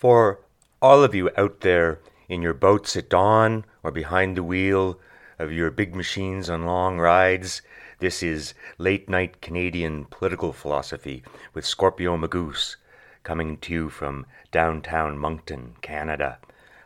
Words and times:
For 0.00 0.40
all 0.80 1.04
of 1.04 1.14
you 1.14 1.28
out 1.36 1.60
there 1.60 2.00
in 2.26 2.40
your 2.40 2.54
boats 2.54 2.96
at 2.96 3.10
dawn 3.10 3.66
or 3.82 3.90
behind 3.90 4.34
the 4.34 4.42
wheel 4.42 4.98
of 5.38 5.52
your 5.52 5.70
big 5.70 5.94
machines 5.94 6.48
on 6.48 6.64
long 6.64 6.96
rides, 6.96 7.60
this 7.98 8.22
is 8.22 8.54
Late 8.78 9.10
Night 9.10 9.42
Canadian 9.42 10.06
Political 10.06 10.54
Philosophy 10.54 11.22
with 11.52 11.66
Scorpio 11.66 12.16
Magoose, 12.16 12.76
coming 13.24 13.58
to 13.58 13.74
you 13.74 13.90
from 13.90 14.24
downtown 14.50 15.18
Moncton, 15.18 15.74
Canada. 15.82 16.38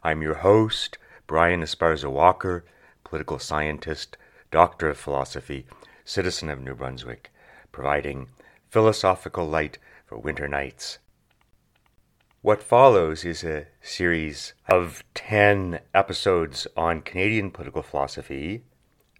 I'm 0.02 0.20
your 0.20 0.38
host, 0.38 0.98
Brian 1.28 1.62
Esparza 1.62 2.10
Walker, 2.10 2.64
political 3.04 3.38
scientist, 3.38 4.16
doctor 4.50 4.88
of 4.88 4.98
philosophy, 4.98 5.66
citizen 6.04 6.50
of 6.50 6.60
New 6.60 6.74
Brunswick, 6.74 7.30
providing 7.70 8.26
philosophical 8.70 9.46
light 9.46 9.78
for 10.04 10.18
winter 10.18 10.48
nights. 10.48 10.98
What 12.44 12.62
follows 12.62 13.24
is 13.24 13.42
a 13.42 13.68
series 13.80 14.52
of 14.68 15.02
10 15.14 15.80
episodes 15.94 16.66
on 16.76 17.00
Canadian 17.00 17.50
political 17.50 17.80
philosophy, 17.82 18.64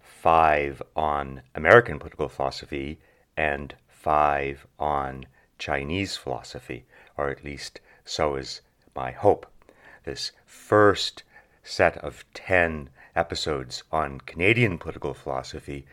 5 0.03 0.83
on 0.95 1.41
American 1.55 1.97
political 1.97 2.29
philosophy, 2.29 2.99
and 3.35 3.73
5 3.87 4.67
on 4.77 5.25
Chinese 5.57 6.15
philosophy, 6.15 6.85
or 7.17 7.31
at 7.31 7.43
least 7.43 7.81
so 8.03 8.35
is 8.35 8.61
my 8.95 9.09
hope. 9.09 9.47
This 10.03 10.31
first 10.45 11.23
set 11.63 11.97
of 11.97 12.25
10 12.35 12.91
episodes 13.15 13.81
on 13.91 14.21
Canadian 14.21 14.77
political 14.77 15.15
philosophy 15.15 15.87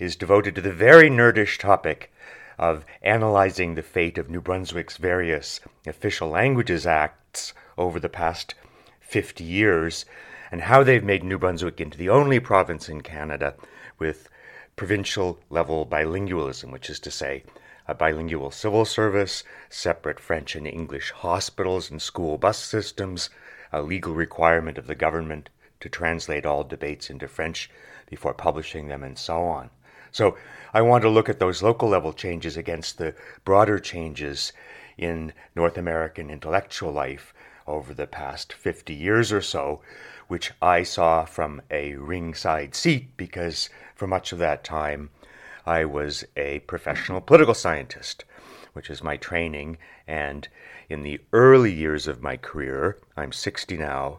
is 0.00 0.16
devoted 0.16 0.56
to 0.56 0.60
the 0.60 0.72
very 0.72 1.08
nerdish 1.08 1.56
topic 1.56 2.12
of 2.58 2.84
analyzing 3.02 3.74
the 3.74 3.82
fate 3.82 4.18
of 4.18 4.30
New 4.30 4.40
Brunswick's 4.40 4.96
various 4.96 5.60
official 5.86 6.28
languages 6.28 6.86
acts 6.86 7.52
over 7.76 7.98
the 7.98 8.08
past 8.08 8.54
50 9.00 9.44
years 9.44 10.04
and 10.50 10.62
how 10.62 10.82
they've 10.82 11.04
made 11.04 11.24
New 11.24 11.38
Brunswick 11.38 11.80
into 11.80 11.98
the 11.98 12.08
only 12.08 12.38
province 12.38 12.88
in 12.88 13.00
Canada 13.00 13.54
with 13.98 14.28
provincial 14.76 15.40
level 15.50 15.86
bilingualism, 15.86 16.70
which 16.70 16.90
is 16.90 17.00
to 17.00 17.10
say, 17.10 17.44
a 17.86 17.94
bilingual 17.94 18.50
civil 18.50 18.84
service, 18.84 19.44
separate 19.68 20.18
French 20.18 20.56
and 20.56 20.66
English 20.66 21.10
hospitals 21.10 21.90
and 21.90 22.00
school 22.00 22.38
bus 22.38 22.58
systems, 22.58 23.30
a 23.72 23.82
legal 23.82 24.14
requirement 24.14 24.78
of 24.78 24.86
the 24.86 24.94
government 24.94 25.50
to 25.80 25.88
translate 25.88 26.46
all 26.46 26.64
debates 26.64 27.10
into 27.10 27.28
French 27.28 27.70
before 28.08 28.32
publishing 28.32 28.88
them, 28.88 29.02
and 29.02 29.18
so 29.18 29.42
on. 29.42 29.70
So 30.12 30.36
I 30.76 30.82
want 30.82 31.02
to 31.02 31.08
look 31.08 31.28
at 31.28 31.38
those 31.38 31.62
local 31.62 31.88
level 31.88 32.12
changes 32.12 32.56
against 32.56 32.98
the 32.98 33.14
broader 33.44 33.78
changes 33.78 34.52
in 34.98 35.32
North 35.54 35.78
American 35.78 36.30
intellectual 36.30 36.90
life 36.90 37.32
over 37.64 37.94
the 37.94 38.08
past 38.08 38.52
50 38.52 38.92
years 38.92 39.32
or 39.32 39.40
so, 39.40 39.82
which 40.26 40.50
I 40.60 40.82
saw 40.82 41.26
from 41.26 41.62
a 41.70 41.94
ringside 41.94 42.74
seat 42.74 43.16
because 43.16 43.70
for 43.94 44.08
much 44.08 44.32
of 44.32 44.40
that 44.40 44.64
time 44.64 45.10
I 45.64 45.84
was 45.84 46.24
a 46.36 46.58
professional 46.58 47.20
political 47.20 47.54
scientist, 47.54 48.24
which 48.72 48.90
is 48.90 49.00
my 49.00 49.16
training. 49.16 49.78
And 50.08 50.48
in 50.88 51.04
the 51.04 51.20
early 51.32 51.72
years 51.72 52.08
of 52.08 52.20
my 52.20 52.36
career, 52.36 52.98
I'm 53.16 53.30
60 53.30 53.76
now, 53.76 54.18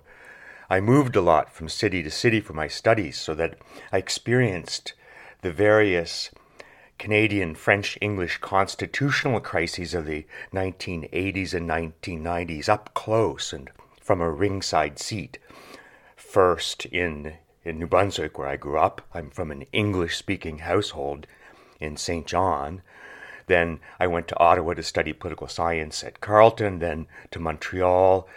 I 0.70 0.80
moved 0.80 1.17
a 1.17 1.22
lot 1.22 1.52
from 1.52 1.67
city 1.67 2.02
to 2.02 2.09
city 2.09 2.39
for 2.39 2.53
my 2.53 2.70
studies 2.70 3.17
so 3.17 3.36
that 3.36 3.58
I 3.92 3.98
experienced 3.98 4.94
the 5.42 5.52
various 5.52 6.31
Canadian, 6.97 7.55
French, 7.55 7.97
English 8.01 8.38
constitutional 8.38 9.39
crises 9.39 9.93
of 9.93 10.05
the 10.05 10.25
1980s 10.53 11.53
and 11.53 11.69
1990s 11.69 12.69
up 12.69 12.93
close 12.93 13.52
and 13.52 13.69
from 14.02 14.21
a 14.21 14.31
ringside 14.31 14.97
seat. 14.99 15.37
First 16.15 16.85
in, 16.85 17.33
in 17.63 17.79
New 17.79 17.87
Brunswick, 17.87 18.37
where 18.37 18.47
I 18.47 18.55
grew 18.55 18.77
up, 18.77 19.02
I'm 19.13 19.29
from 19.29 19.52
an 19.52 19.65
English 19.73 20.15
speaking 20.17 20.59
household 20.59 21.27
in 21.80 21.97
St. 21.97 22.25
John. 22.25 22.81
Then 23.47 23.80
I 23.99 24.08
went 24.08 24.27
to 24.30 24.39
Ottawa 24.39 24.73
to 24.73 24.83
study 24.83 25.14
political 25.14 25.47
science 25.47 26.03
at 26.03 26.21
Carleton, 26.21 26.80
then 26.80 27.08
to 27.31 27.39
Montreal 27.39 28.27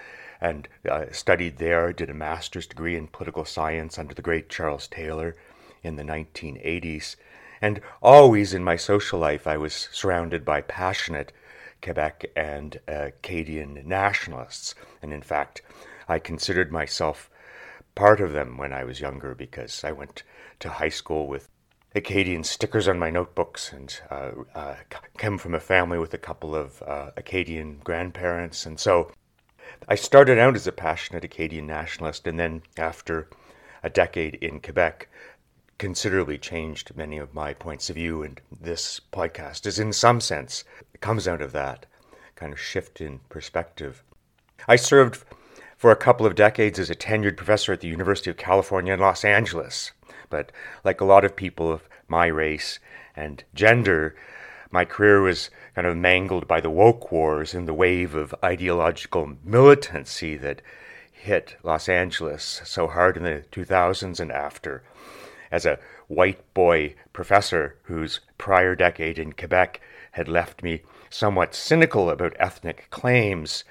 and 0.40 0.68
uh, 0.88 1.06
studied 1.10 1.58
there, 1.58 1.92
did 1.92 2.10
a 2.10 2.14
master's 2.14 2.66
degree 2.66 2.96
in 2.96 3.08
political 3.08 3.44
science 3.44 3.98
under 3.98 4.14
the 4.14 4.22
great 4.22 4.48
Charles 4.48 4.86
Taylor 4.86 5.34
in 5.82 5.96
the 5.96 6.02
1980s. 6.02 7.16
And 7.60 7.80
always 8.02 8.54
in 8.54 8.62
my 8.64 8.76
social 8.76 9.18
life, 9.18 9.46
I 9.46 9.56
was 9.56 9.88
surrounded 9.92 10.44
by 10.44 10.60
passionate 10.60 11.32
Quebec 11.82 12.26
and 12.36 12.80
uh, 12.88 13.06
Acadian 13.06 13.82
nationalists. 13.84 14.74
And 15.02 15.12
in 15.12 15.22
fact, 15.22 15.62
I 16.08 16.18
considered 16.18 16.72
myself 16.72 17.30
part 17.94 18.20
of 18.20 18.32
them 18.32 18.56
when 18.56 18.72
I 18.72 18.84
was 18.84 19.00
younger 19.00 19.34
because 19.34 19.82
I 19.84 19.92
went 19.92 20.22
to 20.60 20.68
high 20.68 20.88
school 20.88 21.26
with 21.26 21.48
Acadian 21.94 22.44
stickers 22.44 22.86
on 22.86 22.98
my 22.98 23.10
notebooks 23.10 23.72
and 23.72 24.00
uh, 24.10 24.30
uh, 24.54 24.76
came 25.16 25.38
from 25.38 25.54
a 25.54 25.60
family 25.60 25.98
with 25.98 26.14
a 26.14 26.18
couple 26.18 26.54
of 26.54 26.82
uh, 26.82 27.10
Acadian 27.16 27.80
grandparents. 27.82 28.66
And 28.66 28.78
so 28.78 29.10
I 29.88 29.94
started 29.94 30.38
out 30.38 30.54
as 30.54 30.66
a 30.66 30.72
passionate 30.72 31.24
Acadian 31.24 31.66
nationalist, 31.66 32.26
and 32.26 32.38
then 32.38 32.62
after 32.76 33.28
a 33.82 33.90
decade 33.90 34.34
in 34.36 34.60
Quebec, 34.60 35.08
considerably 35.78 36.36
changed 36.36 36.96
many 36.96 37.18
of 37.18 37.32
my 37.32 37.54
points 37.54 37.88
of 37.88 37.94
view, 37.94 38.22
and 38.22 38.40
this 38.60 39.00
podcast 39.12 39.64
is, 39.64 39.78
in 39.78 39.92
some 39.92 40.20
sense, 40.20 40.64
comes 41.00 41.28
out 41.28 41.40
of 41.40 41.52
that 41.52 41.86
kind 42.34 42.52
of 42.52 42.60
shift 42.60 43.00
in 43.00 43.20
perspective. 43.28 44.02
I 44.66 44.76
served 44.76 45.24
for 45.76 45.92
a 45.92 45.96
couple 45.96 46.26
of 46.26 46.34
decades 46.34 46.78
as 46.80 46.90
a 46.90 46.96
tenured 46.96 47.36
professor 47.36 47.72
at 47.72 47.80
the 47.80 47.88
University 47.88 48.28
of 48.28 48.36
California 48.36 48.92
in 48.92 49.00
Los 49.00 49.24
Angeles, 49.24 49.92
but 50.28 50.50
like 50.84 51.00
a 51.00 51.04
lot 51.04 51.24
of 51.24 51.36
people 51.36 51.70
of 51.70 51.88
my 52.08 52.26
race 52.26 52.80
and 53.14 53.44
gender, 53.54 54.16
my 54.70 54.84
career 54.84 55.20
was 55.20 55.50
kind 55.76 55.86
of 55.86 55.96
mangled 55.96 56.48
by 56.48 56.60
the 56.60 56.70
woke 56.70 57.12
wars 57.12 57.54
and 57.54 57.68
the 57.68 57.74
wave 57.74 58.16
of 58.16 58.34
ideological 58.42 59.36
militancy 59.44 60.36
that 60.36 60.60
hit 61.12 61.56
Los 61.62 61.88
Angeles 61.88 62.60
so 62.64 62.88
hard 62.88 63.16
in 63.16 63.22
the 63.22 63.44
2000s 63.52 64.18
and 64.18 64.32
after 64.32 64.82
as 65.50 65.66
a 65.66 65.78
white 66.06 66.42
boy 66.54 66.94
professor 67.12 67.76
whose 67.84 68.20
prior 68.38 68.74
decade 68.74 69.18
in 69.18 69.32
Quebec 69.32 69.80
had 70.12 70.28
left 70.28 70.62
me 70.62 70.82
somewhat 71.10 71.54
cynical 71.54 72.10
about 72.10 72.36
ethnic 72.38 72.88
claims, 72.90 73.64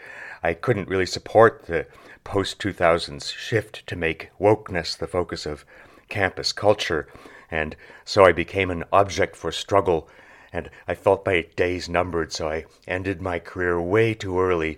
I 0.43 0.53
couldn't 0.53 0.89
really 0.89 1.05
support 1.05 1.65
the 1.65 1.88
post 2.23 2.59
2000s 2.59 3.33
shift 3.33 3.88
to 3.88 3.95
make 3.95 4.31
wokeness 4.39 4.97
the 4.97 5.07
focus 5.07 5.45
of 5.45 5.65
campus 6.09 6.51
culture, 6.51 7.07
and 7.49 7.75
so 8.05 8.25
I 8.25 8.31
became 8.31 8.69
an 8.69 8.83
object 8.91 9.35
for 9.35 9.51
struggle, 9.51 10.09
and 10.51 10.69
I 10.88 10.95
felt 10.95 11.25
my 11.25 11.47
days 11.55 11.89
numbered, 11.89 12.33
so 12.33 12.49
I 12.49 12.65
ended 12.88 13.21
my 13.21 13.39
career 13.39 13.81
way 13.81 14.13
too 14.13 14.39
early 14.39 14.77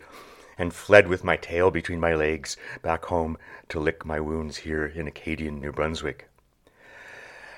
and 0.58 0.74
fled 0.74 1.08
with 1.08 1.24
my 1.24 1.38
tail 1.38 1.72
between 1.72 2.00
my 2.00 2.14
legs 2.14 2.58
back 2.82 3.06
home 3.06 3.38
to 3.70 3.80
lick 3.80 4.06
my 4.06 4.20
wounds 4.20 4.58
here 4.58 4.86
in 4.86 5.08
Acadian 5.08 5.60
New 5.60 5.72
Brunswick. 5.72 6.29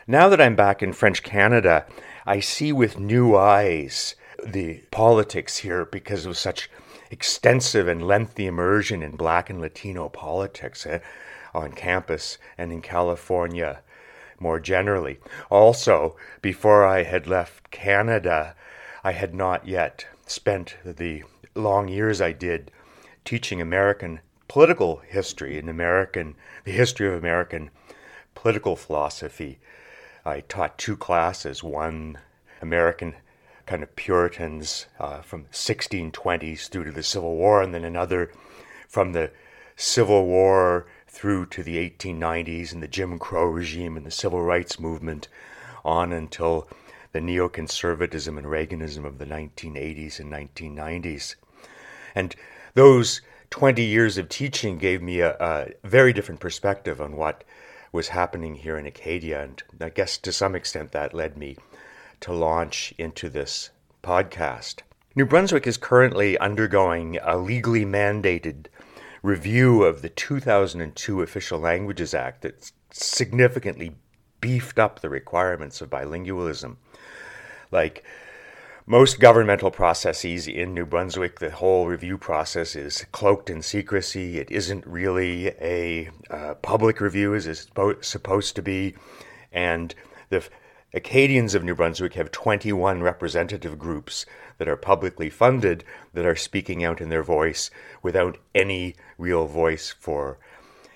Now 0.08 0.30
that 0.30 0.42
I'm 0.42 0.56
back 0.56 0.82
in 0.82 0.94
French 0.94 1.22
Canada, 1.22 1.86
I 2.26 2.40
see 2.40 2.74
with 2.74 3.00
new 3.00 3.36
eyes 3.36 4.16
the 4.44 4.82
politics 4.90 5.58
here 5.58 5.86
because 5.86 6.26
of 6.26 6.40
such 6.40 6.72
extensive 7.12 7.88
and 7.88 8.08
lengthy 8.08 8.48
immersion 8.48 9.04
in 9.04 9.16
black 9.16 9.48
and 9.52 9.62
Latino 9.62 10.10
politics 10.10 10.88
eh, 10.88 11.00
on 11.54 11.74
campus 11.74 12.40
and 12.58 12.72
in 12.72 12.82
California 12.82 13.82
more 14.40 14.60
generally. 14.60 15.20
Also, 15.52 16.16
before 16.42 16.84
I 16.84 17.04
had 17.04 17.28
left 17.28 17.70
Canada, 17.70 18.56
I 19.04 19.12
had 19.12 19.36
not 19.36 19.68
yet 19.68 20.08
spent 20.26 20.78
the 20.84 21.24
long 21.54 21.88
years 21.88 22.20
I 22.20 22.32
did 22.32 22.72
teaching 23.24 23.62
American 23.62 24.22
political 24.48 24.98
history 25.08 25.60
and 25.60 25.70
American 25.70 26.36
the 26.64 26.72
history 26.72 27.08
of 27.08 27.14
American 27.14 27.70
political 28.34 28.76
philosophy 28.76 29.60
I 30.26 30.42
taught 30.42 30.78
two 30.78 30.96
classes 30.96 31.64
one 31.64 32.20
American 32.62 33.16
kind 33.66 33.82
of 33.82 33.96
Puritans 33.96 34.86
uh, 35.00 35.22
from 35.22 35.46
1620s 35.46 36.70
through 36.70 36.86
to 36.86 36.92
the 36.92 37.04
Civil 37.04 37.36
War, 37.36 37.62
and 37.62 37.74
then 37.74 37.84
another 37.84 38.32
from 38.88 39.14
the 39.14 39.32
Civil 39.76 40.28
War 40.28 40.86
through 41.08 41.48
to 41.48 41.64
the 41.64 41.78
1890s 41.78 42.72
and 42.72 42.84
the 42.84 42.88
Jim 42.88 43.18
Crow 43.18 43.46
regime 43.46 43.98
and 43.98 44.06
the 44.06 44.12
Civil 44.12 44.42
Rights 44.42 44.80
Movement 44.80 45.28
on 45.84 46.14
until 46.14 46.68
the 47.14 47.20
neoconservatism 47.20 48.38
and 48.38 48.48
Reaganism 48.48 49.06
of 49.06 49.18
the 49.18 49.26
1980s 49.26 50.20
and 50.20 50.32
1990s. 50.32 51.36
And 52.14 52.36
those 52.74 53.22
20 53.50 53.84
years 53.84 54.18
of 54.18 54.30
teaching 54.30 54.78
gave 54.78 55.02
me 55.02 55.20
a, 55.20 55.36
a 55.40 55.68
very 55.84 56.14
different 56.14 56.40
perspective 56.40 57.02
on 57.02 57.16
what 57.16 57.44
was 57.92 58.10
happening 58.10 58.56
here 58.56 58.78
in 58.78 58.86
Acadia. 58.86 59.42
And 59.42 59.64
I 59.80 59.90
guess 59.90 60.18
to 60.20 60.32
some 60.32 60.56
extent 60.56 60.92
that 60.92 61.14
led 61.14 61.38
me 61.38 61.58
to 62.22 62.34
launch 62.34 62.94
into 62.98 63.30
this 63.30 63.72
podcast. 64.04 64.82
New 65.16 65.26
Brunswick 65.26 65.68
is 65.68 65.78
currently 65.78 66.38
undergoing 66.38 67.18
a 67.22 67.38
legally 67.38 67.86
mandated 67.86 68.68
review 69.22 69.84
of 69.84 70.02
the 70.02 70.10
2002 70.10 71.22
Official 71.22 71.60
Languages 71.60 72.14
Act 72.14 72.42
that 72.42 72.72
significantly 72.92 73.96
beefed 74.40 74.80
up 74.80 75.00
the 75.00 75.10
requirements 75.10 75.82
of 75.82 75.90
bilingualism. 75.90 76.78
Like 77.72 78.04
most 78.92 79.22
governmental 79.22 79.72
processes 79.72 80.50
in 80.50 80.74
New 80.74 80.86
Brunswick, 80.86 81.40
the 81.40 81.50
whole 81.50 81.88
review 81.88 82.18
process 82.18 82.76
is 82.76 83.06
cloaked 83.14 83.50
in 83.50 83.62
secrecy. 83.62 84.38
It 84.38 84.52
isn't 84.52 84.86
really 84.86 85.48
a 85.62 86.10
uh, 86.30 86.56
public 86.56 87.00
review 87.00 87.34
as 87.34 87.48
it's 87.48 87.68
supposed 88.02 88.54
to 88.58 88.62
be. 88.62 88.96
And 89.50 89.96
the 90.28 90.46
Acadians 90.94 91.56
of 91.56 91.64
New 91.64 91.74
Brunswick 91.74 92.16
have 92.16 92.32
21 92.32 93.02
representative 93.02 93.80
groups 93.80 94.26
that 94.58 94.68
are 94.68 94.76
publicly 94.76 95.30
funded 95.30 95.86
that 96.14 96.26
are 96.26 96.36
speaking 96.36 96.84
out 96.84 97.00
in 97.00 97.08
their 97.08 97.24
voice 97.24 97.72
without 98.04 98.40
any 98.54 98.98
real 99.18 99.48
voice 99.48 99.96
for 99.98 100.38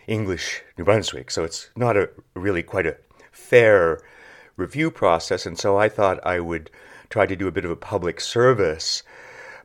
English 0.05 0.63
New 0.77 0.83
Brunswick. 0.83 1.31
So 1.31 1.45
it's 1.45 1.69
not 1.77 1.95
a 1.95 2.09
really 2.33 2.61
quite 2.61 2.87
a 2.87 2.97
fair 3.31 4.01
review 4.57 4.91
process. 4.91 5.45
And 5.45 5.57
so 5.57 5.77
I 5.77 5.87
thought 5.87 6.19
I 6.25 6.41
would 6.41 6.69
try 7.09 7.25
to 7.25 7.35
do 7.35 7.47
a 7.47 7.51
bit 7.51 7.65
of 7.65 7.71
a 7.71 7.75
public 7.75 8.19
service 8.19 9.03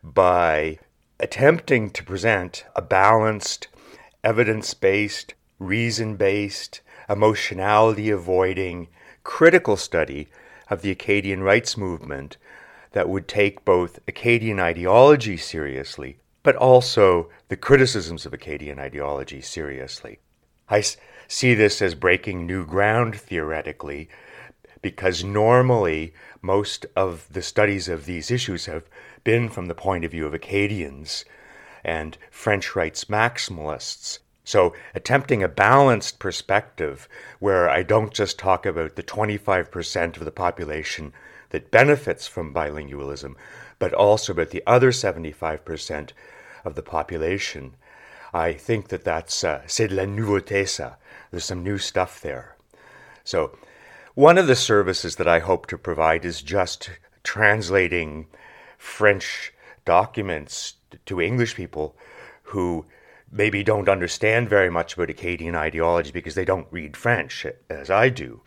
by 0.02 0.78
attempting 1.18 1.90
to 1.90 2.04
present 2.04 2.64
a 2.74 2.82
balanced, 2.82 3.68
evidence 4.24 4.74
based, 4.74 5.34
reason 5.58 6.16
based, 6.16 6.80
emotionality 7.08 8.10
avoiding, 8.10 8.88
critical 9.24 9.76
study 9.76 10.28
of 10.68 10.82
the 10.82 10.90
Acadian 10.90 11.42
rights 11.42 11.76
movement 11.76 12.36
that 12.92 13.08
would 13.08 13.28
take 13.28 13.64
both 13.64 13.98
Acadian 14.08 14.58
ideology 14.58 15.36
seriously, 15.36 16.18
but 16.42 16.56
also 16.56 17.28
the 17.48 17.56
criticisms 17.56 18.24
of 18.24 18.32
Acadian 18.32 18.78
ideology 18.78 19.40
seriously. 19.40 20.18
I 20.68 20.82
see 21.28 21.54
this 21.54 21.82
as 21.82 21.94
breaking 21.94 22.46
new 22.46 22.64
ground 22.64 23.16
theoretically, 23.16 24.08
because 24.82 25.22
normally 25.22 26.14
most 26.42 26.86
of 26.96 27.26
the 27.32 27.42
studies 27.42 27.88
of 27.88 28.06
these 28.06 28.30
issues 28.30 28.66
have 28.66 28.88
been 29.24 29.48
from 29.48 29.66
the 29.66 29.74
point 29.74 30.04
of 30.04 30.10
view 30.10 30.26
of 30.26 30.34
Acadians 30.34 31.24
and 31.84 32.16
French 32.30 32.74
rights 32.74 33.04
maximalists. 33.06 34.18
So, 34.44 34.74
attempting 34.94 35.42
a 35.42 35.48
balanced 35.48 36.18
perspective 36.18 37.08
where 37.38 37.68
I 37.68 37.82
don't 37.82 38.12
just 38.12 38.38
talk 38.38 38.66
about 38.66 38.96
the 38.96 39.02
25% 39.02 40.16
of 40.16 40.24
the 40.24 40.30
population 40.30 41.12
that 41.50 41.70
benefits 41.70 42.26
from 42.26 42.54
bilingualism, 42.54 43.34
but 43.78 43.92
also 43.92 44.32
about 44.32 44.50
the 44.50 44.62
other 44.66 44.90
75% 44.90 46.10
of 46.64 46.74
the 46.74 46.82
population. 46.82 47.76
I 48.32 48.52
think 48.54 48.88
that 48.88 49.04
that's 49.04 49.44
uh, 49.44 49.62
c'est 49.66 49.88
de 49.88 49.94
la 49.94 50.04
nouveauté 50.04 50.64
ça. 50.64 50.96
There's 51.30 51.44
some 51.44 51.62
new 51.62 51.78
stuff 51.78 52.20
there. 52.20 52.56
So, 53.24 53.56
one 54.14 54.38
of 54.38 54.46
the 54.46 54.56
services 54.56 55.16
that 55.16 55.28
I 55.28 55.38
hope 55.38 55.66
to 55.68 55.78
provide 55.78 56.24
is 56.24 56.42
just 56.42 56.90
translating 57.22 58.26
French 58.78 59.52
documents 59.84 60.74
to 61.06 61.20
English 61.20 61.54
people 61.54 61.96
who 62.42 62.84
maybe 63.30 63.62
don't 63.62 63.88
understand 63.88 64.48
very 64.48 64.70
much 64.70 64.94
about 64.94 65.10
Acadian 65.10 65.54
ideology 65.54 66.10
because 66.10 66.34
they 66.34 66.44
don't 66.44 66.66
read 66.70 66.96
French 66.96 67.46
as 67.68 67.90
I 67.90 68.08
do. 68.08 68.40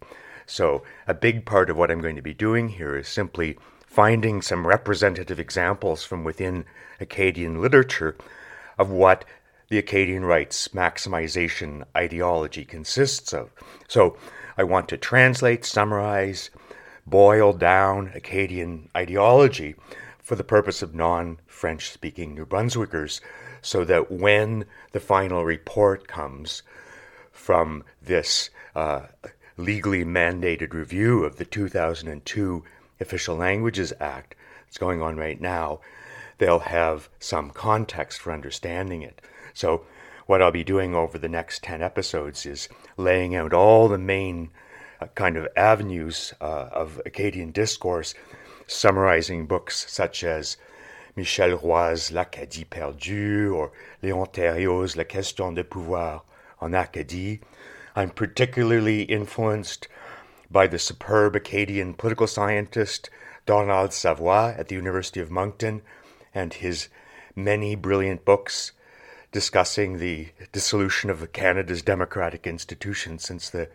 So, 0.46 0.84
a 1.08 1.14
big 1.14 1.46
part 1.46 1.70
of 1.70 1.78
what 1.78 1.90
I'm 1.90 2.02
going 2.02 2.18
to 2.18 2.22
be 2.22 2.34
doing 2.34 2.68
here 2.68 2.98
is 2.98 3.08
simply 3.08 3.58
finding 3.88 4.42
some 4.42 4.68
representative 4.68 5.40
examples 5.40 6.04
from 6.04 6.26
within 6.26 6.66
Acadian 7.00 7.62
literature 7.62 8.18
of 8.78 8.90
what 8.90 9.24
the 9.70 9.78
Acadian 9.78 10.26
rights 10.26 10.68
maximization 10.70 11.84
ideology 11.96 12.66
consists 12.66 13.34
of. 13.34 13.52
So, 13.88 14.18
I 14.58 14.64
want 14.64 14.88
to 14.90 14.98
translate, 14.98 15.66
summarize, 15.66 16.50
boil 17.06 17.54
down 17.54 18.12
Acadian 18.14 18.90
ideology 18.96 19.76
for 20.20 20.36
the 20.36 20.44
purpose 20.44 20.82
of 20.82 20.96
non 20.96 21.40
French 21.48 21.90
speaking 21.92 22.34
New 22.34 22.46
Brunswickers 22.46 23.20
so 23.62 23.84
that 23.86 24.12
when 24.12 24.66
the 24.92 25.00
final 25.00 25.44
report 25.46 26.08
comes 26.08 26.64
from 27.32 27.84
this 28.02 28.50
uh, 28.76 29.02
legally 29.58 30.04
mandated 30.04 30.74
review 30.74 31.24
of 31.24 31.38
the 31.38 31.46
2002 31.46 32.64
Official 33.00 33.36
Languages 33.36 33.94
Act 34.00 34.36
that's 34.66 34.78
going 34.78 35.02
on 35.02 35.18
right 35.18 35.40
now, 35.40 35.80
they'll 36.38 36.60
have 36.60 37.10
some 37.20 37.50
context 37.50 38.20
for 38.20 38.32
understanding 38.32 39.02
it. 39.02 39.22
So, 39.54 39.86
what 40.26 40.42
I'll 40.42 40.52
be 40.52 40.64
doing 40.64 40.96
over 40.96 41.18
the 41.18 41.30
next 41.30 41.64
10 41.64 41.82
episodes 41.82 42.46
is 42.46 42.70
laying 42.98 43.36
out 43.36 43.54
all 43.54 43.88
the 43.88 43.98
main 43.98 44.50
uh, 45.02 45.08
kind 45.16 45.38
of 45.38 45.48
avenues 45.56 46.34
uh, 46.40 46.70
of 46.72 47.02
Acadian 47.06 47.52
discourse, 47.52 48.14
summarizing 48.68 49.46
books 49.46 49.86
such 49.90 50.24
as 50.24 50.58
Michel 51.16 51.58
Roy's 51.58 52.12
L'Acadie 52.12 52.70
perdue 52.70 53.54
or 53.54 53.72
Léon 54.02 54.32
Thériault's 54.32 54.96
La 54.96 55.04
question 55.04 55.54
de 55.54 55.64
pouvoir 55.64 56.24
en 56.62 56.74
Acadie. 56.74 57.40
I'm 57.96 58.10
particularly 58.10 59.04
influenced 59.04 59.88
by 60.50 60.68
the 60.68 60.80
superb 60.80 61.36
Acadian 61.36 61.94
political 61.94 62.28
scientist 62.28 63.10
Donald 63.46 63.92
Savoie 63.92 64.56
at 64.58 64.70
the 64.70 64.76
University 64.76 65.20
of 65.20 65.30
Moncton 65.30 65.82
and 66.34 66.54
his 66.54 66.88
many 67.36 67.76
brilliant 67.76 68.24
books 68.24 68.72
discussing 69.34 69.98
the 69.98 70.30
dissolution 70.54 71.10
of 71.10 71.34
Canada's 71.34 71.82
democratic 71.82 72.48
institutions 72.48 73.24
since 73.24 73.50
the 73.50 73.68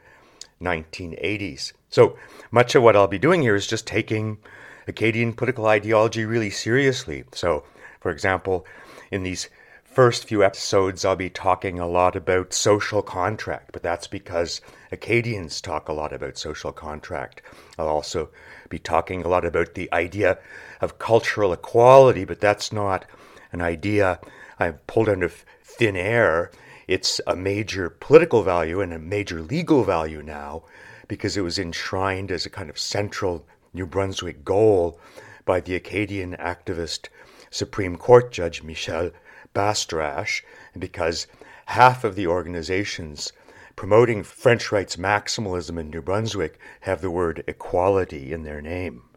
1980s. 0.62 1.72
So 1.90 2.16
much 2.50 2.74
of 2.74 2.82
what 2.82 2.96
I'll 2.96 3.08
be 3.08 3.18
doing 3.18 3.42
here 3.42 3.56
is 3.56 3.66
just 3.66 3.86
taking 3.86 4.38
Acadian 4.86 5.34
political 5.34 5.66
ideology 5.66 6.24
really 6.24 6.48
seriously. 6.48 7.24
So, 7.32 7.64
for 8.00 8.10
example, 8.10 8.64
in 9.10 9.24
these 9.24 9.48
first 9.84 10.24
few 10.28 10.44
episodes, 10.44 11.04
I'll 11.04 11.16
be 11.16 11.28
talking 11.28 11.80
a 11.80 11.88
lot 11.88 12.14
about 12.14 12.54
social 12.54 13.02
contract, 13.02 13.70
but 13.72 13.82
that's 13.82 14.06
because 14.06 14.60
Acadians 14.92 15.60
talk 15.60 15.88
a 15.88 15.92
lot 15.92 16.12
about 16.12 16.38
social 16.38 16.72
contract. 16.72 17.42
I'll 17.78 17.88
also 17.88 18.30
be 18.68 18.78
talking 18.78 19.24
a 19.24 19.28
lot 19.28 19.44
about 19.44 19.74
the 19.74 19.92
idea 19.92 20.38
of 20.80 21.00
cultural 21.00 21.52
equality, 21.52 22.24
but 22.24 22.40
that's 22.40 22.72
not 22.72 23.04
an 23.50 23.60
idea 23.60 24.20
I've 24.58 24.86
pulled 24.86 25.08
out 25.08 25.22
of 25.22 25.44
thin 25.62 25.96
air. 25.96 26.50
It's 26.86 27.20
a 27.26 27.36
major 27.36 27.90
political 27.90 28.42
value 28.42 28.80
and 28.80 28.92
a 28.92 28.98
major 28.98 29.40
legal 29.40 29.84
value 29.84 30.22
now 30.22 30.64
because 31.06 31.36
it 31.36 31.42
was 31.42 31.58
enshrined 31.58 32.30
as 32.30 32.44
a 32.44 32.50
kind 32.50 32.68
of 32.68 32.78
central 32.78 33.46
New 33.72 33.86
Brunswick 33.86 34.44
goal 34.44 34.98
by 35.44 35.60
the 35.60 35.74
Acadian 35.74 36.36
activist 36.36 37.08
Supreme 37.50 37.96
Court 37.96 38.30
Judge 38.30 38.62
Michel 38.62 39.10
Bastarache, 39.54 40.44
because 40.78 41.26
half 41.66 42.04
of 42.04 42.14
the 42.14 42.26
organizations 42.26 43.32
promoting 43.76 44.22
French 44.22 44.70
rights 44.72 44.96
maximalism 44.96 45.78
in 45.78 45.88
New 45.90 46.02
Brunswick 46.02 46.58
have 46.80 47.00
the 47.00 47.10
word 47.10 47.44
equality 47.46 48.32
in 48.32 48.42
their 48.42 48.60
name. 48.60 49.07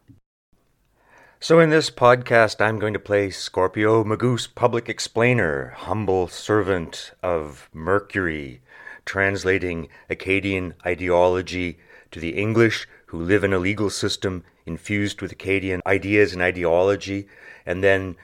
So, 1.42 1.58
in 1.58 1.70
this 1.70 1.90
podcast, 1.90 2.64
I'm 2.64 2.78
going 2.78 2.92
to 2.92 3.00
play 3.00 3.28
Scorpio 3.30 4.04
Magoose, 4.04 4.46
public 4.46 4.88
explainer, 4.88 5.70
humble 5.76 6.28
servant 6.28 7.10
of 7.20 7.68
Mercury, 7.72 8.60
translating 9.04 9.88
Acadian 10.08 10.74
ideology 10.86 11.80
to 12.12 12.20
the 12.20 12.36
English 12.36 12.86
who 13.06 13.20
live 13.20 13.42
in 13.42 13.52
a 13.52 13.58
legal 13.58 13.90
system 13.90 14.44
infused 14.66 15.20
with 15.20 15.32
Acadian 15.32 15.82
ideas 15.84 16.32
and 16.32 16.42
ideology, 16.42 17.26
and 17.66 17.82
then 17.82 18.14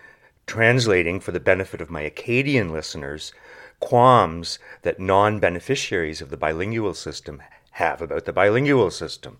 translating 0.46 1.18
for 1.18 1.32
the 1.32 1.40
benefit 1.40 1.80
of 1.80 1.90
my 1.90 2.02
Acadian 2.02 2.72
listeners 2.72 3.32
qualms 3.80 4.60
that 4.82 5.00
non 5.00 5.40
beneficiaries 5.40 6.22
of 6.22 6.30
the 6.30 6.36
bilingual 6.36 6.94
system 6.94 7.42
have 7.72 8.00
about 8.00 8.26
the 8.26 8.32
bilingual 8.32 8.92
system. 8.92 9.38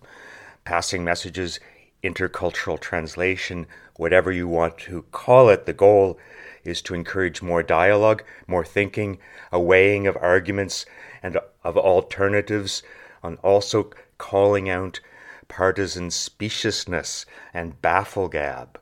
Passing 0.65 1.05
messages, 1.05 1.61
intercultural 2.03 2.79
translation, 2.79 3.67
whatever 3.95 4.31
you 4.31 4.47
want 4.47 4.77
to 4.77 5.03
call 5.11 5.49
it, 5.49 5.65
the 5.65 5.73
goal 5.73 6.17
is 6.63 6.81
to 6.81 6.93
encourage 6.93 7.41
more 7.41 7.63
dialogue, 7.63 8.23
more 8.47 8.65
thinking, 8.65 9.17
a 9.51 9.59
weighing 9.59 10.07
of 10.07 10.17
arguments 10.17 10.85
and 11.21 11.37
of 11.63 11.77
alternatives, 11.77 12.83
and 13.21 13.37
also 13.43 13.91
calling 14.17 14.69
out 14.69 14.99
partisan 15.47 16.09
speciousness 16.09 17.25
and 17.53 17.81
bafflegab. 17.81 18.75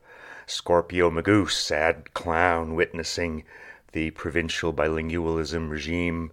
Scorpio 0.46 1.10
Magoose, 1.10 1.52
sad 1.52 2.14
clown 2.14 2.74
witnessing 2.74 3.44
the 3.92 4.10
provincial 4.12 4.72
bilingualism 4.72 5.70
regime, 5.70 6.30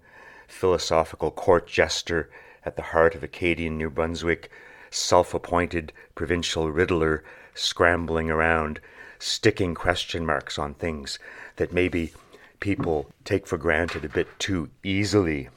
philosophical 0.48 1.32
court 1.32 1.68
jester 1.68 2.30
at 2.63 2.75
the 2.75 2.82
heart 2.82 3.15
of 3.15 3.24
Acadian 3.24 3.77
New 3.77 3.89
Brunswick, 3.89 4.50
self 4.96 5.34
appointed 5.34 5.92
provincial 6.16 6.72
riddler 6.72 7.24
scrambling 7.54 8.30
around, 8.30 8.80
sticking 9.20 9.75
question 9.75 10.25
marks 10.25 10.58
on 10.58 10.74
things 10.74 11.20
that 11.58 11.74
maybe 11.74 12.14
people 12.60 13.12
take 13.24 13.46
for 13.46 13.58
granted 13.58 14.06
a 14.06 14.10
bit 14.10 14.28
too 14.40 14.70
easily. 14.84 15.50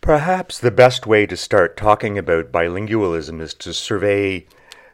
Perhaps 0.00 0.58
the 0.58 0.70
best 0.70 1.06
way 1.06 1.26
to 1.26 1.36
start 1.36 1.76
talking 1.76 2.18
about 2.18 2.50
bilingualism 2.50 3.40
is 3.40 3.54
to 3.54 3.72
survey 3.72 4.46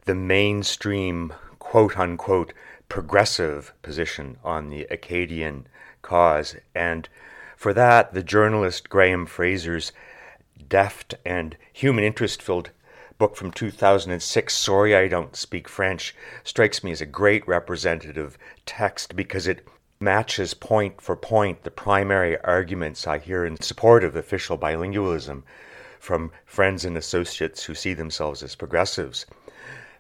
the 0.05 0.15
mainstream, 0.15 1.33
quote 1.59 1.99
unquote, 1.99 2.53
progressive 2.89 3.73
position 3.83 4.37
on 4.45 4.69
the 4.69 4.83
Acadian 4.91 5.67
cause. 6.03 6.57
And 6.75 7.09
for 7.57 7.73
that, 7.73 8.13
the 8.13 8.23
journalist 8.23 8.89
Graham 8.89 9.27
Fraser's 9.27 9.93
deft 10.69 11.15
and 11.25 11.57
human 11.73 12.05
interest 12.05 12.43
filled 12.43 12.71
book 13.19 13.37
from 13.37 13.51
2006, 13.51 14.55
Sorry 14.55 14.95
I 14.95 15.09
Don't 15.09 15.35
Speak 15.35 15.69
French, 15.69 16.15
strikes 16.45 16.85
me 16.85 16.93
as 16.93 17.01
a 17.01 17.07
great 17.07 17.47
representative 17.49 18.39
text 18.65 19.17
because 19.17 19.49
it 19.49 19.67
matches 20.01 20.55
point 20.55 21.01
for 21.01 21.17
point 21.17 21.65
the 21.65 21.71
primary 21.71 22.39
arguments 22.43 23.07
I 23.07 23.19
hear 23.19 23.45
in 23.45 23.61
support 23.61 24.05
of 24.05 24.15
official 24.15 24.57
bilingualism 24.57 25.43
from 25.99 26.31
friends 26.47 26.85
and 26.85 26.97
associates 26.97 27.65
who 27.65 27.75
see 27.75 27.95
themselves 27.95 28.43
as 28.43 28.55
progressives. 28.55 29.27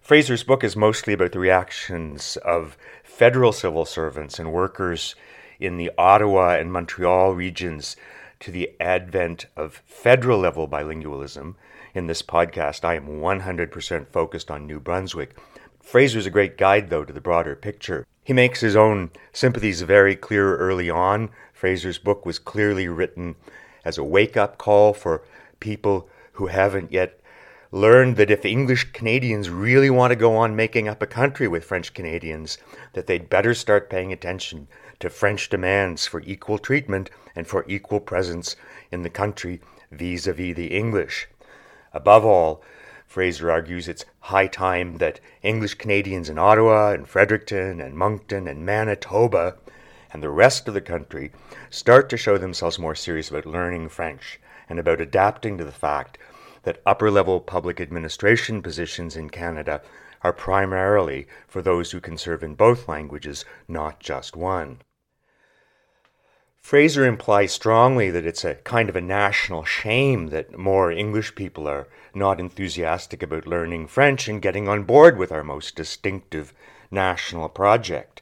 Fraser's 0.00 0.44
book 0.44 0.62
is 0.62 0.76
mostly 0.76 1.12
about 1.12 1.32
the 1.32 1.40
reactions 1.40 2.36
of 2.38 2.78
federal 3.02 3.52
civil 3.52 3.84
servants 3.84 4.38
and 4.38 4.52
workers 4.52 5.16
in 5.58 5.76
the 5.76 5.90
Ottawa 5.98 6.50
and 6.50 6.72
Montreal 6.72 7.34
regions 7.34 7.96
to 8.40 8.50
the 8.50 8.70
advent 8.80 9.46
of 9.56 9.82
federal 9.86 10.38
level 10.38 10.68
bilingualism. 10.68 11.54
In 11.94 12.06
this 12.06 12.22
podcast, 12.22 12.84
I 12.84 12.94
am 12.94 13.20
100% 13.20 14.08
focused 14.08 14.50
on 14.50 14.66
New 14.66 14.80
Brunswick. 14.80 15.36
Fraser's 15.80 16.26
a 16.26 16.30
great 16.30 16.58
guide, 16.58 16.90
though, 16.90 17.04
to 17.04 17.12
the 17.12 17.20
broader 17.20 17.56
picture. 17.56 18.06
He 18.22 18.32
makes 18.32 18.60
his 18.60 18.76
own 18.76 19.10
sympathies 19.32 19.82
very 19.82 20.14
clear 20.14 20.56
early 20.56 20.90
on. 20.90 21.30
Fraser's 21.52 21.98
book 21.98 22.26
was 22.26 22.38
clearly 22.38 22.86
written 22.86 23.36
as 23.84 23.96
a 23.96 24.04
wake 24.04 24.36
up 24.36 24.58
call 24.58 24.92
for 24.92 25.22
people 25.60 26.08
who 26.32 26.46
haven't 26.46 26.92
yet 26.92 27.18
learned 27.70 28.16
that 28.16 28.30
if 28.30 28.44
English 28.44 28.92
Canadians 28.92 29.50
really 29.50 29.90
want 29.90 30.10
to 30.10 30.16
go 30.16 30.36
on 30.36 30.56
making 30.56 30.88
up 30.88 31.02
a 31.02 31.06
country 31.06 31.48
with 31.48 31.64
French 31.64 31.92
Canadians, 31.92 32.58
that 32.92 33.06
they'd 33.06 33.28
better 33.28 33.54
start 33.54 33.90
paying 33.90 34.12
attention 34.12 34.68
to 35.00 35.10
French 35.10 35.48
demands 35.48 36.06
for 36.06 36.20
equal 36.22 36.58
treatment 36.58 37.10
and 37.36 37.46
for 37.46 37.64
equal 37.68 38.00
presence 38.00 38.56
in 38.90 39.02
the 39.02 39.10
country 39.10 39.60
vis 39.90 40.26
a 40.26 40.32
vis 40.32 40.56
the 40.56 40.76
English. 40.76 41.28
Above 41.92 42.24
all, 42.24 42.62
Fraser 43.06 43.50
argues 43.50 43.88
it's 43.88 44.04
high 44.20 44.46
time 44.46 44.98
that 44.98 45.20
English 45.42 45.74
Canadians 45.74 46.28
in 46.28 46.38
Ottawa 46.38 46.90
and 46.90 47.08
Fredericton 47.08 47.80
and 47.80 47.96
Moncton 47.96 48.46
and 48.46 48.66
Manitoba 48.66 49.56
and 50.12 50.22
the 50.22 50.28
rest 50.28 50.68
of 50.68 50.74
the 50.74 50.80
country 50.80 51.32
start 51.70 52.08
to 52.10 52.16
show 52.16 52.36
themselves 52.36 52.78
more 52.78 52.94
serious 52.94 53.30
about 53.30 53.46
learning 53.46 53.88
French 53.88 54.38
and 54.68 54.78
about 54.78 55.00
adapting 55.00 55.56
to 55.56 55.64
the 55.64 55.72
fact 55.72 56.18
that 56.64 56.82
upper 56.84 57.10
level 57.10 57.40
public 57.40 57.80
administration 57.80 58.60
positions 58.60 59.16
in 59.16 59.30
Canada 59.30 59.80
are 60.22 60.32
primarily 60.32 61.26
for 61.46 61.62
those 61.62 61.92
who 61.92 62.00
can 62.00 62.18
serve 62.18 62.42
in 62.42 62.54
both 62.54 62.88
languages, 62.88 63.44
not 63.68 64.00
just 64.00 64.36
one. 64.36 64.80
Fraser 66.60 67.06
implies 67.06 67.52
strongly 67.52 68.10
that 68.10 68.26
it's 68.26 68.44
a 68.44 68.56
kind 68.56 68.90
of 68.90 68.96
a 68.96 69.00
national 69.00 69.64
shame 69.64 70.26
that 70.28 70.58
more 70.58 70.92
English 70.92 71.34
people 71.34 71.66
are 71.66 71.88
not 72.14 72.38
enthusiastic 72.38 73.22
about 73.22 73.46
learning 73.46 73.86
French 73.86 74.28
and 74.28 74.42
getting 74.42 74.68
on 74.68 74.82
board 74.82 75.16
with 75.16 75.32
our 75.32 75.42
most 75.42 75.76
distinctive 75.76 76.52
national 76.90 77.48
project. 77.48 78.20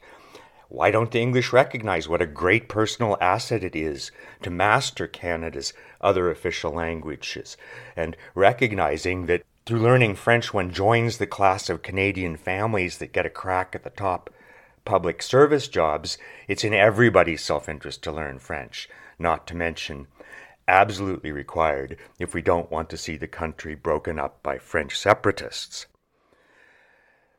Why 0.69 0.91
don't 0.91 1.11
the 1.11 1.19
English 1.19 1.51
recognize 1.51 2.07
what 2.07 2.21
a 2.21 2.25
great 2.25 2.69
personal 2.69 3.17
asset 3.19 3.63
it 3.63 3.75
is 3.75 4.11
to 4.43 4.49
master 4.49 5.07
Canada's 5.07 5.73
other 5.99 6.29
official 6.29 6.71
languages 6.71 7.57
and 7.95 8.15
recognizing 8.35 9.25
that 9.25 9.43
through 9.65 9.79
learning 9.79 10.15
French 10.15 10.53
one 10.53 10.71
joins 10.71 11.17
the 11.17 11.27
class 11.27 11.69
of 11.69 11.81
Canadian 11.81 12.37
families 12.37 12.99
that 12.99 13.11
get 13.11 13.25
a 13.25 13.29
crack 13.29 13.75
at 13.75 13.83
the 13.83 13.89
top 13.89 14.29
public 14.87 15.21
service 15.21 15.67
jobs, 15.67 16.17
it's 16.47 16.63
in 16.63 16.73
everybody's 16.73 17.43
self 17.43 17.67
interest 17.67 18.01
to 18.03 18.11
learn 18.11 18.39
French, 18.39 18.89
not 19.19 19.45
to 19.47 19.55
mention 19.55 20.07
absolutely 20.67 21.31
required 21.31 21.97
if 22.19 22.33
we 22.33 22.41
don't 22.41 22.71
want 22.71 22.89
to 22.89 22.97
see 22.97 23.17
the 23.17 23.27
country 23.27 23.75
broken 23.75 24.17
up 24.17 24.41
by 24.41 24.57
French 24.57 24.97
separatists. 24.97 25.87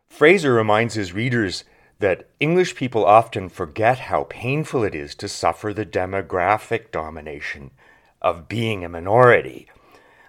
Fraser 0.09 0.52
reminds 0.52 0.95
his 0.95 1.12
readers 1.12 1.64
that 1.99 2.28
English 2.38 2.75
people 2.75 3.05
often 3.05 3.49
forget 3.49 3.99
how 3.99 4.25
painful 4.25 4.85
it 4.85 4.95
is 4.95 5.14
to 5.14 5.28
suffer 5.28 5.73
the 5.73 5.87
demographic 5.87 6.90
domination 6.90 7.71
of 8.21 8.49
being 8.49 8.85
a 8.85 8.88
minority, 8.88 9.69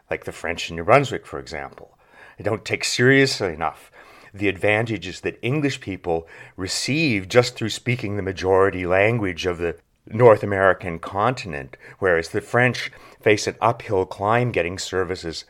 like 0.09 0.23
the 0.25 0.31
French 0.31 0.69
in 0.69 0.75
New 0.77 0.83
Brunswick, 0.83 1.25
for 1.25 1.39
example. 1.39 1.97
They 2.37 2.43
don't 2.43 2.65
take 2.65 2.83
seriously 2.85 3.53
enough 3.53 3.91
the 4.33 4.47
advantages 4.47 5.21
that 5.21 5.39
English 5.41 5.81
people 5.81 6.27
receive 6.55 7.27
just 7.27 7.55
through 7.55 7.69
speaking 7.69 8.15
the 8.15 8.21
majority 8.21 8.85
language 8.85 9.45
of 9.45 9.57
the 9.57 9.77
North 10.07 10.43
American 10.43 10.99
continent, 10.99 11.77
whereas 11.99 12.29
the 12.29 12.41
French 12.41 12.91
face 13.21 13.47
an 13.47 13.55
uphill 13.61 14.05
climb 14.05 14.51
getting 14.51 14.77
services 14.77 15.45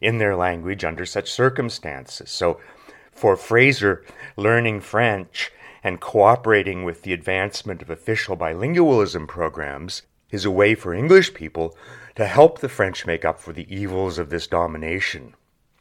in 0.00 0.18
their 0.18 0.36
language 0.36 0.84
under 0.84 1.06
such 1.06 1.30
circumstances. 1.30 2.30
So, 2.30 2.60
for 3.12 3.36
Fraser, 3.36 4.04
learning 4.36 4.80
French 4.80 5.52
and 5.84 6.00
cooperating 6.00 6.84
with 6.84 7.02
the 7.02 7.12
advancement 7.12 7.82
of 7.82 7.90
official 7.90 8.36
bilingualism 8.36 9.28
programs 9.28 10.02
is 10.30 10.44
a 10.44 10.50
way 10.50 10.74
for 10.74 10.94
English 10.94 11.34
people 11.34 11.76
to 12.16 12.26
help 12.26 12.58
the 12.58 12.68
French 12.68 13.06
make 13.06 13.24
up 13.24 13.38
for 13.38 13.52
the 13.52 13.72
evils 13.74 14.18
of 14.18 14.30
this 14.30 14.46
domination. 14.46 15.34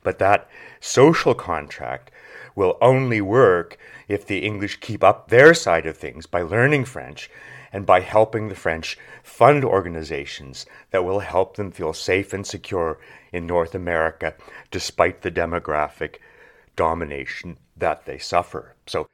But 0.04 0.20
that 0.20 0.50
social 0.80 1.34
contract 1.34 2.12
will 2.56 2.78
only 2.82 3.22
work 3.22 3.78
if 4.08 4.26
the 4.26 4.40
English 4.40 4.80
keep 4.80 5.04
up 5.04 5.30
their 5.30 5.54
side 5.54 5.86
of 5.86 5.98
things 5.98 6.26
by 6.26 6.42
learning 6.42 6.86
French 6.86 7.30
and 7.74 7.86
by 7.86 8.02
helping 8.02 8.50
the 8.50 8.56
French 8.56 8.98
fund 9.24 9.64
organizations 9.64 10.66
that 10.92 11.06
will 11.06 11.20
help 11.20 11.56
them 11.56 11.72
feel 11.72 11.94
safe 11.94 12.34
and 12.34 12.46
secure 12.46 13.00
in 13.32 13.48
North 13.48 13.74
America 13.74 14.34
despite 14.72 15.22
the 15.22 15.32
demographic 15.32 16.18
domination 16.76 17.58
that 17.78 18.06
they 18.06 18.18
suffer. 18.18 18.76
So 18.88 19.08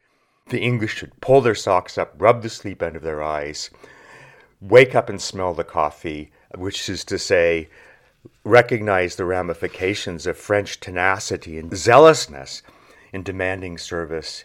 the 0.50 0.62
English 0.62 0.96
should 0.96 1.20
pull 1.22 1.42
their 1.42 1.56
socks 1.56 1.98
up, 1.98 2.14
rub 2.18 2.42
the 2.42 2.50
sleep 2.50 2.82
out 2.82 2.96
of 2.96 3.04
their 3.04 3.22
eyes, 3.22 3.70
wake 4.62 4.96
up 4.96 5.10
and 5.10 5.22
smell 5.22 5.54
the 5.54 5.64
coffee, 5.64 6.32
which 6.56 6.90
is 6.90 7.04
to 7.06 7.20
say, 7.20 7.70
recognize 8.44 9.16
the 9.16 9.26
ramifications 9.26 10.26
of 10.26 10.38
French 10.38 10.80
tenacity 10.80 11.58
and 11.58 11.76
zealousness 11.76 12.62
in 13.18 13.24
demanding 13.24 13.80
service 13.80 14.44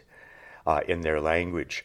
uh, 0.67 0.81
in 0.89 1.03
their 1.03 1.21
language. 1.21 1.85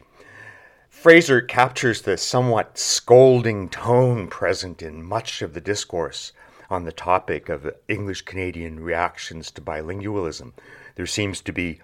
Fraser 0.89 1.41
captures 1.41 2.01
the 2.01 2.17
somewhat 2.17 2.77
scolding 2.77 3.67
tone 3.67 4.27
present 4.29 4.81
in 4.81 5.03
much 5.03 5.41
of 5.41 5.53
the 5.53 5.59
discourse 5.59 6.31
on 6.69 6.85
the 6.85 6.93
topic 6.93 7.49
of 7.49 7.75
English 7.89 8.21
Canadian 8.21 8.79
reactions 8.79 9.51
to 9.51 9.61
bilingualism. 9.61 10.53
There 10.95 11.05
seems 11.05 11.41
to 11.41 11.51
be 11.51 11.81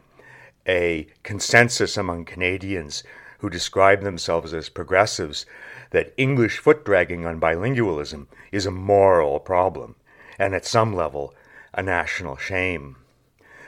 a 0.65 1.07
consensus 1.23 1.97
among 1.97 2.23
Canadians 2.23 3.03
who 3.39 3.49
describe 3.49 4.03
themselves 4.03 4.53
as 4.53 4.69
progressives 4.69 5.45
that 5.89 6.13
English 6.15 6.59
foot 6.59 6.85
dragging 6.85 7.25
on 7.25 7.41
bilingualism 7.41 8.27
is 8.53 8.65
a 8.65 8.71
moral 8.71 9.41
problem 9.41 9.95
and 10.39 10.55
at 10.55 10.65
some 10.65 10.95
level 10.95 11.33
a 11.73 11.83
national 11.83 12.37
shame. 12.37 12.95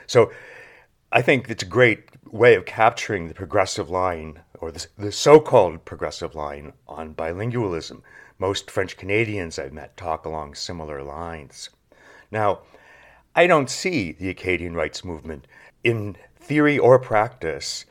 So 0.06 0.32
I 1.12 1.22
think 1.22 1.48
it's 1.48 1.62
a 1.62 1.66
great 1.66 2.08
way 2.32 2.56
of 2.56 2.66
capturing 2.66 3.28
the 3.28 3.34
progressive 3.34 3.88
line, 3.88 4.40
or 4.58 4.72
the, 4.72 4.86
the 4.98 5.12
so 5.12 5.38
called 5.38 5.84
progressive 5.84 6.34
line, 6.34 6.72
on 6.88 7.14
bilingualism. 7.14 8.02
Most 8.38 8.70
French 8.70 8.96
Canadians 8.96 9.58
I've 9.58 9.72
met 9.72 9.96
talk 9.96 10.24
along 10.26 10.54
similar 10.54 11.02
lines. 11.02 11.70
Now, 12.30 12.60
I 13.36 13.46
don't 13.46 13.70
see 13.70 14.12
the 14.12 14.28
Acadian 14.28 14.74
rights 14.74 15.04
movement 15.04 15.46
in 15.84 16.16
theory 16.40 16.78
or 16.78 16.98
practice 16.98 17.86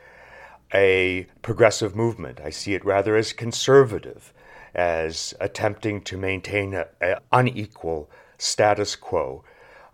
a 0.73 1.25
progressive 1.41 1.95
movement. 1.95 2.41
I 2.43 2.49
see 2.49 2.73
it 2.73 2.83
rather 2.83 3.15
as 3.15 3.31
conservative, 3.31 4.33
as 4.73 5.33
attempting 5.39 6.01
to 6.01 6.17
maintain 6.17 6.73
an 6.73 7.15
unequal 7.31 8.09
status 8.37 8.97
quo, 8.97 9.45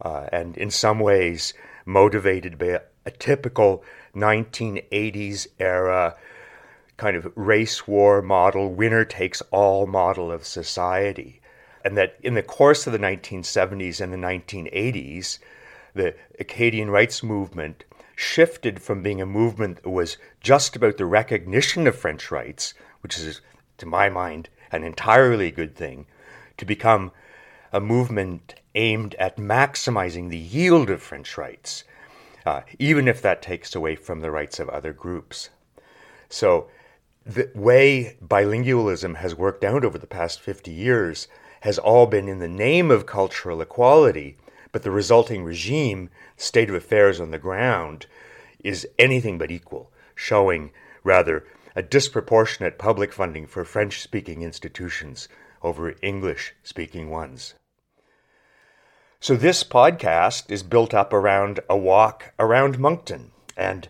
uh, 0.01 0.25
and 0.32 0.58
in 0.58 0.72
some 0.72 1.00
ways 1.00 1.54
motivated 1.86 2.58
by 2.58 2.80
a 3.05 3.12
typical 3.12 3.84
1980s 4.15 5.48
era 5.60 6.15
kind 6.98 7.17
of 7.17 7.31
race 7.36 7.88
war 7.88 8.22
model, 8.22 8.72
winner 8.72 9.03
takes 9.03 9.41
all 9.50 9.88
model 9.88 10.31
of 10.31 10.46
society. 10.46 11.41
And 11.84 11.98
that 11.98 12.17
in 12.22 12.36
the 12.36 12.43
course 12.43 12.86
of 12.86 12.93
the 12.93 13.00
1970s 13.00 14.00
and 14.00 14.13
the 14.13 14.17
1980s, 14.17 15.39
the 15.96 16.15
Acadian 16.39 16.91
rights 16.91 17.24
movement 17.24 17.84
shifted 18.15 18.81
from 18.81 19.01
being 19.01 19.20
a 19.20 19.25
movement 19.25 19.81
that 19.81 19.89
was 19.89 20.17
just 20.41 20.75
about 20.75 20.98
the 20.98 21.05
recognition 21.05 21.88
of 21.88 21.96
French 21.96 22.29
rights, 22.29 22.75
which 23.01 23.17
is 23.17 23.41
to 23.79 23.86
my 23.88 24.10
mind, 24.10 24.48
an 24.72 24.84
entirely 24.84 25.50
good 25.50 25.75
thing, 25.75 26.05
to 26.58 26.65
become 26.65 27.12
a 27.74 27.81
movement 27.81 28.53
aimed 28.75 29.15
at 29.15 29.38
maximizing 29.38 30.29
the 30.29 30.38
yield 30.38 30.89
of 30.89 31.01
French 31.01 31.36
rights, 31.36 31.84
uh, 32.45 32.62
even 32.79 33.07
if 33.07 33.21
that 33.21 33.41
takes 33.41 33.75
away 33.75 33.95
from 33.95 34.21
the 34.21 34.31
rights 34.31 34.60
of 34.60 34.69
other 34.69 34.93
groups. 34.93 35.50
So, 36.29 36.67
the 37.25 37.51
way 37.53 38.17
bilingualism 38.25 39.17
has 39.17 39.36
worked 39.36 39.63
out 39.63 39.86
over 39.86 39.98
the 39.98 40.07
past 40.07 40.41
50 40.41 40.71
years 40.71 41.27
has 41.62 41.77
all 41.77 42.07
been 42.07 42.27
in 42.27 42.39
the 42.39 42.48
name 42.48 42.89
of 42.89 43.05
cultural 43.05 43.62
equality, 43.62 44.38
but 44.71 44.81
the 44.81 44.89
resulting 44.89 45.43
regime, 45.43 46.10
state 46.36 46.69
of 46.69 46.75
affairs 46.75 47.19
on 47.19 47.29
the 47.29 47.38
ground, 47.38 48.07
is 48.63 48.88
anything 48.98 49.38
but 49.38 49.51
equal, 49.51 49.91
showing, 50.15 50.71
rather, 51.03 51.45
a 51.75 51.83
disproportionate 51.83 52.79
public 52.79 53.13
funding 53.13 53.45
for 53.45 53.63
French 53.63 54.01
speaking 54.01 54.41
institutions 54.41 55.27
over 55.62 55.93
English 56.01 56.53
speaking 56.63 57.10
ones. 57.10 57.53
So, 59.24 59.36
this 59.36 59.63
podcast 59.63 60.50
is 60.50 60.63
built 60.63 60.96
up 60.96 61.13
around 61.13 61.60
a 61.70 61.78
walk 61.78 62.34
around 62.40 62.80
Moncton, 62.80 63.30
and 63.56 63.88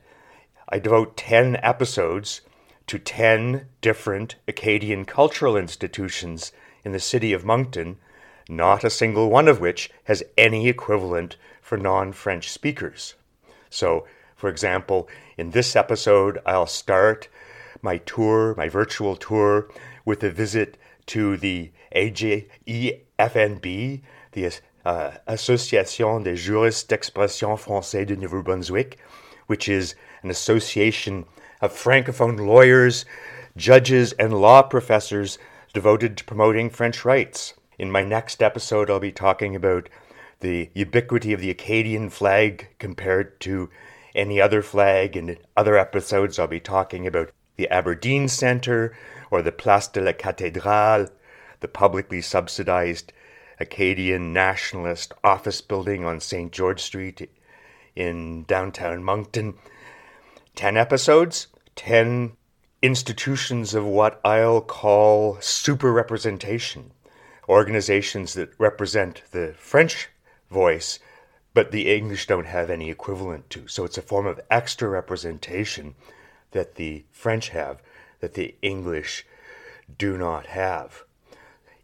I 0.68 0.78
devote 0.78 1.16
10 1.16 1.56
episodes 1.64 2.42
to 2.88 3.00
10 3.00 3.66
different 3.80 4.36
Acadian 4.46 5.06
cultural 5.06 5.56
institutions 5.56 6.52
in 6.84 6.92
the 6.92 7.00
city 7.00 7.32
of 7.32 7.46
Moncton, 7.46 7.98
not 8.50 8.84
a 8.84 8.90
single 8.90 9.30
one 9.30 9.48
of 9.48 9.62
which 9.62 9.90
has 10.04 10.22
any 10.38 10.68
equivalent 10.68 11.38
for 11.62 11.78
non 11.78 12.12
French 12.12 12.52
speakers. 12.52 13.14
So, 13.70 14.06
for 14.36 14.50
example, 14.50 15.08
in 15.38 15.52
this 15.52 15.78
episode, 15.78 16.40
I'll 16.46 16.68
start 16.68 17.30
my 17.82 18.00
tour, 18.00 18.54
my 18.58 18.68
virtual 18.68 19.16
tour, 19.16 19.70
with 20.04 20.26
a 20.26 20.30
visit 20.30 20.78
to 21.06 21.38
the 21.38 21.72
AJEFNB, 21.96 24.02
the 24.34 24.46
uh, 24.86 25.12
Association 25.28 26.24
des 26.24 26.36
juristes 26.36 26.90
d'expression 26.90 27.58
français 27.58 28.06
de 28.06 28.16
Nouveau 28.16 28.42
Brunswick, 28.42 28.98
which 29.48 29.68
is 29.68 29.96
an 30.24 30.30
association 30.30 31.26
of 31.62 31.74
francophone 31.74 32.40
lawyers, 32.48 33.06
judges, 33.56 34.14
and 34.14 34.34
law 34.40 34.62
professors 34.62 35.38
devoted 35.74 36.18
to 36.18 36.24
promoting 36.26 36.70
French 36.70 37.06
rights. 37.06 37.54
In 37.78 37.92
my 37.92 38.04
next 38.04 38.42
episode, 38.42 38.90
I'll 38.90 39.00
be 39.00 39.12
talking 39.12 39.56
about 39.56 39.90
the 40.40 40.70
ubiquity 40.74 41.34
of 41.34 41.42
the 41.42 41.50
Acadian 41.50 42.10
flag 42.10 42.68
compared 42.80 43.40
to 43.42 43.70
any 44.16 44.42
other 44.42 44.62
flag. 44.62 45.16
In 45.16 45.38
other 45.56 45.78
episodes, 45.78 46.38
I'll 46.38 46.48
be 46.48 46.60
talking 46.60 47.08
about 47.08 47.32
the 47.56 47.70
Aberdeen 47.70 48.28
Centre 48.28 48.96
or 49.30 49.42
the 49.42 49.52
Place 49.52 49.88
de 49.88 50.02
la 50.02 50.12
Cathédrale, 50.12 51.10
the 51.60 51.68
publicly 51.68 52.22
subsidized 52.22 53.14
Acadian 53.62 54.34
nationalist 54.34 55.14
office 55.24 55.62
building 55.62 56.04
on 56.04 56.20
St. 56.20 56.52
George 56.52 56.82
Street 56.82 57.30
in 57.96 58.44
downtown 58.44 59.04
Moncton. 59.04 59.54
10 60.56 60.76
episodes, 60.76 61.48
10 61.76 62.36
institutions 62.82 63.74
of 63.74 63.86
what 63.86 64.20
I'll 64.26 64.62
call 64.62 65.38
super 65.40 65.94
representation, 65.94 66.92
organizations 67.48 68.34
that 68.34 68.54
represent 68.58 69.22
the 69.32 69.54
French 69.58 70.10
voice, 70.50 71.00
but 71.54 71.72
the 71.72 71.94
English 71.94 72.28
don't 72.28 72.48
have 72.48 72.70
any 72.70 72.90
equivalent 72.90 73.50
to. 73.52 73.68
So 73.68 73.86
it's 73.86 73.98
a 73.98 74.02
form 74.02 74.26
of 74.26 74.42
extra 74.50 74.90
representation 74.90 75.96
that 76.52 76.76
the 76.76 77.06
French 77.12 77.50
have 77.50 77.82
that 78.20 78.34
the 78.34 78.56
English 78.62 79.26
do 79.98 80.18
not 80.18 80.48
have. 80.48 81.04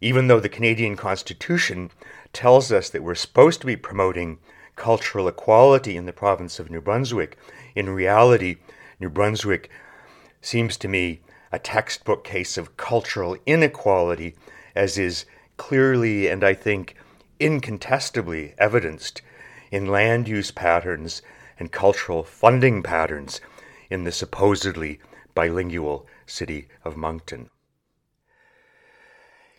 Even 0.00 0.28
though 0.28 0.40
the 0.40 0.48
Canadian 0.48 0.96
Constitution 0.96 1.90
tells 2.32 2.70
us 2.70 2.88
that 2.90 3.02
we're 3.02 3.14
supposed 3.14 3.60
to 3.60 3.66
be 3.66 3.76
promoting 3.76 4.38
cultural 4.76 5.26
equality 5.26 5.96
in 5.96 6.06
the 6.06 6.12
province 6.12 6.60
of 6.60 6.70
New 6.70 6.80
Brunswick, 6.80 7.36
in 7.74 7.90
reality, 7.90 8.56
New 9.00 9.10
Brunswick 9.10 9.70
seems 10.40 10.76
to 10.76 10.88
me 10.88 11.20
a 11.50 11.58
textbook 11.58 12.22
case 12.22 12.56
of 12.56 12.76
cultural 12.76 13.36
inequality, 13.44 14.36
as 14.74 14.98
is 14.98 15.24
clearly 15.56 16.28
and 16.28 16.44
I 16.44 16.54
think 16.54 16.94
incontestably 17.40 18.54
evidenced 18.58 19.22
in 19.70 19.86
land 19.86 20.28
use 20.28 20.50
patterns 20.50 21.22
and 21.58 21.72
cultural 21.72 22.22
funding 22.22 22.82
patterns 22.82 23.40
in 23.90 24.04
the 24.04 24.12
supposedly 24.12 25.00
bilingual 25.34 26.06
city 26.26 26.68
of 26.84 26.96
Moncton. 26.96 27.50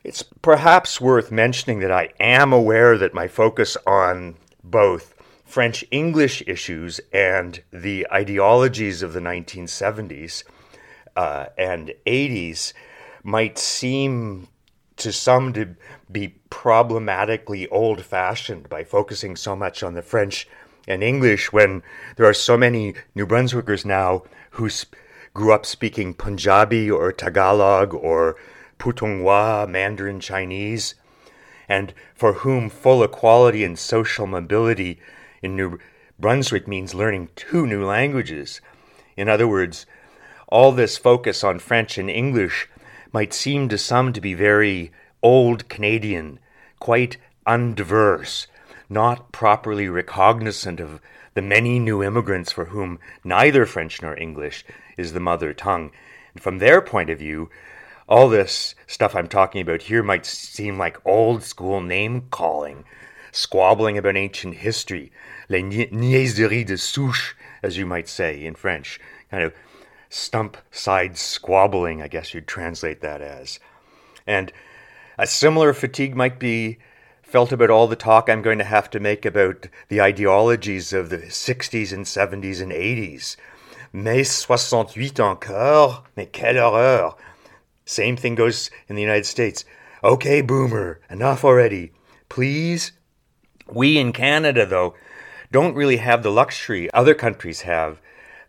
It's 0.09 0.23
perhaps 0.23 0.99
worth 0.99 1.31
mentioning 1.31 1.81
that 1.81 1.91
I 1.91 2.09
am 2.19 2.51
aware 2.51 2.97
that 2.97 3.13
my 3.13 3.27
focus 3.27 3.77
on 3.85 4.37
both 4.63 5.13
French 5.45 5.85
English 5.91 6.41
issues 6.47 6.99
and 7.13 7.61
the 7.69 8.07
ideologies 8.11 9.03
of 9.03 9.13
the 9.13 9.19
1970s 9.19 10.45
uh, 11.15 11.45
and 11.59 11.93
80s 12.07 12.73
might 13.21 13.59
seem 13.59 14.47
to 14.97 15.11
some 15.11 15.53
to 15.53 15.75
be 16.11 16.29
problematically 16.49 17.67
old 17.67 18.03
fashioned 18.03 18.67
by 18.67 18.83
focusing 18.83 19.35
so 19.35 19.55
much 19.55 19.83
on 19.83 19.93
the 19.93 20.01
French 20.01 20.47
and 20.87 21.03
English 21.03 21.53
when 21.53 21.83
there 22.15 22.25
are 22.25 22.33
so 22.33 22.57
many 22.57 22.95
New 23.13 23.27
Brunswickers 23.27 23.85
now 23.85 24.23
who 24.53 24.71
sp- 24.73 24.97
grew 25.35 25.53
up 25.53 25.67
speaking 25.67 26.15
Punjabi 26.15 26.89
or 26.89 27.11
Tagalog 27.11 27.93
or 27.93 28.37
Putonghua, 28.79 29.69
Mandarin 29.69 30.19
Chinese, 30.19 30.95
and 31.67 31.93
for 32.15 32.33
whom 32.33 32.69
full 32.69 33.03
equality 33.03 33.63
and 33.63 33.77
social 33.77 34.25
mobility 34.25 34.99
in 35.43 35.55
New 35.55 35.77
Brunswick 36.17 36.67
means 36.67 36.95
learning 36.95 37.29
two 37.35 37.67
new 37.67 37.85
languages. 37.85 38.61
In 39.15 39.29
other 39.29 39.47
words, 39.47 39.85
all 40.47 40.71
this 40.71 40.97
focus 40.97 41.43
on 41.43 41.59
French 41.59 41.97
and 41.97 42.09
English 42.09 42.67
might 43.13 43.33
seem 43.33 43.69
to 43.69 43.77
some 43.77 44.13
to 44.13 44.21
be 44.21 44.33
very 44.33 44.91
old 45.21 45.69
Canadian, 45.69 46.39
quite 46.79 47.17
undiverse, 47.45 48.47
not 48.89 49.31
properly 49.31 49.87
recognizant 49.87 50.79
of 50.79 50.99
the 51.35 51.41
many 51.41 51.79
new 51.79 52.03
immigrants 52.03 52.51
for 52.51 52.65
whom 52.65 52.99
neither 53.23 53.65
French 53.65 54.01
nor 54.01 54.17
English 54.19 54.65
is 54.97 55.13
the 55.13 55.19
mother 55.19 55.53
tongue. 55.53 55.91
And 56.33 56.41
from 56.41 56.57
their 56.57 56.81
point 56.81 57.09
of 57.09 57.19
view, 57.19 57.49
all 58.09 58.27
this 58.27 58.73
stuff 58.87 59.15
I'm 59.15 59.27
talking 59.27 59.61
about 59.61 59.83
here 59.83 60.01
might 60.01 60.25
seem 60.25 60.79
like 60.79 61.05
old 61.05 61.43
school 61.43 61.79
name 61.79 62.23
calling, 62.31 62.83
squabbling 63.31 63.99
about 63.99 64.17
ancient 64.17 64.55
history, 64.55 65.11
les 65.47 65.61
niaiseries 65.61 66.65
de 66.65 66.77
souche, 66.77 67.35
as 67.61 67.77
you 67.77 67.85
might 67.85 68.09
say 68.09 68.43
in 68.43 68.55
French, 68.55 68.99
kind 69.29 69.43
of 69.43 69.53
stump 70.09 70.57
side 70.71 71.17
squabbling, 71.17 72.01
I 72.01 72.07
guess 72.07 72.33
you'd 72.33 72.47
translate 72.47 73.01
that 73.01 73.21
as. 73.21 73.59
And 74.25 74.51
a 75.19 75.27
similar 75.27 75.71
fatigue 75.71 76.15
might 76.15 76.39
be 76.39 76.79
felt 77.21 77.51
about 77.51 77.69
all 77.69 77.85
the 77.85 77.95
talk 77.95 78.27
I'm 78.27 78.41
going 78.41 78.57
to 78.57 78.63
have 78.63 78.89
to 78.89 78.99
make 78.99 79.23
about 79.23 79.67
the 79.87 80.01
ideologies 80.01 80.93
of 80.93 81.11
the 81.11 81.17
60s 81.17 81.93
and 81.93 82.05
70s 82.05 82.59
and 82.59 82.71
80s. 82.71 83.35
Mais 83.93 84.27
68 84.27 85.19
encore, 85.19 86.05
mais 86.15 86.27
quelle 86.31 86.57
horreur! 86.57 87.15
Same 87.89 88.17
thing 88.17 88.35
goes 88.35 88.69
in 88.87 88.95
the 88.95 89.01
United 89.01 89.25
States. 89.25 89.65
Okay, 90.03 90.41
boomer, 90.41 90.99
enough 91.09 91.43
already. 91.43 91.91
Please? 92.29 92.91
We 93.67 93.97
in 93.97 94.13
Canada, 94.13 94.67
though, 94.67 94.93
don't 95.51 95.73
really 95.73 95.97
have 95.97 96.21
the 96.21 96.29
luxury 96.29 96.93
other 96.93 97.15
countries 97.15 97.61
have 97.61 97.99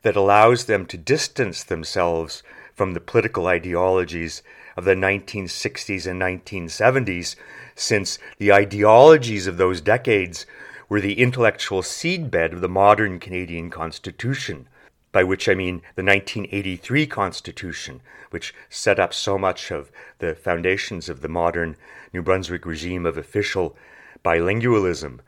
that 0.03 0.15
allows 0.15 0.67
them 0.67 0.85
to 0.85 0.99
distance 0.99 1.65
themselves 1.65 2.43
from 2.75 2.93
the 2.93 3.01
political 3.01 3.47
ideologies 3.47 4.43
of 4.77 4.85
the 4.85 4.95
1960s 4.95 6.07
and 6.07 6.21
1970s, 6.21 7.35
since 7.75 8.19
the 8.37 8.53
ideologies 8.53 9.47
of 9.47 9.57
those 9.57 9.81
decades 9.81 10.45
were 10.91 11.01
the 11.01 11.19
intellectual 11.19 11.81
seedbed 11.81 12.53
of 12.53 12.61
the 12.61 12.69
modern 12.69 13.19
Canadian 13.19 13.71
Constitution, 13.71 14.69
by 15.13 15.25
which 15.25 15.49
I 15.49 15.55
mean 15.55 15.83
the 15.97 16.05
1983 16.05 17.07
Constitution, 17.07 18.01
which 18.31 18.55
set 18.69 18.99
up 18.99 19.13
so 19.13 19.37
much 19.39 19.71
of 19.71 19.91
the 20.19 20.35
foundations 20.35 21.09
of 21.09 21.21
the 21.21 21.29
modern 21.29 21.77
New 22.13 22.23
Brunswick 22.23 22.65
regime 22.65 23.07
of 23.07 23.17
official 23.17 23.77
bilingualism 24.25 25.21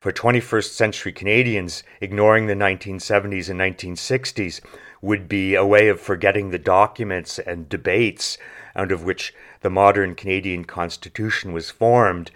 for 0.00 0.12
21st 0.12 0.70
century 0.70 1.12
Canadians, 1.12 1.82
ignoring 2.00 2.46
the 2.46 2.54
1970s 2.54 3.50
and 3.50 3.58
1960s 3.58 4.60
would 5.02 5.28
be 5.28 5.56
a 5.56 5.66
way 5.66 5.88
of 5.88 6.00
forgetting 6.00 6.50
the 6.50 6.58
documents 6.58 7.40
and 7.40 7.68
debates 7.68 8.38
out 8.76 8.92
of 8.92 9.02
which 9.02 9.34
the 9.60 9.70
modern 9.70 10.14
Canadian 10.14 10.64
Constitution 10.64 11.52
was 11.52 11.70
formed. 11.70 12.30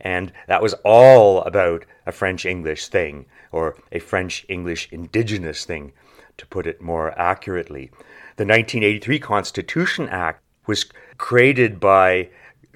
And 0.00 0.32
that 0.46 0.62
was 0.62 0.74
all 0.84 1.42
about 1.42 1.84
a 2.06 2.12
French 2.12 2.46
English 2.46 2.86
thing, 2.86 3.26
or 3.50 3.76
a 3.90 3.98
French 3.98 4.46
English 4.48 4.88
indigenous 4.92 5.64
thing, 5.64 5.92
to 6.38 6.46
put 6.46 6.66
it 6.66 6.80
more 6.80 7.18
accurately. 7.18 7.90
The 8.36 8.46
1983 8.46 9.18
Constitution 9.18 10.08
Act 10.08 10.42
was 10.66 10.86
created 11.18 11.78
by 11.80 12.30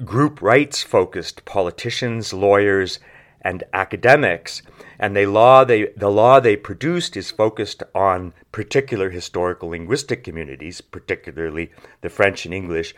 group 0.04 0.42
rights 0.42 0.82
focused 0.82 1.44
politicians, 1.44 2.32
lawyers, 2.32 2.98
and 3.40 3.64
academics. 3.72 4.62
And 4.98 5.16
the 5.16 5.26
law 5.26 5.64
they, 5.64 5.86
the 5.96 6.10
law 6.10 6.40
they 6.40 6.56
produced 6.56 7.16
is 7.16 7.30
focused 7.30 7.82
on 7.94 8.34
particular 8.52 9.10
historical 9.10 9.70
linguistic 9.70 10.24
communities, 10.24 10.80
particularly 10.80 11.70
the 12.00 12.08
French 12.08 12.44
and 12.44 12.54
English, 12.54 12.94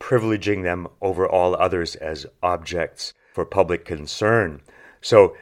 privileging 0.00 0.62
them 0.62 0.86
over 1.00 1.28
all 1.28 1.56
others 1.56 1.96
as 1.96 2.26
objects 2.42 3.12
for 3.32 3.44
public 3.44 3.84
concern. 3.84 4.60
So, 5.00 5.36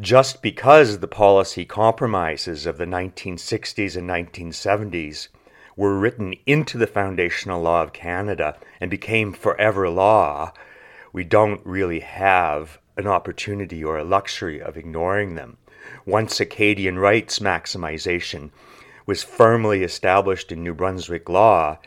just 0.00 0.42
because 0.42 0.98
the 0.98 1.08
policy 1.08 1.64
compromises 1.64 2.66
of 2.66 2.76
the 2.76 2.84
1960s 2.84 3.96
and 3.96 4.08
1970s 4.08 5.28
were 5.74 5.98
written 5.98 6.34
into 6.44 6.76
the 6.76 6.86
foundational 6.86 7.62
law 7.62 7.82
of 7.82 7.94
Canada 7.94 8.58
and 8.78 8.90
became 8.90 9.32
forever 9.32 9.88
law, 9.88 10.52
we 11.12 11.24
don't 11.24 11.64
really 11.64 12.00
have 12.00 12.78
an 12.98 13.06
opportunity 13.06 13.82
or 13.82 13.96
a 13.96 14.04
luxury 14.04 14.60
of 14.60 14.76
ignoring 14.76 15.34
them. 15.34 15.56
Once 16.04 16.40
Acadian 16.40 16.98
rights 16.98 17.38
maximization 17.38 18.50
was 19.06 19.22
firmly 19.22 19.82
established 19.82 20.52
in 20.52 20.62
New 20.62 20.74
Brunswick 20.74 21.28
law, 21.28 21.78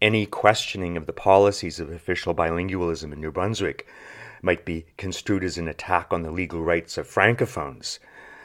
any 0.00 0.24
questioning 0.24 0.96
of 0.96 1.06
the 1.06 1.12
policies 1.12 1.80
of 1.80 1.90
official 1.90 2.34
bilingualism 2.34 3.12
in 3.12 3.20
New 3.20 3.32
Brunswick 3.32 3.86
might 4.42 4.64
be 4.64 4.86
construed 4.96 5.44
as 5.44 5.58
an 5.58 5.68
attack 5.68 6.12
on 6.12 6.22
the 6.22 6.30
legal 6.30 6.62
rights 6.62 6.96
of 6.96 7.06
francophones, 7.08 7.98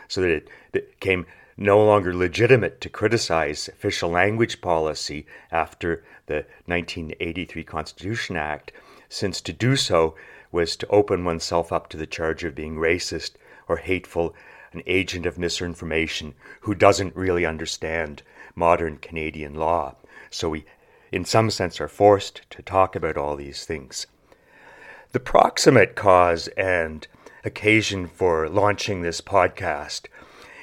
so 0.08 0.22
that 0.22 0.30
it 0.30 0.50
became 0.72 1.26
no 1.56 1.84
longer 1.86 2.14
legitimate 2.14 2.82
to 2.82 2.90
criticize 2.90 3.68
official 3.68 4.10
language 4.10 4.60
policy 4.62 5.26
after 5.52 6.04
the 6.26 6.46
1983 6.66 7.64
Constitution 7.64 8.36
Act, 8.36 8.72
since 9.08 9.40
to 9.42 9.54
do 9.54 9.76
so 9.76 10.16
was 10.52 10.76
to 10.76 10.88
open 10.88 11.26
oneself 11.26 11.72
up 11.72 11.90
to 11.90 11.98
the 11.98 12.08
charge 12.08 12.44
of 12.44 12.56
being 12.56 12.76
racist 12.78 13.32
or 13.68 13.78
hateful, 13.78 14.36
an 14.72 14.82
agent 14.88 15.26
of 15.26 15.38
misinformation 15.38 16.34
who 16.62 16.74
doesn't 16.74 17.16
really 17.16 17.46
understand 17.46 18.24
modern 18.56 18.98
Canadian 18.98 19.54
law. 19.54 19.96
So 20.32 20.50
we, 20.50 20.66
in 21.12 21.26
some 21.26 21.52
sense, 21.52 21.80
are 21.80 21.88
forced 21.88 22.42
to 22.50 22.64
talk 22.64 22.96
about 22.96 23.18
all 23.18 23.36
these 23.36 23.66
things. 23.66 24.08
The 25.14 25.20
proximate 25.20 25.94
cause 25.94 26.48
and 26.58 27.08
occasion 27.46 28.08
for 28.08 28.50
launching 28.50 29.04
this 29.04 29.22
podcast 29.22 30.08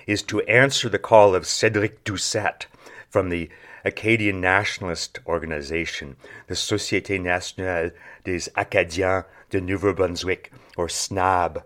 is 0.08 0.24
to 0.24 0.40
answer 0.40 0.88
the 0.88 0.98
call 0.98 1.36
of 1.36 1.44
Cédric 1.44 1.98
Doucet 2.02 2.66
from 3.08 3.28
the 3.28 3.48
Acadian 3.84 4.40
nationalist 4.40 5.20
organization, 5.24 6.16
the 6.48 6.56
Société 6.56 7.22
Nationale 7.22 7.92
des 8.24 8.50
Acadiens 8.56 9.24
de 9.50 9.60
Nouveau-Brunswick, 9.60 10.52
or 10.76 10.88
SNAB. 10.88 11.62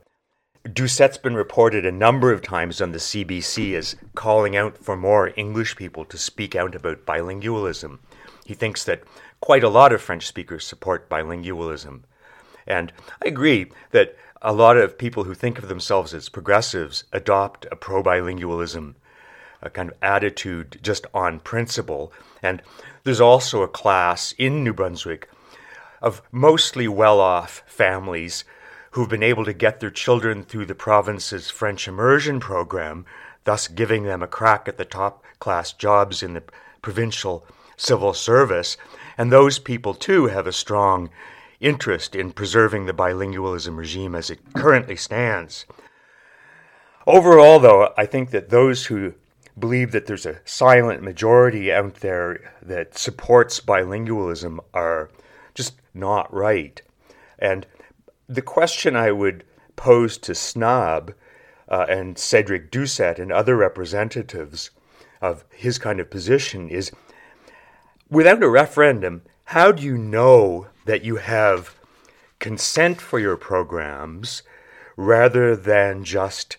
Doucet's 0.71 1.17
been 1.17 1.35
reported 1.35 1.87
a 1.87 1.91
number 1.91 2.33
of 2.33 2.43
times 2.43 2.83
on 2.83 2.93
the 2.93 2.99
CBC 2.99 3.73
as 3.73 3.97
calling 4.15 4.59
out 4.59 4.77
for 4.77 4.95
more 4.95 5.33
English 5.37 5.77
people 5.77 6.05
to 6.05 6.19
speak 6.19 6.55
out 6.55 6.75
about 6.75 7.07
bilingualism. 7.07 8.01
He 8.45 8.53
thinks 8.53 8.85
that 8.85 9.05
quite 9.41 9.65
a 9.65 9.71
lot 9.71 9.95
of 9.95 10.03
French 10.03 10.27
speakers 10.27 10.67
support 10.67 11.09
bilingualism. 11.09 12.03
And 12.67 12.93
I 13.23 13.29
agree 13.29 13.71
that 13.91 14.17
a 14.43 14.53
lot 14.53 14.77
of 14.77 14.99
people 14.99 15.25
who 15.25 15.35
think 15.35 15.59
of 15.59 15.69
themselves 15.69 16.13
as 16.15 16.29
progressives 16.29 17.05
adopt 17.13 17.67
a 17.71 17.77
pro 17.77 18.03
bilingualism 18.03 18.95
a 19.65 19.71
kind 19.71 19.91
of 19.91 19.97
attitude 20.03 20.79
just 20.83 21.07
on 21.13 21.41
principle. 21.41 22.13
And 22.43 22.63
there's 23.03 23.21
also 23.21 23.63
a 23.63 23.69
class 23.69 24.33
in 24.39 24.63
New 24.63 24.75
Brunswick 24.75 25.29
of 26.01 26.23
mostly 26.31 26.87
well 26.87 27.19
off 27.19 27.63
families 27.67 28.45
who've 28.91 29.09
been 29.09 29.23
able 29.23 29.45
to 29.45 29.53
get 29.53 29.81
their 29.81 29.91
children 29.91 30.45
through 30.45 30.67
the 30.67 30.75
province's 30.75 31.51
French 31.51 31.89
immersion 31.89 32.39
program, 32.39 33.07
thus 33.45 33.67
giving 33.67 34.05
them 34.05 34.23
a 34.23 34.29
crack 34.29 34.69
at 34.69 34.77
the 34.77 34.85
top 34.85 35.25
class 35.41 35.73
jobs 35.73 36.23
in 36.23 36.35
the 36.35 36.43
provincial 36.83 37.45
civil 37.77 38.13
service. 38.13 38.77
And 39.17 39.33
those 39.33 39.59
people, 39.59 39.95
too, 39.95 40.27
have 40.27 40.47
a 40.47 40.53
strong 40.53 41.11
interest 41.61 42.15
in 42.15 42.33
preserving 42.33 42.87
the 42.87 42.93
bilingualism 42.93 43.77
regime 43.77 44.15
as 44.15 44.31
it 44.31 44.55
currently 44.55 44.97
stands. 44.97 45.67
Overall, 47.07 47.59
though, 47.59 47.93
I 47.97 48.07
think 48.07 48.31
that 48.31 48.51
those 48.51 48.87
who 48.87 49.15
believe 49.59 49.93
that 49.93 50.07
there's 50.07 50.27
a 50.27 50.41
silent 50.45 51.03
majority 51.03 51.73
out 51.73 51.97
there 51.97 52.55
that 52.63 52.99
supports 52.99 53.61
bilingualism 53.61 54.59
are 54.73 55.11
just 55.55 55.75
not 55.93 56.33
right. 56.33 56.81
And 57.39 57.67
the 58.29 58.43
question 58.43 58.97
I 58.97 59.13
would 59.13 59.45
pose 59.77 60.19
to 60.19 60.35
Snob 60.35 61.15
uh, 61.69 61.87
and 61.89 62.19
Cedric 62.19 62.71
Doucet 62.71 63.19
and 63.19 63.31
other 63.31 63.57
representatives 63.57 64.71
of 65.21 65.45
his 65.51 65.79
kind 65.79 66.01
of 66.01 66.11
position 66.11 66.69
is 66.69 66.91
without 68.11 68.43
a 68.43 68.49
referendum, 68.49 69.23
how 69.49 69.73
do 69.73 69.83
you 69.83 69.99
know 69.99 70.69
that 70.85 71.05
you 71.05 71.17
have 71.17 71.75
consent 72.39 73.01
for 73.01 73.19
your 73.19 73.37
programs 73.37 74.43
rather 74.97 75.57
than 75.57 76.05
just 76.05 76.57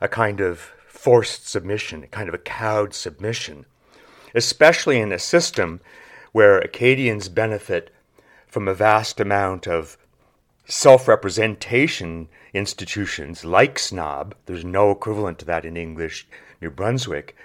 a 0.00 0.08
kind 0.08 0.40
of 0.40 0.72
forced 0.86 1.48
submission, 1.48 2.04
a 2.04 2.06
kind 2.06 2.28
of 2.28 2.34
a 2.34 2.38
cowed 2.38 2.94
submission, 2.94 3.66
especially 4.34 5.00
in 5.00 5.12
a 5.12 5.18
system 5.18 5.80
where 6.32 6.58
Acadians 6.58 7.28
benefit 7.28 7.90
from 8.46 8.68
a 8.68 8.74
vast 8.74 9.20
amount 9.20 9.66
of 9.66 9.96
self 10.66 11.08
representation 11.08 12.28
institutions 12.52 13.44
like 13.44 13.76
SNOB. 13.76 14.32
There's 14.46 14.64
no 14.64 14.90
equivalent 14.90 15.38
to 15.40 15.44
that 15.46 15.64
in 15.64 15.76
English 15.76 16.26
New 16.60 16.70
Brunswick. 16.70 17.36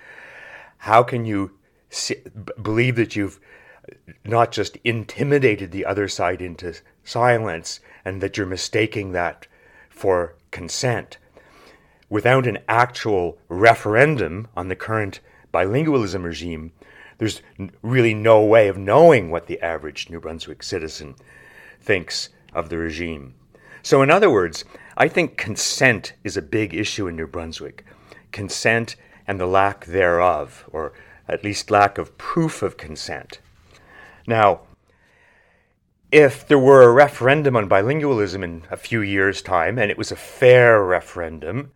How 0.79 1.01
can 1.03 1.25
you 1.25 1.51
see, 1.89 2.17
believe 2.61 2.95
that 2.97 3.15
you've 3.15 3.39
not 4.23 4.51
just 4.51 4.77
intimidated 4.83 5.71
the 5.71 5.85
other 5.85 6.07
side 6.07 6.41
into 6.41 6.73
silence 7.03 7.79
and 8.03 8.21
that 8.21 8.37
you're 8.37 8.45
mistaking 8.45 9.11
that 9.11 9.47
for 9.89 10.35
consent. 10.51 11.17
Without 12.09 12.47
an 12.47 12.59
actual 12.67 13.37
referendum 13.49 14.47
on 14.55 14.67
the 14.67 14.75
current 14.75 15.19
bilingualism 15.53 16.23
regime, 16.23 16.71
there's 17.17 17.41
really 17.81 18.13
no 18.13 18.43
way 18.43 18.67
of 18.67 18.77
knowing 18.77 19.31
what 19.31 19.47
the 19.47 19.61
average 19.61 20.09
New 20.09 20.19
Brunswick 20.19 20.63
citizen 20.63 21.15
thinks 21.79 22.29
of 22.53 22.69
the 22.69 22.77
regime. 22.77 23.35
So, 23.81 24.01
in 24.01 24.09
other 24.09 24.29
words, 24.29 24.65
I 24.97 25.07
think 25.07 25.37
consent 25.37 26.13
is 26.23 26.35
a 26.35 26.41
big 26.41 26.73
issue 26.73 27.07
in 27.07 27.15
New 27.15 27.27
Brunswick. 27.27 27.85
Consent 28.31 28.95
and 29.27 29.39
the 29.39 29.45
lack 29.45 29.85
thereof, 29.85 30.65
or 30.71 30.93
at 31.27 31.43
least 31.43 31.71
lack 31.71 31.97
of 31.97 32.17
proof 32.17 32.61
of 32.61 32.77
consent. 32.77 33.39
Now, 34.27 34.61
if 36.11 36.47
there 36.47 36.59
were 36.59 36.83
a 36.83 36.91
referendum 36.91 37.55
on 37.55 37.69
bilingualism 37.69 38.43
in 38.43 38.63
a 38.71 38.77
few 38.77 39.01
years' 39.01 39.41
time, 39.41 39.77
and 39.77 39.91
it 39.91 39.97
was 39.97 40.11
a 40.11 40.15
fair 40.15 40.83
referendum, 40.83 41.71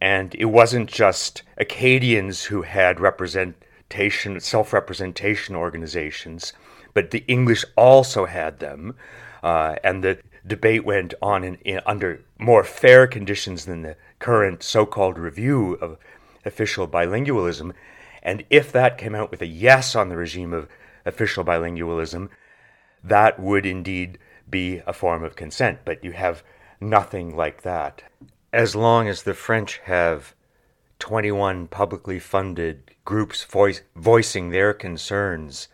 and 0.00 0.34
it 0.34 0.46
wasn't 0.46 0.90
just 0.90 1.42
Acadians 1.56 2.44
who 2.44 2.62
had 2.62 3.00
representation, 3.00 4.40
self 4.40 4.72
representation 4.72 5.54
organizations, 5.56 6.52
but 6.92 7.12
the 7.12 7.24
English 7.28 7.64
also 7.76 8.26
had 8.26 8.58
them, 8.58 8.94
uh, 9.42 9.76
and 9.82 10.02
the 10.02 10.18
debate 10.46 10.84
went 10.84 11.14
on 11.22 11.44
in, 11.44 11.54
in, 11.64 11.80
under 11.86 12.20
more 12.38 12.64
fair 12.64 13.06
conditions 13.06 13.64
than 13.64 13.82
the 13.82 13.96
current 14.18 14.62
so 14.62 14.84
called 14.84 15.18
review 15.18 15.74
of 15.74 15.98
official 16.44 16.86
bilingualism. 16.88 17.72
And 18.22 18.44
if 18.50 18.72
that 18.72 18.98
came 18.98 19.14
out 19.14 19.30
with 19.30 19.40
a 19.40 19.46
yes 19.46 19.94
on 19.94 20.08
the 20.08 20.16
regime 20.16 20.52
of 20.52 20.68
official 21.04 21.44
bilingualism, 21.44 22.28
that 23.02 23.40
would 23.40 23.66
indeed 23.66 24.18
be 24.48 24.82
a 24.86 24.92
form 24.92 25.24
of 25.24 25.36
consent, 25.36 25.80
but 25.84 26.04
you 26.04 26.12
have 26.12 26.42
nothing 26.80 27.36
like 27.36 27.62
that. 27.62 28.02
As 28.52 28.76
long 28.76 29.08
as 29.08 29.22
the 29.22 29.34
French 29.34 29.78
have 29.84 30.34
21 30.98 31.66
publicly 31.68 32.18
funded 32.18 32.90
groups 33.04 33.44
voice, 33.44 33.82
voicing 33.96 34.50
their 34.50 34.72
concerns, 34.72 35.68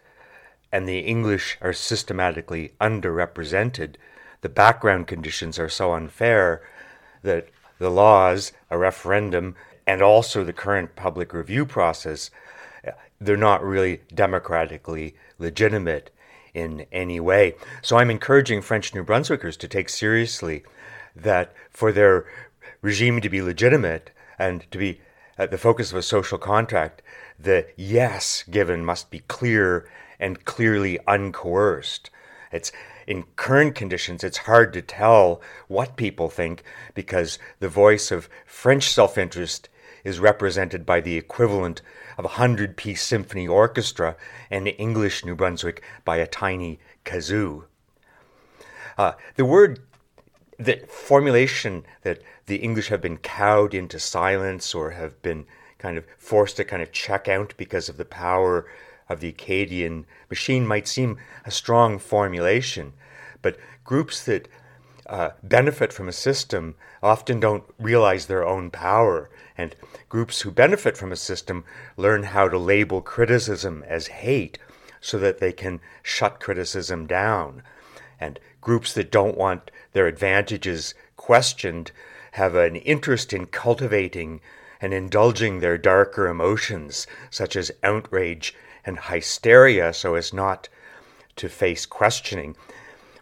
and 0.73 0.88
the 0.88 1.01
English 1.01 1.59
are 1.61 1.73
systematically 1.73 2.73
underrepresented, 2.81 3.97
the 4.41 4.49
background 4.49 5.07
conditions 5.07 5.59
are 5.59 5.69
so 5.69 5.93
unfair 5.93 6.62
that 7.23 7.49
the 7.79 7.91
laws, 7.91 8.53
a 8.71 8.79
referendum, 8.79 9.57
and 9.87 10.03
also 10.03 10.45
the 10.45 10.53
current 10.53 10.95
public 10.95 11.33
review 11.33 11.64
process 11.67 12.31
they're 13.20 13.37
not 13.37 13.62
really 13.62 14.00
democratically 14.14 15.14
legitimate 15.38 16.11
in 16.54 16.87
any 16.92 17.20
way. 17.20 17.54
So 17.83 17.96
I'm 17.96 18.11
encouraging 18.11 18.62
French 18.62 18.94
New 18.94 19.04
Brunswickers 19.04 19.57
to 19.59 19.68
take 19.68 19.88
seriously 19.88 20.64
that 21.14 21.52
for 21.70 21.92
their 21.92 22.26
regime 22.81 23.20
to 23.20 23.28
be 23.28 23.42
legitimate 23.42 24.11
and 24.38 24.70
to 24.70 24.78
be 24.78 25.00
at 25.37 25.50
the 25.50 25.59
focus 25.59 25.92
of 25.92 25.98
a 25.98 26.02
social 26.02 26.38
contract, 26.38 27.02
the 27.38 27.66
yes 27.76 28.44
given 28.50 28.85
must 28.85 29.11
be 29.11 29.20
clear 29.20 29.88
and 30.18 30.44
clearly 30.44 30.98
uncoerced. 31.07 32.11
It's 32.50 32.72
in 33.07 33.24
current 33.37 33.74
conditions, 33.74 34.24
it's 34.24 34.38
hard 34.38 34.72
to 34.72 34.83
tell 34.83 35.40
what 35.68 35.96
people 35.96 36.28
think 36.28 36.62
because 36.94 37.38
the 37.61 37.68
voice 37.68 38.11
of 38.11 38.28
French 38.44 38.90
self 38.90 39.16
interest 39.16 39.68
is 40.04 40.20
represented 40.20 40.87
by 40.87 41.00
the 41.00 41.16
equivalent 41.16 41.82
of 42.16 42.24
a 42.24 42.37
hundred 42.38 42.76
piece 42.76 43.02
symphony 43.02 43.46
orchestra 43.46 44.16
and 44.50 44.66
English 44.66 45.24
New 45.24 45.34
Brunswick 45.34 45.82
by 46.04 46.16
a 46.16 46.26
tiny 46.26 46.78
kazoo. 47.04 47.64
Uh, 48.96 49.12
the 49.37 49.44
word, 49.44 49.80
the 50.58 50.84
formulation 50.88 51.84
that 52.02 52.20
the 52.46 52.56
English 52.56 52.88
have 52.88 53.00
been 53.00 53.18
cowed 53.18 53.74
into 53.74 53.98
silence 53.98 54.74
or 54.74 54.90
have 54.90 55.20
been 55.22 55.46
kind 55.78 55.96
of 55.96 56.04
forced 56.16 56.56
to 56.56 56.64
kind 56.64 56.82
of 56.82 56.90
check 56.90 57.28
out 57.28 57.54
because 57.56 57.88
of 57.88 57.96
the 57.96 58.04
power 58.04 58.66
of 59.08 59.20
the 59.20 59.28
Acadian 59.28 60.06
machine 60.28 60.66
might 60.66 60.88
seem 60.88 61.16
a 61.44 61.50
strong 61.50 61.98
formulation, 61.98 62.92
but 63.40 63.56
groups 63.84 64.24
that 64.24 64.48
uh, 65.09 65.31
benefit 65.42 65.92
from 65.92 66.09
a 66.09 66.12
system 66.12 66.75
often 67.03 67.40
don't 67.40 67.64
realize 67.79 68.27
their 68.27 68.47
own 68.47 68.71
power, 68.71 69.31
and 69.57 69.75
groups 70.09 70.42
who 70.42 70.51
benefit 70.51 70.97
from 70.97 71.12
a 71.12 71.16
system 71.16 71.64
learn 71.97 72.23
how 72.25 72.49
to 72.49 72.59
label 72.59 73.01
criticism 73.01 73.85
as 73.87 74.09
hate 74.09 74.59
so 75.01 75.18
that 75.18 75.38
they 75.38 75.53
can 75.53 75.81
shut 76.03 76.40
criticism 76.40 77.07
down. 77.07 77.62
And 78.21 78.38
groups 78.61 78.92
that 78.94 79.11
don't 79.11 79.38
want 79.38 79.71
their 79.92 80.07
advantages 80.07 80.94
questioned 81.16 81.92
have 82.33 82.55
an 82.55 82.77
interest 82.77 83.33
in 83.33 83.47
cultivating 83.47 84.40
and 84.81 84.92
indulging 84.92 85.61
their 85.61 85.79
darker 85.79 86.29
emotions, 86.29 87.07
such 87.31 87.57
as 87.57 87.73
outrage 87.83 88.55
and 88.85 88.99
hysteria 88.99 89.92
so 89.92 90.14
as 90.14 90.33
not 90.33 90.68
to 91.37 91.49
face 91.49 91.87
questioning. 91.87 92.57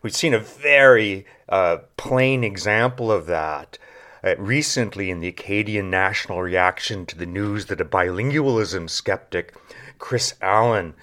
We've 0.07 0.15
seen 0.15 0.35
a 0.35 0.39
very 0.39 1.27
uh, 1.49 1.79
plain 1.97 2.45
example 2.45 3.11
of 3.11 3.27
that 3.27 3.77
uh, 4.23 4.37
recently 4.37 5.11
in 5.11 5.19
the 5.19 5.27
Acadian 5.27 5.91
national 5.91 6.41
reaction 6.43 7.07
to 7.07 7.19
the 7.19 7.27
news 7.27 7.67
that 7.67 7.81
a 7.81 7.85
bilingualism 7.85 8.89
skeptic, 8.89 9.53
Kris 9.99 10.35
Allen, 10.41 10.95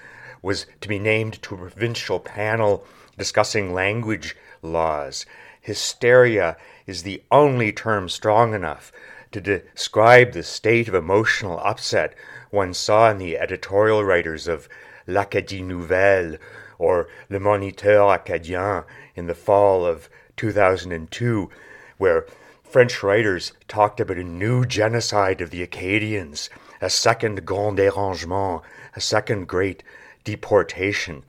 was 0.41 0.67
to 0.79 0.87
be 0.87 0.99
named 0.99 1.41
to 1.41 1.55
a 1.55 1.57
provincial 1.57 2.17
panel 2.21 2.85
discussing 3.17 3.73
language 3.73 4.37
laws. 4.61 5.25
Hysteria 5.59 6.55
is 6.87 7.03
the 7.03 7.23
only 7.29 7.73
term 7.73 8.07
strong 8.07 8.53
enough 8.53 8.93
to 9.33 9.41
describe 9.41 10.31
the 10.31 10.43
state 10.43 10.87
of 10.87 10.95
emotional 10.95 11.59
upset 11.59 12.15
one 12.51 12.73
saw 12.73 13.11
in 13.11 13.17
the 13.17 13.37
editorial 13.37 14.01
writers 14.01 14.47
of 14.47 14.69
L'Acadie 15.07 15.61
Nouvelle 15.61 16.37
or 16.77 17.07
Le 17.29 17.39
Moniteur 17.39 18.17
Acadien 18.17 18.85
in 19.15 19.27
the 19.27 19.35
fall 19.35 19.85
of 19.85 20.09
2002, 20.37 21.49
where 21.97 22.25
French 22.63 23.03
writers 23.03 23.53
talked 23.67 23.99
about 23.99 24.17
a 24.17 24.23
new 24.23 24.65
genocide 24.65 25.41
of 25.41 25.51
the 25.51 25.61
Acadians, 25.61 26.49
a 26.81 26.89
second 26.89 27.45
Grand 27.45 27.77
Dérangement, 27.77 28.63
a 28.95 29.01
second 29.01 29.47
great 29.47 29.83
deportation. 30.23 31.23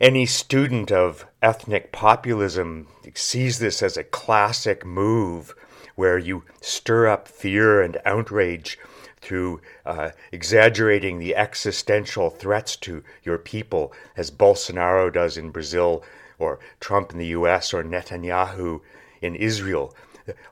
Any 0.00 0.26
student 0.26 0.92
of 0.92 1.26
ethnic 1.42 1.92
populism 1.92 2.88
sees 3.14 3.58
this 3.58 3.82
as 3.82 3.96
a 3.96 4.04
classic 4.04 4.84
move 4.84 5.54
where 5.94 6.18
you 6.18 6.44
stir 6.60 7.06
up 7.08 7.28
fear 7.28 7.80
and 7.80 8.00
outrage 8.04 8.78
through 9.24 9.60
uh, 9.86 10.10
exaggerating 10.30 11.18
the 11.18 11.34
existential 11.34 12.30
threats 12.30 12.76
to 12.76 13.02
your 13.22 13.38
people, 13.38 13.92
as 14.16 14.30
Bolsonaro 14.30 15.12
does 15.12 15.36
in 15.36 15.50
Brazil, 15.50 16.04
or 16.38 16.60
Trump 16.78 17.12
in 17.12 17.18
the 17.18 17.28
US, 17.38 17.72
or 17.72 17.82
Netanyahu 17.82 18.80
in 19.20 19.34
Israel. 19.34 19.94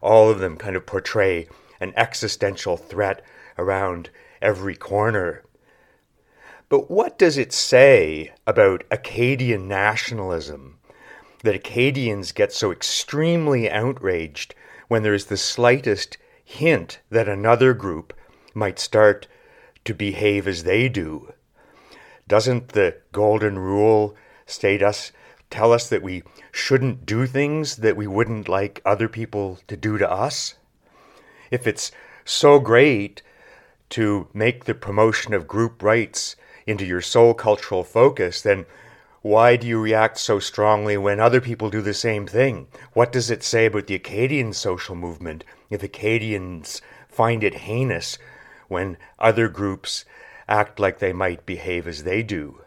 All 0.01 0.31
of 0.31 0.39
them 0.39 0.57
kind 0.57 0.75
of 0.75 0.87
portray 0.87 1.47
an 1.81 1.93
existential 1.97 2.77
threat 2.77 3.23
around 3.59 4.11
every 4.41 4.75
corner. 4.75 5.43
But 6.69 6.91
what 6.91 7.19
does 7.19 7.37
it 7.37 7.53
say 7.53 8.33
about 8.47 8.85
Acadian 8.91 9.69
nationalism 9.69 10.79
that 11.43 11.55
Acadians 11.55 12.33
get 12.33 12.53
so 12.53 12.73
extremely 12.73 13.71
outraged 13.71 14.55
when 14.89 15.03
there 15.03 15.15
is 15.15 15.27
the 15.27 15.37
slightest 15.37 16.17
hint 16.45 17.01
that 17.11 17.29
another 17.29 17.75
group 17.75 18.15
might 18.55 18.79
start 18.79 19.27
to 19.85 19.95
behave 19.95 20.47
as 20.47 20.65
they 20.65 20.88
do. 20.88 21.33
Doesn't 22.29 22.69
the 22.69 22.97
golden 23.12 23.59
rule 23.59 24.17
state 24.47 24.83
us 24.83 25.12
tell 25.51 25.73
us 25.73 25.88
that 25.88 26.03
we 26.03 26.23
shouldn't 26.51 27.05
do 27.05 27.27
things 27.27 27.77
that 27.77 27.97
we 27.97 28.07
wouldn't 28.07 28.49
like 28.49 28.81
other 28.85 29.09
people 29.09 29.59
to 29.69 29.77
do 29.77 29.99
to 29.99 30.11
us? 30.11 30.55
If 31.51 31.67
it's 31.67 31.93
so 32.25 32.59
great 32.59 33.23
to 33.91 34.29
make 34.33 34.65
the 34.65 34.75
promotion 34.75 35.35
of 35.35 35.47
group 35.47 35.83
rights 35.83 36.37
into 36.67 36.87
your 36.87 37.03
sole 37.03 37.35
cultural 37.35 37.85
focus, 37.85 38.41
then 38.41 38.65
why 39.21 39.57
do 39.57 39.67
you 39.67 39.81
react 39.81 40.19
so 40.19 40.38
strongly 40.38 40.97
when 40.97 41.21
other 41.21 41.41
people 41.41 41.71
do 41.71 41.83
the 41.83 41.95
same 41.95 42.27
thing? 42.27 42.67
What 42.93 43.12
does 43.12 43.31
it 43.31 43.43
say 43.43 43.67
about 43.67 43.87
the 43.87 43.95
Acadian 43.95 44.53
social 44.53 44.95
movement 44.95 45.45
if 45.71 45.83
Acadians 45.83 46.81
find 47.09 47.45
it 47.45 47.55
heinous 47.55 48.19
when 48.73 48.97
other 49.21 49.49
groups 49.49 50.05
act 50.49 50.81
like 50.81 50.99
they 50.99 51.13
might 51.13 51.47
behave 51.47 51.87
as 51.87 52.03
they 52.03 52.23
do. 52.23 52.63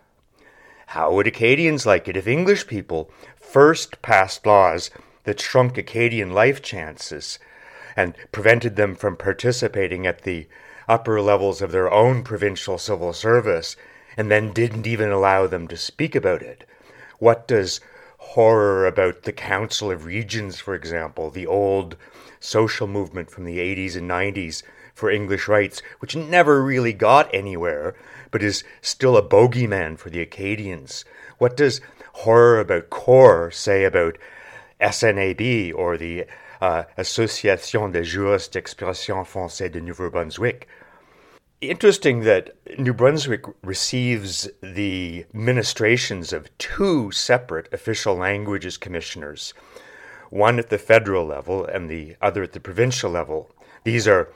How 0.88 1.12
would 1.12 1.28
Acadians 1.28 1.86
like 1.86 2.08
it 2.08 2.16
if 2.16 2.28
English 2.28 2.68
people 2.68 3.12
first 3.36 4.02
passed 4.02 4.46
laws 4.46 4.90
that 5.24 5.42
shrunk 5.42 5.78
Acadian 5.78 6.32
life 6.32 6.62
chances 6.62 7.40
and 7.98 8.16
prevented 8.32 8.76
them 8.76 8.96
from 8.96 9.18
participating 9.18 10.08
at 10.08 10.22
the 10.22 10.48
upper 10.88 11.20
levels 11.20 11.62
of 11.62 11.72
their 11.72 11.92
own 11.92 12.24
provincial 12.24 12.78
civil 12.78 13.12
service 13.12 13.76
and 14.16 14.32
then 14.32 14.54
didn't 14.54 14.88
even 14.88 15.10
allow 15.10 15.48
them 15.48 15.68
to 15.68 15.76
speak 15.76 16.16
about 16.16 16.42
it? 16.42 16.66
What 17.20 17.48
does 17.48 17.82
horror 18.18 18.86
about 18.86 19.24
the 19.24 19.34
Council 19.34 19.92
of 19.92 20.06
Regions, 20.06 20.60
for 20.60 20.76
example, 20.76 21.30
the 21.30 21.48
old 21.48 21.96
social 22.40 22.88
movement 22.88 23.30
from 23.30 23.46
the 23.46 23.58
80s 23.58 23.96
and 23.96 24.10
90s 24.10 24.64
for 24.96 25.12
English 25.12 25.48
rights, 25.48 25.82
which 26.00 26.16
never 26.16 26.64
really 26.64 26.94
got 26.94 27.32
anywhere, 27.34 27.94
but 28.32 28.42
is 28.42 28.64
still 28.82 29.18
a 29.18 29.22
bogeyman 29.22 29.98
for 29.98 30.10
the 30.10 30.22
Acadians? 30.22 31.06
What 31.38 31.58
does 31.58 31.82
horror 32.14 32.60
about 32.62 32.90
CORE 32.90 33.52
say 33.52 33.84
about 33.84 34.18
SNAB 34.80 35.74
or 35.76 35.98
the 35.98 36.26
uh, 36.62 36.84
Association 36.98 37.92
des 37.92 38.04
juristes 38.04 38.50
d'expression 38.50 39.26
français 39.26 39.70
de 39.72 39.82
Nouveau-Brunswick? 39.82 40.68
Interesting 41.60 42.22
that 42.22 42.56
New 42.78 42.94
Brunswick 42.94 43.44
receives 43.64 44.50
the 44.62 45.26
ministrations 45.34 46.32
of 46.32 46.56
two 46.58 47.12
separate 47.12 47.72
official 47.74 48.16
languages 48.16 48.78
commissioners, 48.78 49.54
one 50.30 50.60
at 50.60 50.70
the 50.70 50.78
federal 50.78 51.26
level 51.26 51.66
and 51.66 51.90
the 51.90 52.16
other 52.22 52.44
at 52.44 52.54
the 52.54 52.60
provincial 52.60 53.12
level. 53.12 53.50
These 53.84 54.08
are 54.08 54.30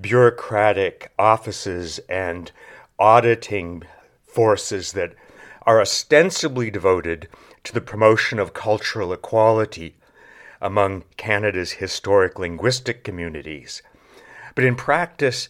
bureaucratic 0.00 1.12
offices 1.18 1.98
and 2.08 2.52
auditing 2.98 3.82
forces 4.26 4.92
that 4.92 5.14
are 5.62 5.80
ostensibly 5.80 6.70
devoted 6.70 7.28
to 7.64 7.72
the 7.72 7.80
promotion 7.80 8.38
of 8.38 8.54
cultural 8.54 9.12
equality 9.12 9.96
among 10.60 11.04
Canada's 11.16 11.72
historic 11.72 12.38
linguistic 12.38 13.02
communities. 13.02 13.82
But 14.54 14.64
in 14.64 14.76
practice, 14.76 15.48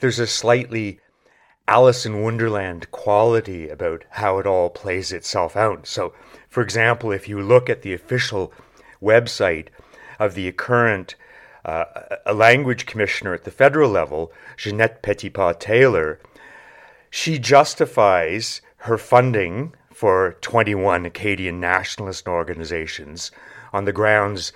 there's 0.00 0.18
a 0.18 0.26
slightly 0.26 1.00
Alice 1.66 2.04
in 2.04 2.20
Wonderland 2.20 2.90
quality 2.90 3.70
about 3.70 4.04
how 4.10 4.38
it 4.38 4.46
all 4.46 4.68
plays 4.68 5.12
itself 5.12 5.56
out. 5.56 5.86
So, 5.86 6.12
for 6.48 6.62
example, 6.62 7.10
if 7.10 7.26
you 7.26 7.40
look 7.40 7.70
at 7.70 7.82
the 7.82 7.94
official 7.94 8.52
website 9.00 9.68
of 10.18 10.34
the 10.34 10.52
current 10.52 11.14
uh, 11.64 11.84
a 12.26 12.34
language 12.34 12.86
commissioner 12.86 13.34
at 13.34 13.44
the 13.44 13.50
federal 13.50 13.90
level, 13.90 14.32
Ginette 14.56 15.02
Petitpas 15.02 15.58
Taylor, 15.58 16.18
she 17.10 17.38
justifies 17.38 18.60
her 18.78 18.98
funding 18.98 19.74
for 19.92 20.36
21 20.40 21.06
Acadian 21.06 21.60
nationalist 21.60 22.28
organizations 22.28 23.30
on 23.72 23.84
the 23.84 23.92
grounds 23.92 24.52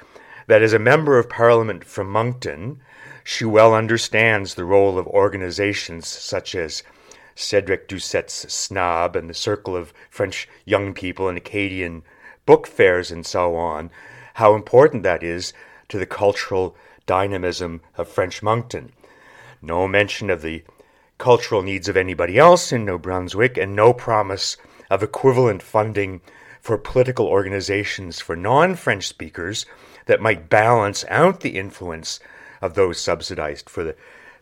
that 0.49 0.63
as 0.63 0.73
a 0.73 0.79
member 0.79 1.19
of 1.19 1.29
parliament 1.29 1.85
from 1.85 2.11
Moncton, 2.11 2.81
she 3.23 3.45
well 3.45 3.75
understands 3.75 4.55
the 4.55 4.65
role 4.65 4.99
of 4.99 5.07
organizations 5.07 6.09
such 6.09 6.55
as 6.55 6.83
Cedric 7.35 7.87
Doucet's 7.87 8.53
Snob 8.53 9.15
and 9.15 9.31
the 9.31 9.35
Circle 9.35 9.77
of 9.77 9.93
French 10.11 10.49
Young 10.65 10.93
People 10.93 11.29
and 11.29 11.39
Acadian 11.39 12.03
book 12.47 12.67
fairs 12.67 13.11
and 13.13 13.25
so 13.25 13.55
on, 13.55 13.91
how 14.35 14.55
important 14.55 15.03
that 15.05 15.23
is 15.23 15.53
to 15.89 15.99
the 15.99 16.07
cultural 16.07 16.77
dynamism 17.09 17.81
of 17.97 18.07
French 18.07 18.41
Moncton. 18.41 18.93
No 19.61 19.89
mention 19.89 20.31
of 20.31 20.43
the 20.43 20.63
cultural 21.19 21.63
needs 21.63 21.89
of 21.89 21.97
anybody 21.97 22.39
else 22.39 22.71
in 22.71 22.85
New 22.85 22.99
Brunswick, 22.99 23.57
and 23.57 23.75
no 23.75 23.93
promise 23.93 24.57
of 24.89 25.03
equivalent 25.03 25.61
funding 25.61 26.21
for 26.61 26.79
political 26.79 27.27
organizations 27.27 28.21
for 28.21 28.37
non 28.37 28.77
French 28.77 29.09
speakers 29.09 29.67
that 30.07 30.21
might 30.21 30.49
balance 30.49 31.05
out 31.09 31.41
the 31.41 31.59
influence 31.59 32.21
of 32.63 32.75
those 32.75 33.01
subsidized 33.01 33.69
for 33.69 33.83
the 33.83 33.97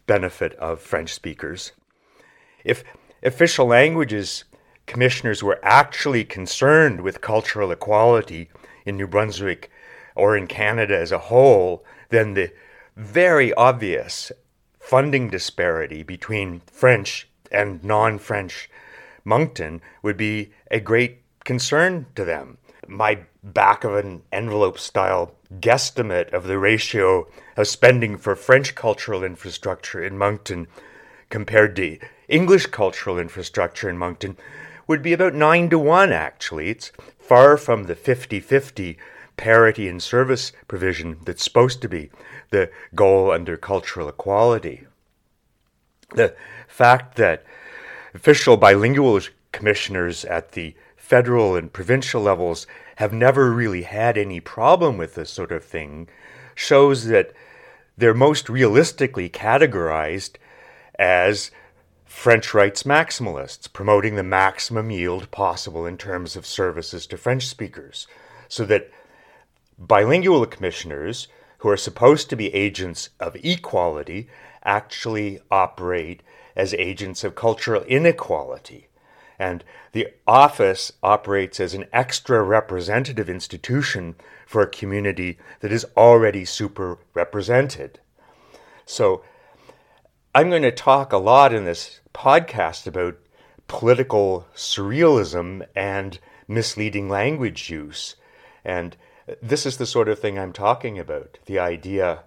benefit 0.06 0.52
of 0.54 0.80
French 0.80 1.14
speakers. 1.14 1.72
If 2.64 2.84
official 3.22 3.66
languages 3.66 4.44
commissioners 4.86 5.42
were 5.42 5.60
actually 5.62 6.24
concerned 6.24 7.00
with 7.00 7.20
cultural 7.20 7.70
equality 7.70 8.48
in 8.84 8.96
New 8.96 9.06
Brunswick 9.06 9.70
or 10.14 10.36
in 10.36 10.46
Canada 10.46 10.96
as 10.96 11.12
a 11.12 11.18
whole, 11.18 11.84
then 12.10 12.34
the 12.34 12.52
very 12.96 13.52
obvious 13.54 14.32
funding 14.78 15.28
disparity 15.28 16.02
between 16.02 16.60
French 16.66 17.28
and 17.50 17.82
non 17.84 18.18
French 18.18 18.70
Moncton 19.24 19.80
would 20.02 20.16
be 20.16 20.52
a 20.70 20.80
great 20.80 21.22
concern 21.44 22.06
to 22.14 22.24
them. 22.24 22.58
My 22.86 23.20
back 23.42 23.84
of 23.84 23.94
an 23.94 24.22
envelope 24.32 24.78
style 24.78 25.34
guesstimate 25.60 26.32
of 26.32 26.44
the 26.44 26.58
ratio 26.58 27.26
of 27.56 27.68
spending 27.68 28.16
for 28.16 28.36
French 28.36 28.74
cultural 28.74 29.24
infrastructure 29.24 30.02
in 30.02 30.18
Moncton 30.18 30.66
compared 31.30 31.76
to 31.76 31.98
English 32.28 32.66
cultural 32.66 33.18
infrastructure 33.18 33.88
in 33.88 33.98
Moncton 33.98 34.36
would 34.86 35.02
be 35.02 35.12
about 35.12 35.34
9 35.34 35.70
to 35.70 35.78
1, 35.78 36.12
actually. 36.12 36.68
It's 36.68 36.92
far 37.18 37.56
from 37.56 37.84
the 37.84 37.94
50 37.94 38.40
50 38.40 38.98
parity 39.36 39.88
in 39.88 40.00
service 40.00 40.52
provision 40.68 41.18
that's 41.24 41.44
supposed 41.44 41.82
to 41.82 41.88
be 41.88 42.10
the 42.50 42.70
goal 42.94 43.30
under 43.30 43.56
cultural 43.56 44.08
equality. 44.08 44.86
The 46.14 46.34
fact 46.68 47.16
that 47.16 47.44
official 48.14 48.56
bilingual 48.56 49.20
commissioners 49.52 50.24
at 50.24 50.52
the 50.52 50.74
federal 50.96 51.54
and 51.56 51.72
provincial 51.72 52.22
levels 52.22 52.66
have 52.96 53.12
never 53.12 53.52
really 53.52 53.82
had 53.82 54.16
any 54.16 54.40
problem 54.40 54.96
with 54.96 55.14
this 55.14 55.30
sort 55.30 55.52
of 55.52 55.64
thing 55.64 56.08
shows 56.54 57.06
that 57.06 57.32
they're 57.96 58.14
most 58.14 58.48
realistically 58.48 59.28
categorized 59.28 60.36
as 60.98 61.50
French 62.04 62.54
rights 62.54 62.84
maximalists, 62.84 63.70
promoting 63.70 64.16
the 64.16 64.22
maximum 64.22 64.90
yield 64.90 65.30
possible 65.30 65.84
in 65.84 65.98
terms 65.98 66.36
of 66.36 66.46
services 66.46 67.06
to 67.06 67.16
French 67.16 67.46
speakers, 67.46 68.06
so 68.48 68.64
that 68.64 68.90
bilingual 69.78 70.46
commissioners, 70.46 71.28
who 71.58 71.68
are 71.68 71.76
supposed 71.76 72.30
to 72.30 72.36
be 72.36 72.54
agents 72.54 73.10
of 73.18 73.36
equality, 73.42 74.28
actually 74.64 75.40
operate 75.50 76.22
as 76.54 76.74
agents 76.74 77.24
of 77.24 77.34
cultural 77.34 77.82
inequality. 77.84 78.88
And 79.38 79.64
the 79.92 80.08
office 80.26 80.92
operates 81.02 81.60
as 81.60 81.74
an 81.74 81.86
extra 81.92 82.42
representative 82.42 83.28
institution 83.28 84.14
for 84.46 84.62
a 84.62 84.68
community 84.68 85.38
that 85.60 85.72
is 85.72 85.86
already 85.96 86.44
super 86.44 86.98
represented. 87.14 88.00
So, 88.86 89.22
I'm 90.34 90.50
going 90.50 90.62
to 90.62 90.72
talk 90.72 91.12
a 91.12 91.18
lot 91.18 91.52
in 91.52 91.64
this 91.64 92.00
podcast 92.14 92.86
about 92.86 93.16
political 93.68 94.46
surrealism 94.54 95.66
and 95.74 96.18
misleading 96.46 97.08
language 97.08 97.70
use. 97.70 98.16
And 98.64 98.96
this 99.42 99.66
is 99.66 99.76
the 99.76 99.86
sort 99.86 100.08
of 100.08 100.18
thing 100.18 100.38
I'm 100.38 100.52
talking 100.52 100.98
about. 100.98 101.38
The 101.46 101.58
idea 101.58 102.20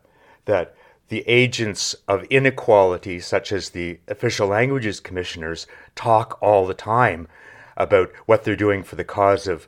that 0.46 0.76
the 1.08 1.24
agents 1.28 1.96
of 2.08 2.24
inequality, 2.26 3.20
such 3.20 3.52
as 3.52 3.70
the 3.70 4.00
official 4.08 4.48
languages 4.48 5.00
commissioners, 5.00 5.66
talk 5.96 6.38
all 6.42 6.68
the 6.68 6.74
time 6.74 7.28
about 7.78 8.12
what 8.26 8.44
they're 8.44 8.56
doing 8.56 8.84
for 8.84 8.96
the 8.96 9.04
cause 9.04 9.48
of 9.48 9.68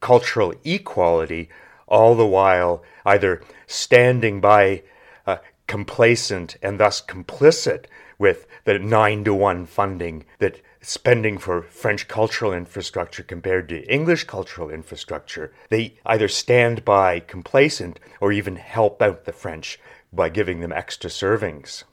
cultural 0.00 0.54
equality, 0.64 1.48
all 1.86 2.14
the 2.14 2.26
while 2.26 2.82
either 3.04 3.42
standing 3.66 4.40
by 4.40 4.82
uh, 5.26 5.36
complacent 5.66 6.56
and 6.62 6.80
thus 6.80 7.00
complicit 7.00 7.84
with 8.18 8.46
the 8.64 8.78
nine 8.78 9.22
to 9.24 9.34
one 9.34 9.66
funding 9.66 10.24
that 10.38 10.60
spending 10.84 11.38
for 11.38 11.62
French 11.62 12.08
cultural 12.08 12.52
infrastructure 12.52 13.22
compared 13.22 13.68
to 13.70 13.92
English 13.92 14.24
cultural 14.24 14.70
infrastructure. 14.70 15.52
They 15.70 15.98
either 16.04 16.28
stand 16.28 16.84
by 16.84 17.20
complacent 17.20 17.98
or 18.20 18.32
even 18.32 18.56
help 18.56 19.00
out 19.00 19.24
the 19.24 19.32
French 19.32 19.80
by 20.12 20.28
giving 20.28 20.60
them 20.60 20.72
extra 20.72 21.10
servings. 21.10 21.84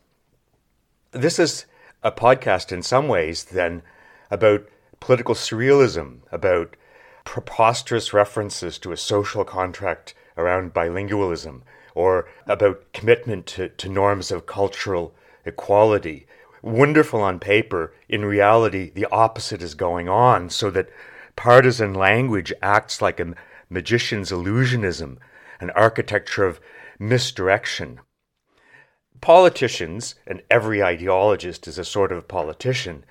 This 1.12 1.40
is 1.40 1.66
a 2.04 2.12
podcast 2.12 2.72
in 2.72 2.84
some 2.84 3.08
ways 3.08 3.46
then 3.46 3.82
about 4.30 4.68
political 5.00 5.36
surrealism, 5.36 6.20
about 6.32 6.76
preposterous 7.24 8.14
references 8.14 8.78
to 8.80 8.92
a 8.92 8.98
social 8.98 9.44
contract 9.44 10.14
around 10.38 10.74
bilingualism, 10.74 11.62
or 11.94 12.28
about 12.48 12.92
commitment 12.94 13.46
to, 13.46 13.70
to 13.70 13.90
norms 13.90 14.32
of 14.32 14.46
cultural 14.46 15.14
equality. 15.46 16.26
Wonderful 16.62 17.22
on 17.22 17.40
paper, 17.40 17.94
in 18.08 18.24
reality, 18.24 18.92
the 18.94 19.08
opposite 19.12 19.64
is 19.64 19.74
going 19.74 20.08
on, 20.08 20.50
so 20.50 20.70
that 20.72 20.90
partisan 21.36 21.94
language 21.94 22.54
acts 22.62 23.02
like 23.02 23.20
a 23.20 23.34
magician's 23.70 24.32
illusionism, 24.32 25.18
an 25.60 25.72
architecture 25.72 26.46
of 26.46 26.60
misdirection. 27.00 28.00
Politicians, 29.22 30.16
and 30.28 30.44
every 30.52 30.80
ideologist 30.80 31.68
is 31.68 31.80
a 31.80 31.86
sort 31.86 32.12
of 32.12 32.28
politician, 32.28 33.06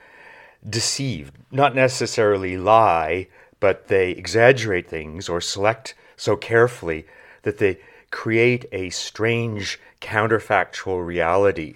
deceive, 0.69 1.33
not 1.51 1.75
necessarily 1.75 2.57
lie, 2.57 3.27
but 3.59 3.89
they 3.89 4.11
exaggerate 4.13 4.89
things 4.89 5.29
or 5.29 5.41
select 5.41 5.95
so 6.17 6.37
carefully 6.37 7.07
that 7.43 7.59
they 7.59 7.79
create 8.11 8.67
a 8.71 8.91
strange 8.91 9.81
counterfactual 10.01 11.05
reality. 11.05 11.75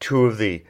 Two 0.00 0.26
of 0.26 0.38
the 0.38 0.64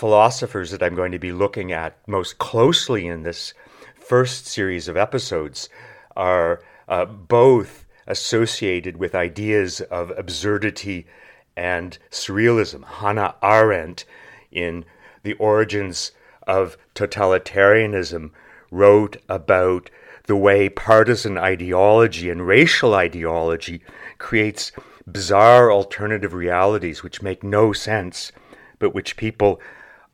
philosophers 0.00 0.70
that 0.70 0.82
I'm 0.82 0.94
going 0.94 1.12
to 1.12 1.18
be 1.18 1.30
looking 1.30 1.72
at 1.72 1.94
most 2.08 2.38
closely 2.38 3.06
in 3.06 3.22
this 3.22 3.52
first 3.94 4.46
series 4.46 4.88
of 4.88 4.96
episodes 4.96 5.68
are 6.16 6.62
uh, 6.88 7.04
both 7.04 7.84
associated 8.06 8.96
with 8.96 9.14
ideas 9.14 9.82
of 9.82 10.10
absurdity 10.16 11.06
and 11.54 11.98
surrealism. 12.10 12.82
Hannah 12.82 13.34
Arendt, 13.42 14.06
in 14.50 14.86
The 15.22 15.34
Origins 15.34 16.12
of 16.46 16.78
Totalitarianism, 16.94 18.30
wrote 18.70 19.18
about 19.28 19.90
the 20.24 20.36
way 20.36 20.70
partisan 20.70 21.36
ideology 21.36 22.30
and 22.30 22.46
racial 22.46 22.94
ideology 22.94 23.82
creates 24.16 24.72
bizarre 25.06 25.70
alternative 25.70 26.32
realities 26.32 27.02
which 27.02 27.20
make 27.20 27.44
no 27.44 27.74
sense, 27.74 28.32
but 28.78 28.94
which 28.94 29.18
people 29.18 29.60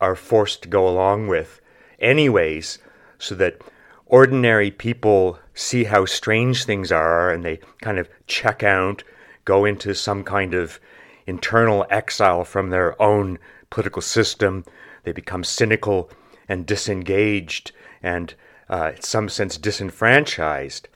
are 0.00 0.14
forced 0.14 0.62
to 0.62 0.68
go 0.68 0.88
along 0.88 1.28
with 1.28 1.60
anyways, 1.98 2.78
so 3.18 3.34
that 3.34 3.60
ordinary 4.06 4.70
people 4.70 5.38
see 5.54 5.84
how 5.84 6.04
strange 6.04 6.64
things 6.64 6.92
are 6.92 7.30
and 7.30 7.44
they 7.44 7.58
kind 7.80 7.98
of 7.98 8.08
check 8.26 8.62
out, 8.62 9.02
go 9.44 9.64
into 9.64 9.94
some 9.94 10.22
kind 10.22 10.54
of 10.54 10.78
internal 11.26 11.86
exile 11.90 12.44
from 12.44 12.70
their 12.70 13.00
own 13.02 13.38
political 13.70 14.02
system. 14.02 14.64
They 15.04 15.12
become 15.12 15.44
cynical 15.44 16.10
and 16.48 16.66
disengaged 16.66 17.72
and, 18.02 18.34
uh, 18.68 18.92
in 18.94 19.02
some 19.02 19.28
sense, 19.28 19.56
disenfranchised. 19.56 20.88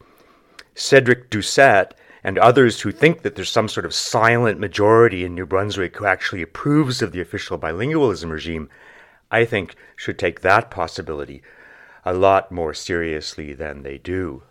Cedric 0.74 1.30
Doucet 1.30 1.94
and 2.22 2.38
others 2.38 2.82
who 2.82 2.92
think 2.92 3.22
that 3.22 3.34
there's 3.34 3.50
some 3.50 3.68
sort 3.68 3.86
of 3.86 3.94
silent 3.94 4.60
majority 4.60 5.24
in 5.24 5.34
New 5.34 5.46
Brunswick 5.46 5.96
who 5.96 6.06
actually 6.06 6.42
approves 6.42 7.02
of 7.02 7.12
the 7.12 7.20
official 7.20 7.58
bilingualism 7.58 8.30
regime, 8.30 8.68
I 9.30 9.44
think 9.44 9.74
should 9.96 10.18
take 10.18 10.40
that 10.40 10.70
possibility 10.70 11.42
a 12.04 12.14
lot 12.14 12.50
more 12.50 12.74
seriously 12.74 13.52
than 13.52 13.82
they 13.82 13.98
do. 13.98 14.42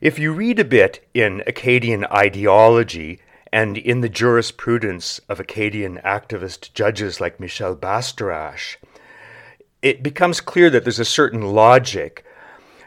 If 0.00 0.18
you 0.18 0.32
read 0.32 0.58
a 0.58 0.64
bit 0.64 1.06
in 1.14 1.42
Acadian 1.46 2.04
ideology 2.06 3.20
and 3.52 3.78
in 3.78 4.00
the 4.00 4.08
jurisprudence 4.08 5.20
of 5.28 5.40
Acadian 5.40 5.98
activist 6.04 6.74
judges 6.74 7.20
like 7.20 7.40
Michel 7.40 7.74
Bastarache, 7.74 8.80
it 9.80 10.02
becomes 10.02 10.40
clear 10.40 10.68
that 10.70 10.84
there's 10.84 10.98
a 10.98 11.04
certain 11.04 11.42
logic 11.42 12.24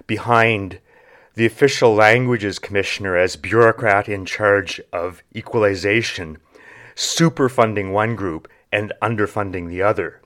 behind 0.06 0.80
the 1.36 1.46
official 1.46 1.94
languages 1.94 2.60
commissioner 2.60 3.16
as 3.16 3.36
bureaucrat 3.36 4.10
in 4.10 4.26
charge 4.26 4.82
of 4.92 5.24
equalization, 5.36 6.38
superfunding 6.96 7.94
one 7.94 8.16
group 8.16 8.48
and 8.72 8.94
underfunding 9.02 9.70
the 9.70 9.82
other. 9.82 10.22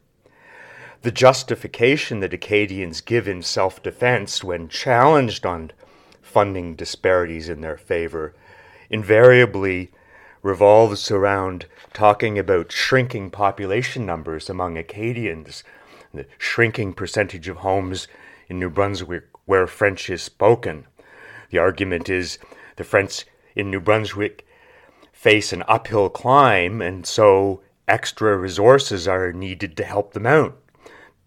The 1.02 1.12
justification 1.12 2.20
that 2.20 2.34
Acadians 2.34 3.02
give 3.02 3.28
in 3.28 3.42
self 3.42 3.82
defense 3.82 4.44
when 4.44 4.70
challenged 4.70 5.46
on 5.46 5.72
funding 6.22 6.76
disparities 6.76 7.50
in 7.50 7.62
their 7.62 7.78
favor 7.78 8.34
invariably 8.90 9.92
revolves 10.44 11.10
around 11.12 11.66
talking 11.94 12.38
about 12.38 12.72
shrinking 12.72 13.30
population 13.30 14.06
numbers 14.06 14.50
among 14.50 14.78
Acadians, 14.78 15.64
the 16.14 16.26
shrinking 16.38 16.94
percentage 16.94 17.48
of 17.48 17.58
homes 17.58 18.08
in 18.48 18.60
New 18.60 18.70
Brunswick 18.70 19.24
where 19.46 19.68
French 19.68 20.10
is 20.10 20.22
spoken. 20.22 20.86
The 21.50 21.58
argument 21.58 22.10
is 22.10 22.38
the 22.76 22.84
French 22.84 23.26
in 23.56 23.70
New 23.70 23.82
Brunswick 23.82 24.46
face 25.12 25.54
an 25.54 25.64
uphill 25.68 26.10
climb, 26.10 26.82
and 26.82 27.06
so 27.06 27.62
extra 27.92 28.38
resources 28.38 29.06
are 29.06 29.34
needed 29.34 29.76
to 29.76 29.84
help 29.84 30.14
them 30.14 30.26
out. 30.26 30.58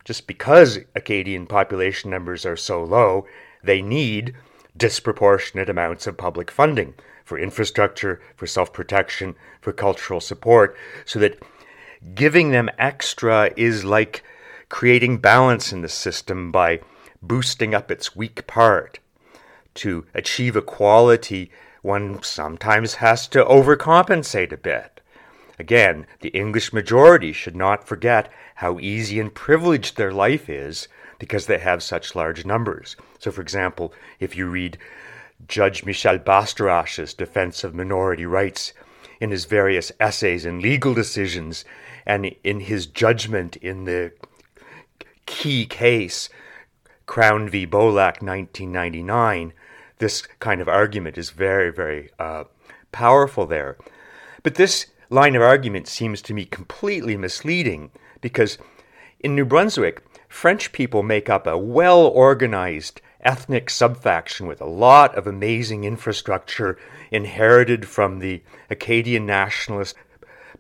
Just 0.03 0.27
because 0.27 0.79
Acadian 0.95 1.47
population 1.47 2.11
numbers 2.11 2.47
are 2.47 2.57
so 2.57 2.83
low, 2.83 3.27
they 3.63 3.83
need 3.83 4.35
disproportionate 4.77 5.69
amounts 5.69 6.07
of 6.07 6.17
public 6.17 6.51
funding 6.51 6.95
for 7.23 7.39
infrastructure, 7.39 8.21
for 8.35 8.47
self 8.47 8.73
protection, 8.73 9.35
for 9.61 9.73
cultural 9.73 10.21
support, 10.21 10.77
so 11.05 11.19
that 11.19 11.43
giving 12.15 12.51
them 12.51 12.71
extra 12.79 13.51
is 13.57 13.85
like 13.85 14.25
creating 14.71 15.19
balance 15.19 15.71
in 15.71 15.83
the 15.83 15.89
system 15.89 16.51
by 16.51 16.81
boosting 17.23 17.75
up 17.75 17.91
its 17.91 18.17
weak 18.17 18.47
part. 18.47 18.99
To 19.75 20.07
achieve 20.15 20.57
equality, 20.57 21.51
one 21.83 22.23
sometimes 22.23 22.95
has 22.95 23.29
to 23.29 23.45
overcompensate 23.45 24.53
a 24.53 24.57
bit. 24.57 24.94
Again, 25.59 26.07
the 26.21 26.31
English 26.31 26.73
majority 26.73 27.33
should 27.33 27.57
not 27.57 27.87
forget 27.87 28.33
how 28.57 28.79
easy 28.81 29.21
and 29.21 29.35
privileged 29.35 29.97
their 29.97 30.13
life 30.13 30.49
is 30.49 30.89
because 31.19 31.47
they 31.47 31.59
have 31.59 31.83
such 31.83 32.15
large 32.15 32.45
numbers. 32.45 32.97
So, 33.19 33.31
for 33.31 33.41
example, 33.41 33.93
if 34.19 34.37
you 34.37 34.47
read 34.47 34.79
Judge 35.47 35.85
Michel 35.85 36.19
Bastarache's 36.19 37.15
defense 37.15 37.65
of 37.65 37.75
minority 37.75 38.27
rights 38.27 38.73
in 39.21 39.31
his 39.31 39.45
various 39.45 39.93
essays 40.01 40.45
and 40.45 40.61
legal 40.61 40.95
decisions, 40.95 41.65
and 42.07 42.35
in 42.43 42.61
his 42.61 42.87
judgment 42.87 43.57
in 43.57 43.85
the 43.85 44.13
key 45.27 45.67
case, 45.67 46.29
Crown 47.07 47.49
v. 47.49 47.65
Beaulac 47.65 48.23
1999, 48.23 49.53
this 49.99 50.23
kind 50.41 50.61
of 50.61 50.69
argument 50.69 51.17
is 51.17 51.31
very, 51.31 51.71
very 51.71 52.11
uh, 52.19 52.45
powerful 52.93 53.47
there. 53.47 53.77
But 54.43 54.57
this 54.57 54.87
line 55.15 55.37
of 55.37 55.43
argument 55.43 55.87
seems 55.87 56.21
to 56.21 56.35
me 56.35 56.45
completely 56.45 57.17
misleading 57.17 57.93
because 58.21 58.59
in 59.21 59.37
New 59.37 59.45
Brunswick, 59.45 60.03
French 60.29 60.73
people 60.73 61.05
make 61.05 61.31
up 61.31 61.47
a 61.47 61.57
well 61.57 62.01
organized 62.01 63.01
ethnic 63.21 63.71
subfaction 63.71 64.49
with 64.49 64.61
a 64.61 64.67
lot 64.67 65.15
of 65.17 65.27
amazing 65.27 65.85
infrastructure 65.85 66.77
inherited 67.13 67.87
from 67.87 68.19
the 68.19 68.43
Acadian 68.69 69.25
nationalist 69.25 69.95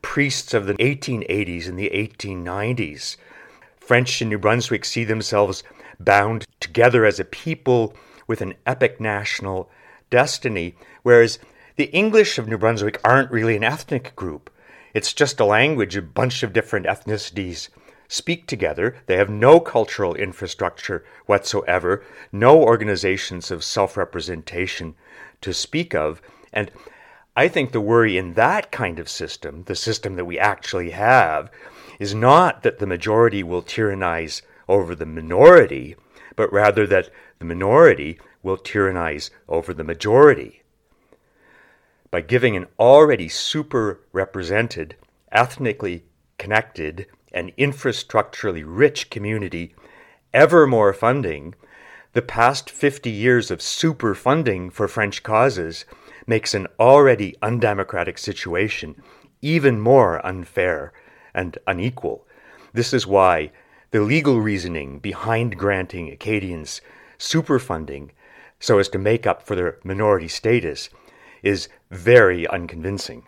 priests 0.03 0.55
of 0.55 0.67
the 0.67 0.75
1880s 0.75 1.67
and 1.67 1.77
the 1.77 1.91
1890s. 1.91 3.17
French 3.77 4.23
in 4.23 4.29
New 4.29 4.39
Brunswick 4.39 4.85
see 4.85 5.03
themselves 5.03 5.65
bound 5.99 6.47
together 6.61 7.05
as 7.05 7.19
a 7.19 7.25
people 7.25 7.93
with 8.29 8.41
an 8.41 8.55
epic 8.67 9.01
national 9.01 9.69
destiny, 10.11 10.77
whereas 11.03 11.41
the 11.77 11.91
English 11.91 12.39
of 12.39 12.47
New 12.47 12.57
Brunswick 12.57 13.01
aren't 13.03 13.33
really 13.33 13.57
an 13.57 13.64
ethnic 13.64 14.14
group. 14.14 14.49
It's 14.93 15.12
just 15.12 15.41
a 15.41 15.45
language 15.45 15.97
a 15.97 16.03
bunch 16.03 16.45
of 16.45 16.53
different 16.53 16.87
ethnicities 16.87 17.68
speak 18.07 18.47
together. 18.47 18.95
They 19.07 19.16
have 19.16 19.29
no 19.29 19.59
cultural 19.59 20.14
infrastructure 20.14 21.05
whatsoever, 21.27 22.05
no 22.31 22.62
organizations 22.62 23.51
of 23.51 23.64
self 23.64 23.97
representation 23.97 24.95
to 25.41 25.53
speak 25.53 25.97
of. 25.97 26.22
And 26.53 26.70
I 27.35 27.49
think 27.49 27.72
the 27.72 27.81
worry 27.81 28.16
in 28.16 28.35
that 28.35 28.70
kind 28.70 29.01
of 29.01 29.09
system, 29.09 29.64
the 29.64 29.75
system 29.75 30.14
that 30.14 30.27
we 30.27 30.39
actually 30.39 30.91
have, 30.91 31.51
is 31.99 32.14
not 32.14 32.62
that 32.62 32.79
the 32.79 32.87
majority 32.87 33.43
will 33.43 33.62
tyrannize 33.62 34.43
over 34.68 34.95
the 34.95 35.07
minority, 35.07 35.97
but 36.37 36.53
rather 36.53 36.87
that 36.87 37.11
the 37.41 37.45
minority 37.45 38.20
will 38.45 38.59
tyrannize 38.59 39.33
over 39.49 39.75
the 39.75 39.83
majority. 39.83 40.62
By 42.15 42.21
giving 42.21 42.57
an 42.57 42.69
already 42.79 43.29
super 43.29 43.99
represented, 44.12 44.95
ethnically 45.33 46.05
connected, 46.39 47.07
and 47.33 47.51
infrastructurally 47.57 48.62
rich 48.65 49.11
community 49.11 49.75
ever 50.33 50.65
more 50.65 50.93
funding, 50.93 51.57
the 52.12 52.23
past 52.23 52.71
50 52.71 53.11
years 53.11 53.51
of 53.51 53.61
super 53.61 54.15
funding 54.15 54.71
for 54.71 54.87
French 54.87 55.25
causes 55.25 55.87
makes 56.25 56.55
an 56.55 56.69
already 56.79 57.35
undemocratic 57.43 58.17
situation 58.19 59.03
even 59.43 59.81
more 59.81 60.25
unfair 60.25 60.93
and 61.35 61.59
unequal. 61.67 62.29
This 62.73 62.93
is 62.93 63.09
why 63.09 63.51
the 63.91 64.03
legal 64.03 64.41
reasoning 64.41 65.01
behind 65.01 65.59
granting 65.59 66.12
Acadians 66.12 66.81
superfunding 67.19 68.12
so 68.61 68.79
as 68.79 68.89
to 68.91 68.99
make 69.01 69.27
up 69.27 69.43
for 69.43 69.57
their 69.57 69.79
minority 69.83 70.29
status 70.29 70.91
is 71.45 71.69
very 71.91 72.49
unconvincing. 72.49 73.23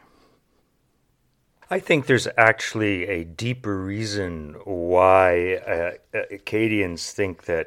I 1.70 1.80
think 1.80 2.06
there's 2.06 2.28
actually 2.38 3.06
a 3.06 3.24
deeper 3.24 3.76
reason 3.76 4.54
why 4.64 5.56
uh, 5.56 5.92
Acadians 6.30 7.12
think 7.12 7.44
that 7.44 7.66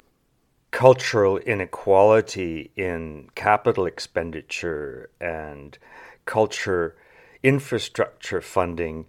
cultural 0.70 1.36
inequality 1.38 2.70
in 2.76 3.28
capital 3.34 3.86
expenditure 3.86 5.10
and 5.20 5.76
culture 6.24 6.96
infrastructure 7.42 8.40
funding 8.40 9.06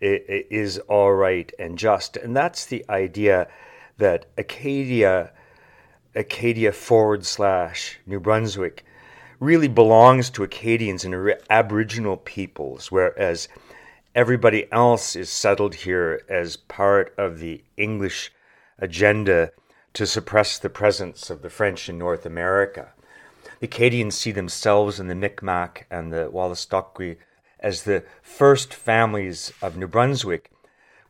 is 0.00 0.78
all 0.80 1.12
right 1.12 1.52
and 1.58 1.76
just. 1.76 2.16
And 2.16 2.34
that's 2.34 2.64
the 2.64 2.84
idea 2.88 3.48
that 3.98 4.26
Acadia, 4.38 5.32
Acadia 6.14 6.72
forward 6.72 7.26
slash 7.26 7.98
New 8.06 8.20
Brunswick, 8.20 8.84
really 9.40 9.68
belongs 9.68 10.28
to 10.30 10.42
Acadians 10.42 11.04
and 11.04 11.34
Aboriginal 11.48 12.18
peoples, 12.18 12.92
whereas 12.92 13.48
everybody 14.14 14.70
else 14.70 15.16
is 15.16 15.30
settled 15.30 15.74
here 15.74 16.22
as 16.28 16.56
part 16.56 17.14
of 17.16 17.38
the 17.38 17.64
English 17.76 18.30
agenda 18.78 19.50
to 19.94 20.06
suppress 20.06 20.58
the 20.58 20.70
presence 20.70 21.30
of 21.30 21.42
the 21.42 21.50
French 21.50 21.88
in 21.88 21.98
North 21.98 22.26
America. 22.26 22.92
The 23.60 23.66
Acadians 23.66 24.16
see 24.16 24.30
themselves 24.30 25.00
and 25.00 25.10
the 25.10 25.14
Micmac 25.14 25.86
and 25.90 26.12
the 26.12 26.30
Wolastoqey 26.30 27.16
as 27.58 27.82
the 27.82 28.04
first 28.22 28.72
families 28.72 29.52
of 29.60 29.76
New 29.76 29.88
Brunswick, 29.88 30.50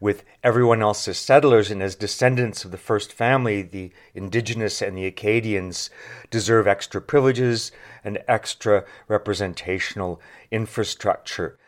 with 0.01 0.25
everyone 0.43 0.81
else 0.81 1.07
as 1.07 1.19
settlers, 1.19 1.71
and 1.71 1.83
as 1.83 1.95
descendants 1.95 2.65
of 2.65 2.71
the 2.71 2.79
first 2.79 3.13
family, 3.13 3.61
the 3.61 3.93
Indigenous 4.15 4.81
and 4.81 4.97
the 4.97 5.07
Acadians 5.07 5.91
deserve 6.31 6.67
extra 6.67 7.01
privileges 7.03 7.71
and 8.03 8.19
extra 8.27 8.85
representational 9.09 10.21
infrastructure. 10.51 11.59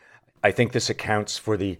I 0.42 0.50
think 0.50 0.72
this 0.72 0.90
accounts 0.90 1.36
for 1.36 1.56
the 1.56 1.78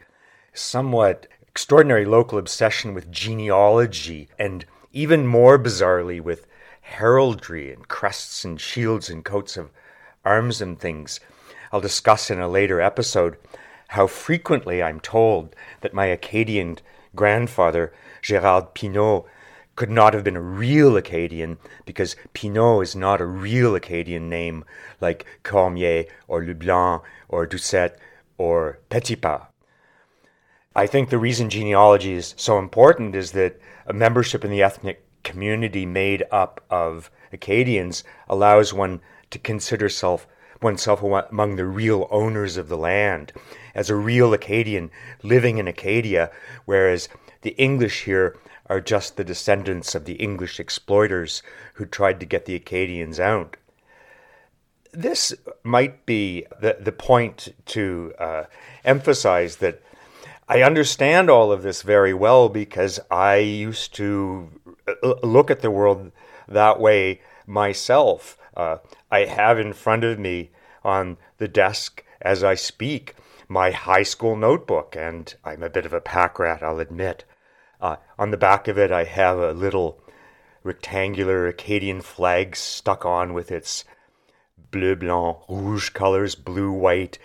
somewhat 0.53 1.27
extraordinary 1.49 2.05
local 2.05 2.39
obsession 2.39 2.95
with 2.95 3.11
genealogy 3.11 4.29
and 4.39 4.65
even 4.93 5.27
more 5.27 5.59
bizarrely 5.59 6.21
with 6.21 6.47
heraldry 6.83 7.73
and 7.73 7.89
crests 7.89 8.45
and 8.45 8.61
shields 8.61 9.09
and 9.09 9.25
coats 9.25 9.57
of 9.57 9.71
arms 10.25 10.61
and 10.61 10.79
things. 10.79 11.19
I'll 11.73 11.81
discuss 11.81 12.31
in 12.31 12.41
a 12.41 12.49
later 12.49 12.81
episode 12.81 13.37
how 13.93 14.07
frequently 14.07 14.83
I'm 14.83 15.01
told 15.01 15.55
that 15.83 15.93
my 15.93 16.07
Acadian 16.07 16.79
grandfather, 17.15 17.93
Gérard 18.23 18.75
Pinault, 18.75 19.27
could 19.77 19.91
not 19.91 20.15
have 20.15 20.25
been 20.25 20.37
a 20.37 20.41
real 20.41 20.97
Acadian 20.97 21.59
because 21.85 22.17
Pinault 22.33 22.83
is 22.83 22.97
not 22.97 23.21
a 23.21 23.27
real 23.27 23.75
Acadian 23.75 24.31
name 24.31 24.65
like 25.03 25.27
Cormier 25.43 26.07
or 26.27 26.43
Leblanc 26.43 27.03
or 27.29 27.47
Doucet 27.47 27.99
or 28.39 28.79
Petitpas. 28.89 29.47
I 30.75 30.87
think 30.87 31.11
the 31.11 31.19
reason 31.19 31.51
genealogy 31.51 32.15
is 32.15 32.33
so 32.39 32.59
important 32.59 33.15
is 33.15 33.33
that 33.33 33.61
a 33.87 33.93
membership 33.93 34.43
in 34.43 34.51
the 34.51 34.63
ethnic 34.63 35.05
community 35.23 35.85
made 35.85 36.25
up 36.31 36.65
of 36.71 37.11
Acadians 37.31 38.05
allows 38.27 38.73
one 38.73 39.03
to 39.31 39.39
consider 39.39 39.91
self 39.91 40.27
oneself 40.63 41.03
among 41.03 41.57
the 41.57 41.67
real 41.67 42.09
owners 42.11 42.57
of 42.57 42.69
the 42.69 42.77
land 42.77 43.33
as 43.75 43.91
a 43.91 43.97
real 43.97 44.33
Acadian 44.33 44.91
living 45.23 45.59
in 45.59 45.69
Acadia, 45.69 46.31
whereas 46.65 47.09
the 47.43 47.51
English 47.51 48.05
here 48.05 48.37
are 48.67 48.81
just 48.81 49.17
the 49.17 49.25
descendants 49.25 49.95
of 49.95 50.05
the 50.05 50.15
English 50.15 50.59
exploiters 50.59 51.43
who 51.75 51.85
tried 51.85 52.21
to 52.21 52.27
get 52.27 52.47
the 52.47 52.55
Acadians 52.55 53.19
out. 53.21 53.57
This 54.93 55.35
might 55.63 56.05
be 56.07 56.47
the, 56.61 56.77
the 56.79 56.93
point 56.93 57.55
to 57.67 58.13
uh, 58.19 58.45
emphasize 58.85 59.57
that 59.57 59.83
I 60.49 60.63
understand 60.63 61.31
all 61.31 61.51
of 61.51 61.63
this 61.63 61.83
very 61.83 62.13
well 62.13 62.49
because 62.49 63.01
I 63.11 63.37
used 63.37 63.95
to 63.95 64.51
uh, 64.87 65.15
look 65.23 65.51
at 65.51 65.61
the 65.61 65.71
world 65.71 66.13
that 66.49 66.79
way 66.79 67.21
myself. 67.47 68.37
Uh, 68.57 68.79
I 69.11 69.25
have 69.25 69.59
in 69.59 69.73
front 69.73 70.05
of 70.05 70.19
me 70.19 70.51
on 70.85 71.17
the 71.39 71.49
desk 71.49 72.05
as 72.21 72.45
I 72.45 72.55
speak 72.55 73.15
my 73.49 73.71
high 73.71 74.03
school 74.03 74.37
notebook, 74.37 74.97
and 74.97 75.35
I'm 75.45 75.63
a 75.63 75.71
bit 75.71 75.87
of 75.87 75.93
a 75.93 76.01
pack 76.01 76.39
rat, 76.39 76.63
I'll 76.63 76.81
admit. 76.81 77.25
Uh, 77.81 77.97
on 78.19 78.31
the 78.31 78.37
back 78.37 78.69
of 78.69 78.79
it, 78.79 78.91
I 78.91 79.05
have 79.05 79.39
a 79.39 79.53
little 79.53 80.01
rectangular 80.63 81.47
Acadian 81.47 82.01
flag 82.01 82.57
stuck 82.57 83.05
on 83.05 83.35
with 83.35 83.51
its 83.51 83.85
bleu 84.71 84.97
blanc 84.97 85.39
rouge 85.49 85.91
colors, 85.91 86.35
blue, 86.35 86.73
white, 86.73 87.19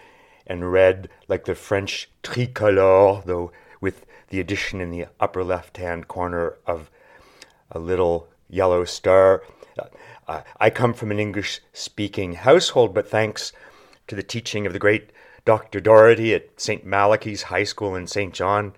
and 0.45 0.71
red, 0.71 1.09
like 1.27 1.45
the 1.45 1.55
French 1.55 2.09
tricolore, 2.23 3.23
though 3.25 3.51
with 3.79 4.05
the 4.29 4.39
addition 4.39 4.81
in 4.81 4.91
the 4.91 5.05
upper 5.19 5.43
left 5.43 5.77
hand 5.77 6.07
corner 6.07 6.57
of 6.65 6.89
a 7.71 7.79
little 7.79 8.27
yellow 8.49 8.83
star. 8.83 9.43
Uh, 10.27 10.41
I 10.59 10.69
come 10.69 10.93
from 10.93 11.11
an 11.11 11.19
English 11.19 11.61
speaking 11.71 12.33
household, 12.33 12.93
but 12.93 13.09
thanks 13.09 13.53
to 14.07 14.15
the 14.15 14.23
teaching 14.23 14.65
of 14.65 14.73
the 14.73 14.79
great 14.79 15.11
Dr. 15.45 15.79
Doherty 15.79 16.33
at 16.33 16.59
St. 16.59 16.85
Malachy's 16.85 17.43
High 17.43 17.63
School 17.63 17.95
in 17.95 18.07
St. 18.07 18.33
John, 18.33 18.73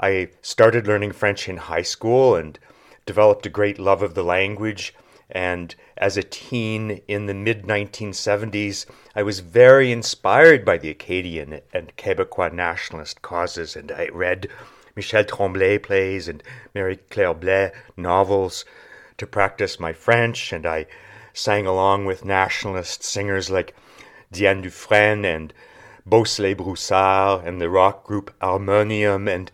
I 0.00 0.30
started 0.40 0.86
learning 0.86 1.12
French 1.12 1.48
in 1.48 1.58
high 1.58 1.82
school 1.82 2.34
and 2.34 2.58
developed 3.04 3.44
a 3.44 3.50
great 3.50 3.78
love 3.78 4.02
of 4.02 4.14
the 4.14 4.24
language. 4.24 4.94
And 5.30 5.74
as 5.98 6.16
a 6.16 6.22
teen 6.22 7.02
in 7.06 7.26
the 7.26 7.34
mid 7.34 7.64
1970s, 7.64 8.86
I 9.14 9.22
was 9.22 9.40
very 9.40 9.92
inspired 9.92 10.64
by 10.64 10.78
the 10.78 10.88
Acadian 10.88 11.60
and 11.72 11.96
Quebecois 11.96 12.52
nationalist 12.52 13.20
causes, 13.20 13.76
and 13.76 13.92
I 13.92 14.08
read 14.08 14.48
Michel 14.96 15.24
Tremblay 15.24 15.78
plays 15.78 16.28
and 16.28 16.42
Marie 16.74 16.96
Claire 16.96 17.34
Blais 17.34 17.72
novels 17.96 18.64
to 19.18 19.26
practice 19.26 19.80
my 19.80 19.92
French, 19.92 20.52
and 20.52 20.66
I 20.66 20.86
sang 21.32 21.66
along 21.66 22.06
with 22.06 22.24
nationalist 22.24 23.02
singers 23.02 23.50
like 23.50 23.74
Diane 24.32 24.62
Dufresne 24.62 25.24
and 25.24 25.52
Beausoleil 26.06 26.56
Broussard 26.56 27.46
and 27.46 27.60
the 27.60 27.70
rock 27.70 28.04
group 28.04 28.34
Harmonium, 28.40 29.28
and 29.28 29.50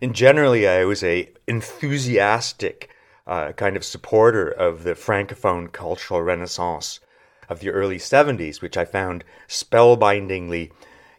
in 0.00 0.12
generally 0.12 0.68
I 0.68 0.84
was 0.84 1.02
a 1.02 1.30
enthusiastic 1.46 2.90
uh, 3.26 3.52
kind 3.52 3.76
of 3.76 3.84
supporter 3.84 4.48
of 4.48 4.82
the 4.82 4.94
francophone 4.94 5.72
cultural 5.72 6.22
renaissance 6.22 7.00
of 7.48 7.60
the 7.60 7.70
early 7.70 7.98
70s, 7.98 8.60
which 8.60 8.76
I 8.76 8.84
found 8.84 9.24
spellbindingly 9.48 10.72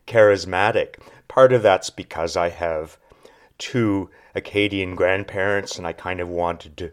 charismatic. 0.07 0.95
Part 1.27 1.51
of 1.51 1.63
that's 1.63 1.89
because 1.89 2.37
I 2.37 2.49
have 2.49 2.97
two 3.57 4.09
Acadian 4.33 4.95
grandparents 4.95 5.77
and 5.77 5.87
I 5.87 5.93
kind 5.93 6.19
of 6.19 6.27
wanted 6.27 6.77
to 6.77 6.91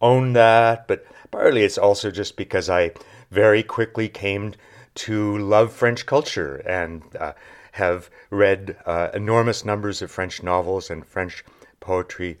own 0.00 0.32
that, 0.34 0.86
but 0.86 1.04
partly 1.30 1.64
it's 1.64 1.78
also 1.78 2.10
just 2.10 2.36
because 2.36 2.70
I 2.70 2.92
very 3.30 3.62
quickly 3.62 4.08
came 4.08 4.54
to 4.96 5.38
love 5.38 5.72
French 5.72 6.06
culture 6.06 6.56
and 6.66 7.02
uh, 7.16 7.32
have 7.72 8.10
read 8.30 8.76
uh, 8.86 9.10
enormous 9.14 9.64
numbers 9.64 10.02
of 10.02 10.10
French 10.10 10.42
novels 10.42 10.90
and 10.90 11.06
French 11.06 11.44
poetry 11.80 12.38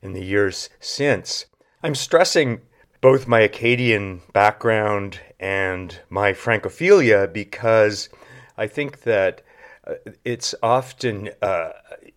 in 0.00 0.12
the 0.12 0.24
years 0.24 0.70
since. 0.80 1.46
I'm 1.82 1.94
stressing 1.94 2.62
both 3.00 3.26
my 3.26 3.40
Acadian 3.40 4.22
background 4.32 5.20
and 5.40 5.98
my 6.08 6.32
Francophilia 6.32 7.30
because 7.32 8.08
I 8.56 8.66
think 8.66 9.02
that 9.02 9.42
uh, 9.86 9.94
it's 10.24 10.54
often 10.62 11.30
uh, 11.42 11.72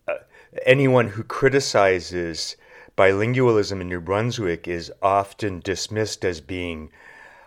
uh, 0.07 0.13
anyone 0.65 1.07
who 1.07 1.23
criticizes 1.23 2.55
bilingualism 2.97 3.81
in 3.81 3.89
New 3.89 3.99
Brunswick 3.99 4.67
is 4.67 4.91
often 5.01 5.59
dismissed 5.59 6.23
as 6.23 6.39
being 6.39 6.89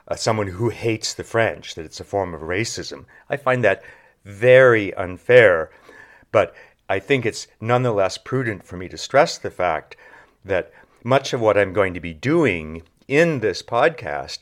uh, 0.06 0.14
someone 0.14 0.48
who 0.48 0.68
hates 0.68 1.14
the 1.14 1.24
French, 1.24 1.74
that 1.74 1.84
it's 1.84 2.00
a 2.00 2.04
form 2.04 2.34
of 2.34 2.42
racism. 2.42 3.04
I 3.30 3.36
find 3.36 3.64
that 3.64 3.82
very 4.24 4.92
unfair, 4.94 5.70
but 6.32 6.54
I 6.88 6.98
think 6.98 7.24
it's 7.24 7.46
nonetheless 7.60 8.18
prudent 8.18 8.66
for 8.66 8.76
me 8.76 8.88
to 8.88 8.98
stress 8.98 9.38
the 9.38 9.50
fact 9.50 9.96
that 10.44 10.72
much 11.04 11.32
of 11.32 11.40
what 11.40 11.56
I'm 11.56 11.72
going 11.72 11.94
to 11.94 12.00
be 12.00 12.14
doing 12.14 12.82
in 13.06 13.40
this 13.40 13.62
podcast 13.62 14.40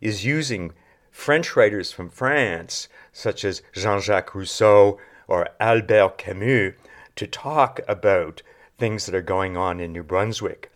is 0.00 0.24
using 0.24 0.72
French 1.10 1.56
writers 1.56 1.92
from 1.92 2.10
France, 2.10 2.88
such 3.12 3.44
as 3.44 3.62
Jean 3.72 4.00
Jacques 4.00 4.34
Rousseau 4.34 4.98
or 5.28 5.48
Albert 5.58 6.18
Camus, 6.18 6.74
to 7.16 7.26
talk 7.26 7.80
about 7.88 8.42
things 8.78 9.06
that 9.06 9.14
are 9.14 9.22
going 9.22 9.56
on 9.56 9.80
in 9.80 9.92
New 9.92 10.02
Brunswick. 10.02 10.70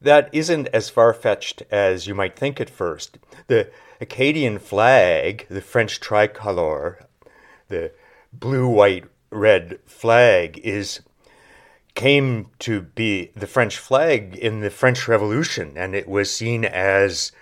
That 0.00 0.28
isn't 0.32 0.68
as 0.68 0.90
far 0.90 1.12
fetched 1.12 1.62
as 1.70 2.06
you 2.06 2.14
might 2.14 2.36
think 2.36 2.60
at 2.60 2.70
first. 2.70 3.18
The 3.48 3.70
Acadian 4.00 4.58
flag, 4.58 5.46
the 5.48 5.60
French 5.60 5.98
tricolor, 6.00 7.06
the 7.68 7.92
blue, 8.32 8.68
white, 8.68 9.06
red 9.30 9.78
flag, 9.84 10.58
is 10.62 11.00
came 11.94 12.48
to 12.60 12.82
be 12.82 13.32
the 13.34 13.46
French 13.46 13.76
flag 13.76 14.36
in 14.36 14.60
the 14.60 14.70
French 14.70 15.08
Revolution, 15.08 15.72
and 15.76 15.96
it 15.96 16.06
was 16.06 16.32
seen 16.32 16.64
as 16.64 17.32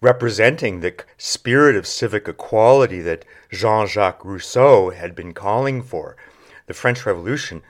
representing 0.00 0.78
the 0.78 0.94
spirit 1.16 1.74
of 1.74 1.84
civic 1.84 2.28
equality 2.28 3.00
that 3.00 3.24
Jean 3.50 3.88
Jacques 3.88 4.24
Rousseau 4.24 4.90
had 4.90 5.16
been 5.16 5.34
calling 5.34 5.82
for. 5.82 6.16
The 6.66 6.74
French 6.74 7.04
Revolution, 7.04 7.62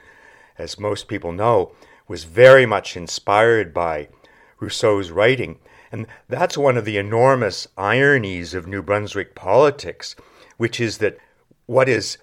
as 0.59 0.79
most 0.79 1.07
people 1.07 1.31
know, 1.31 1.71
was 2.07 2.25
very 2.25 2.65
much 2.65 2.95
inspired 2.97 3.73
by 3.73 4.09
Rousseau's 4.59 5.09
writing. 5.09 5.57
And 5.91 6.05
that's 6.27 6.57
one 6.57 6.77
of 6.77 6.85
the 6.85 6.97
enormous 6.97 7.67
ironies 7.77 8.53
of 8.53 8.67
New 8.67 8.83
Brunswick 8.83 9.33
politics, 9.33 10.15
which 10.57 10.79
is 10.79 10.99
that 10.99 11.17
what 11.65 11.89
is 11.89 12.17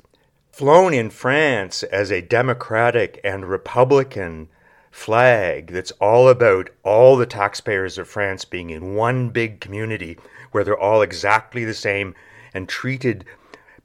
flown 0.53 0.95
in 0.95 1.11
France 1.11 1.83
as 1.83 2.11
a 2.11 2.23
democratic 2.23 3.21
and 3.23 3.49
republican 3.49 4.49
flag 4.91 5.67
that's 5.67 5.91
all 6.01 6.31
about 6.31 6.71
all 6.83 7.17
the 7.17 7.27
taxpayers 7.27 7.99
of 7.99 8.09
France 8.09 8.47
being 8.47 8.71
in 8.71 8.95
one 8.95 9.29
big 9.29 9.61
community 9.61 10.17
where 10.53 10.65
they're 10.65 10.79
all 10.79 11.03
exactly 11.03 11.67
the 11.67 11.75
same 11.75 12.15
and 12.55 12.67
treated 12.67 13.23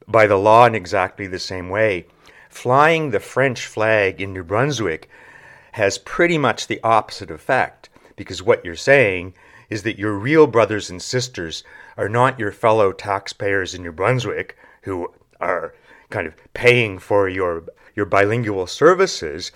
by 0.07 0.25
the 0.25 0.37
law 0.37 0.65
in 0.65 0.73
exactly 0.73 1.27
the 1.27 1.39
same 1.39 1.69
way. 1.69 2.05
Flying 2.51 3.09
the 3.09 3.19
French 3.19 3.65
flag 3.65 4.21
in 4.21 4.33
New 4.33 4.43
Brunswick 4.43 5.09
has 5.71 5.97
pretty 5.97 6.37
much 6.37 6.67
the 6.67 6.81
opposite 6.83 7.31
effect 7.31 7.89
because 8.15 8.43
what 8.43 8.63
you're 8.63 8.75
saying 8.75 9.33
is 9.69 9.81
that 9.83 9.97
your 9.97 10.13
real 10.13 10.45
brothers 10.45 10.89
and 10.89 11.01
sisters 11.01 11.63
are 11.97 12.09
not 12.09 12.37
your 12.37 12.51
fellow 12.51 12.91
taxpayers 12.91 13.73
in 13.73 13.81
New 13.81 13.93
Brunswick 13.93 14.57
who 14.83 15.11
are 15.39 15.73
kind 16.09 16.27
of 16.27 16.35
paying 16.53 16.99
for 16.99 17.27
your 17.27 17.63
your 17.95 18.05
bilingual 18.05 18.67
services, 18.67 19.51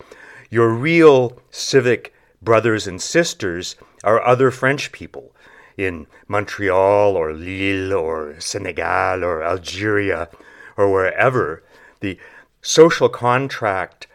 your 0.50 0.70
real 0.70 1.40
civic 1.52 2.14
brothers 2.42 2.88
and 2.88 3.02
sisters 3.02 3.76
are 4.04 4.26
other 4.26 4.52
French 4.52 4.92
people 4.94 5.36
in 5.78 6.08
Montreal 6.28 7.16
or 7.16 7.34
Lille 7.34 7.94
or 7.94 8.40
Senegal 8.40 9.24
or 9.24 9.44
Algeria 9.44 10.30
or 10.78 10.92
wherever. 10.92 11.62
The 12.00 12.18
social 12.66 13.10
contract 13.10 14.08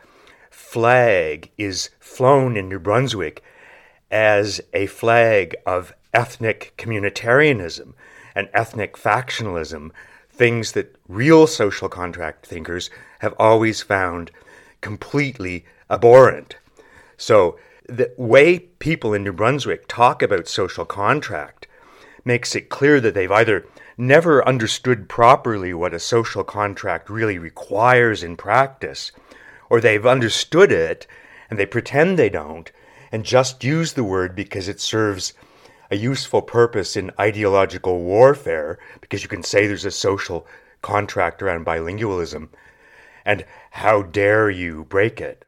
flag 0.51 1.49
is 1.57 1.89
flown 2.01 2.57
in 2.57 2.69
New 2.69 2.81
Brunswick 2.81 3.45
as 4.11 4.61
a 4.75 4.87
flag 4.87 5.55
of 5.65 5.95
ethnic 6.13 6.75
communitarianism 6.77 7.93
and 8.35 8.49
ethnic 8.53 8.97
factionalism 8.97 9.93
things 10.33 10.73
that 10.73 10.97
real 11.07 11.47
social 11.47 11.89
contract 11.89 12.45
thinkers 12.45 12.91
have 13.21 13.35
always 13.39 13.83
found 13.83 14.33
completely 14.81 15.65
abhorrent. 15.89 16.57
So, 17.17 17.57
the 17.89 18.13
way 18.17 18.59
people 18.59 19.15
in 19.15 19.23
New 19.23 19.33
Brunswick 19.33 19.87
talk 19.87 20.23
about 20.23 20.49
social 20.49 20.85
contract 20.85 21.69
makes 22.25 22.57
it 22.57 22.69
clear 22.69 23.01
that 23.01 23.15
they've 23.15 23.31
either 23.31 23.65
never 24.01 24.47
understood 24.49 25.09
properly 25.09 25.75
what 25.75 25.95
a 25.95 26.01
social 26.01 26.43
contract 26.43 27.11
really 27.11 27.39
requires 27.39 28.23
in 28.23 28.37
practice, 28.37 29.13
or 29.69 29.81
they've 29.81 30.07
understood 30.07 30.73
it 30.73 31.07
and 31.51 31.59
they 31.59 31.67
pretend 31.67 32.19
they 32.19 32.31
don't 32.31 32.73
and 33.13 33.25
just 33.25 33.63
use 33.63 33.93
the 33.93 34.05
word 34.05 34.35
because 34.35 34.69
it 34.69 34.81
serves 34.81 35.35
a 35.91 35.97
useful 35.97 36.41
purpose 36.41 36.97
in 36.97 37.11
ideological 37.19 38.01
warfare 38.01 38.79
because 39.01 39.23
you 39.23 39.29
can 39.29 39.43
say 39.43 39.67
there's 39.67 39.85
a 39.85 39.91
social 39.91 40.47
contract 40.83 41.43
around 41.43 41.67
bilingualism. 41.67 42.49
And 43.25 43.45
how 43.71 44.03
dare 44.03 44.49
you 44.49 44.85
break 44.85 45.21
it? 45.21 45.45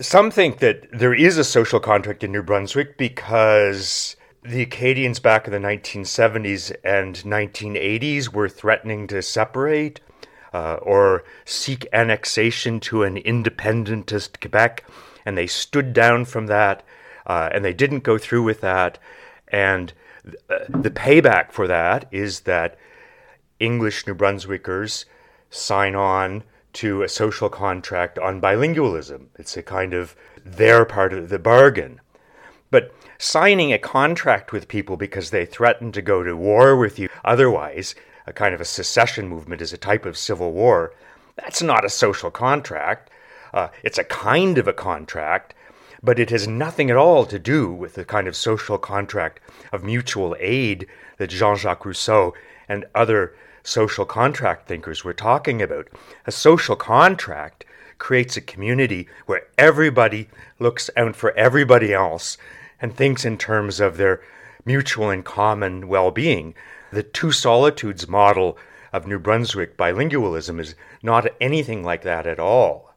Some 0.00 0.30
think 0.30 0.58
that 0.58 0.86
there 0.92 1.14
is 1.14 1.38
a 1.38 1.44
social 1.44 1.78
contract 1.80 2.24
in 2.24 2.32
New 2.32 2.42
Brunswick 2.42 2.98
because 2.98 4.16
the 4.44 4.62
Acadians 4.62 5.20
back 5.20 5.46
in 5.46 5.52
the 5.52 5.58
1970s 5.58 6.74
and 6.84 7.16
1980s 7.16 8.32
were 8.32 8.48
threatening 8.48 9.06
to 9.06 9.22
separate 9.22 10.00
uh, 10.52 10.74
or 10.82 11.24
seek 11.44 11.86
annexation 11.92 12.78
to 12.78 13.02
an 13.02 13.16
independentist 13.16 14.40
Quebec, 14.40 14.84
and 15.24 15.36
they 15.36 15.46
stood 15.46 15.92
down 15.92 16.24
from 16.26 16.46
that 16.46 16.84
uh, 17.26 17.48
and 17.52 17.64
they 17.64 17.72
didn't 17.72 18.00
go 18.00 18.18
through 18.18 18.42
with 18.42 18.60
that. 18.60 18.98
And 19.48 19.92
uh, 20.48 20.58
the 20.68 20.90
payback 20.90 21.52
for 21.52 21.66
that 21.66 22.06
is 22.10 22.40
that 22.40 22.76
English 23.58 24.06
New 24.06 24.14
Brunswickers 24.14 25.04
sign 25.50 25.94
on 25.94 26.44
to 26.74 27.02
a 27.02 27.08
social 27.08 27.48
contract 27.48 28.18
on 28.18 28.40
bilingualism. 28.40 29.26
It's 29.38 29.56
a 29.56 29.62
kind 29.62 29.94
of 29.94 30.16
their 30.44 30.84
part 30.84 31.12
of 31.12 31.28
the 31.28 31.38
bargain. 31.38 32.00
But 32.74 32.92
signing 33.18 33.72
a 33.72 33.78
contract 33.78 34.50
with 34.50 34.66
people 34.66 34.96
because 34.96 35.30
they 35.30 35.46
threaten 35.46 35.92
to 35.92 36.02
go 36.02 36.24
to 36.24 36.36
war 36.36 36.76
with 36.76 36.98
you 36.98 37.08
otherwise, 37.24 37.94
a 38.26 38.32
kind 38.32 38.52
of 38.52 38.60
a 38.60 38.64
secession 38.64 39.28
movement 39.28 39.62
is 39.62 39.72
a 39.72 39.78
type 39.78 40.04
of 40.04 40.18
civil 40.18 40.50
war, 40.50 40.92
that's 41.36 41.62
not 41.62 41.84
a 41.84 41.88
social 41.88 42.32
contract. 42.32 43.10
Uh, 43.52 43.68
it's 43.84 43.96
a 43.96 44.02
kind 44.02 44.58
of 44.58 44.66
a 44.66 44.72
contract, 44.72 45.54
but 46.02 46.18
it 46.18 46.30
has 46.30 46.48
nothing 46.48 46.90
at 46.90 46.96
all 46.96 47.24
to 47.26 47.38
do 47.38 47.72
with 47.72 47.94
the 47.94 48.04
kind 48.04 48.26
of 48.26 48.34
social 48.34 48.76
contract 48.76 49.38
of 49.70 49.84
mutual 49.84 50.34
aid 50.40 50.88
that 51.18 51.30
Jean 51.30 51.54
Jacques 51.54 51.86
Rousseau 51.86 52.34
and 52.68 52.86
other 52.92 53.36
social 53.62 54.04
contract 54.04 54.66
thinkers 54.66 55.04
were 55.04 55.14
talking 55.14 55.62
about. 55.62 55.86
A 56.26 56.32
social 56.32 56.74
contract 56.74 57.64
creates 57.98 58.36
a 58.36 58.40
community 58.40 59.06
where 59.26 59.46
everybody 59.58 60.28
looks 60.58 60.90
out 60.96 61.14
for 61.14 61.30
everybody 61.38 61.94
else 61.94 62.36
and 62.84 62.94
thinks 62.94 63.24
in 63.24 63.38
terms 63.38 63.80
of 63.80 63.96
their 63.96 64.20
mutual 64.66 65.08
and 65.08 65.24
common 65.24 65.88
well 65.88 66.10
being. 66.10 66.54
The 66.92 67.02
two 67.02 67.32
solitudes 67.32 68.06
model 68.06 68.58
of 68.92 69.06
New 69.06 69.18
Brunswick 69.18 69.78
bilingualism 69.78 70.60
is 70.60 70.74
not 71.02 71.26
anything 71.40 71.82
like 71.82 72.02
that 72.02 72.26
at 72.26 72.38
all. 72.38 72.92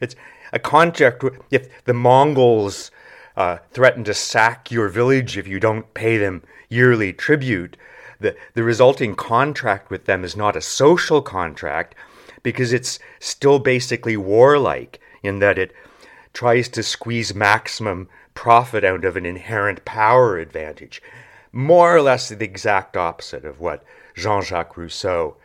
It's 0.00 0.16
a 0.52 0.58
contract. 0.58 1.24
If 1.52 1.68
the 1.84 1.94
Mongols 1.94 2.90
uh, 3.36 3.58
threaten 3.70 4.02
to 4.04 4.12
sack 4.12 4.72
your 4.72 4.88
village 4.88 5.38
if 5.38 5.46
you 5.46 5.60
don't 5.60 5.94
pay 5.94 6.18
them 6.18 6.42
yearly 6.68 7.12
tribute, 7.12 7.76
the, 8.18 8.34
the 8.54 8.64
resulting 8.64 9.14
contract 9.14 9.88
with 9.88 10.06
them 10.06 10.24
is 10.24 10.34
not 10.34 10.56
a 10.56 10.60
social 10.60 11.22
contract 11.22 11.94
because 12.42 12.72
it's 12.72 12.98
still 13.20 13.60
basically 13.60 14.16
warlike 14.16 14.98
in 15.22 15.38
that 15.38 15.58
it 15.58 15.72
tries 16.32 16.68
to 16.70 16.82
squeeze 16.82 17.36
maximum 17.36 18.08
profit 18.38 18.84
out 18.84 19.04
of 19.04 19.16
an 19.16 19.26
inherent 19.26 19.84
power 19.84 20.38
advantage. 20.38 21.02
More 21.50 21.96
or 21.96 22.00
less 22.00 22.28
the 22.28 22.44
exact 22.44 22.96
opposite 22.96 23.44
of 23.44 23.58
what 23.58 23.82
Jean 24.14 24.42
Jacques 24.42 24.76
Rousseau, 24.76 25.36